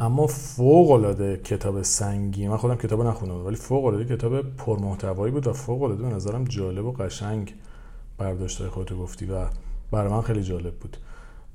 اما 0.00 0.26
فوق 0.26 0.90
العاده 0.90 1.36
کتاب 1.36 1.82
سنگی 1.82 2.48
من 2.48 2.56
خودم 2.56 2.74
کتاب 2.74 3.02
نخوندم 3.02 3.46
ولی 3.46 3.56
فوق 3.56 3.84
العاده 3.84 4.16
کتاب 4.16 4.56
پرمحتوایی 4.56 5.32
بود 5.32 5.46
و 5.46 5.52
فوق 5.52 5.82
العاده 5.82 6.02
به 6.02 6.08
نظرم 6.08 6.44
جالب 6.44 6.84
و 6.84 6.92
قشنگ 6.92 7.54
برداشت 8.18 8.68
خودتو 8.68 8.98
گفتی 8.98 9.26
و 9.26 9.46
برای 9.90 10.12
من 10.12 10.20
خیلی 10.20 10.42
جالب 10.42 10.74
بود. 10.74 10.96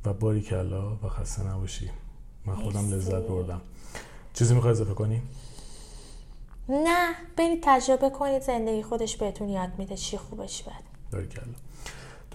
و 0.06 0.14
باری 0.14 0.42
کلا 0.42 0.96
و 0.96 1.10
خسته 1.10 1.48
نباشی. 1.48 1.90
من 2.46 2.56
خودم 2.56 2.94
لذت 2.94 3.28
بردم. 3.28 3.62
چیزی 4.34 4.54
می‌خوای 4.54 4.72
اضافه 4.72 4.94
کنی؟ 4.94 5.22
نه 6.70 7.16
برید 7.38 7.60
تجربه 7.64 8.10
کنید 8.10 8.42
زندگی 8.42 8.84
خودش 8.84 9.18
بهتون 9.18 9.50
یاد 9.50 9.70
میده 9.78 9.96
چی 9.96 10.18
خوبه 10.18 10.48
چی 10.48 10.64
بد 10.64 10.84
باری 11.12 11.28
کلا 11.28 11.44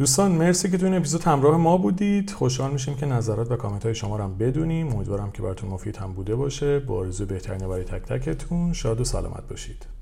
دوستان 0.01 0.32
مرسی 0.32 0.70
که 0.70 0.78
تو 0.78 0.86
این 0.86 0.94
اپیزود 0.94 1.22
همراه 1.22 1.56
ما 1.56 1.77
بودید. 1.77 2.31
خوشحال 2.31 2.70
میشیم 2.70 2.97
که 2.97 3.06
نظرات 3.06 3.51
و 3.51 3.56
کامنت 3.56 3.85
های 3.85 3.94
شما 3.94 4.16
رو 4.16 4.24
هم 4.24 4.39
بدونیم. 4.39 4.94
امیدوارم 4.94 5.31
که 5.31 5.43
براتون 5.43 5.70
مفید 5.70 5.97
هم 5.97 6.12
بوده 6.12 6.36
باشه. 6.36 6.78
با 6.78 6.98
آرزوی 6.98 7.27
بهترین 7.27 7.59
برای 7.59 7.85
تک 7.85 8.02
تکتون 8.02 8.72
شاد 8.72 9.01
و 9.01 9.05
سلامت 9.05 9.48
باشید. 9.48 9.99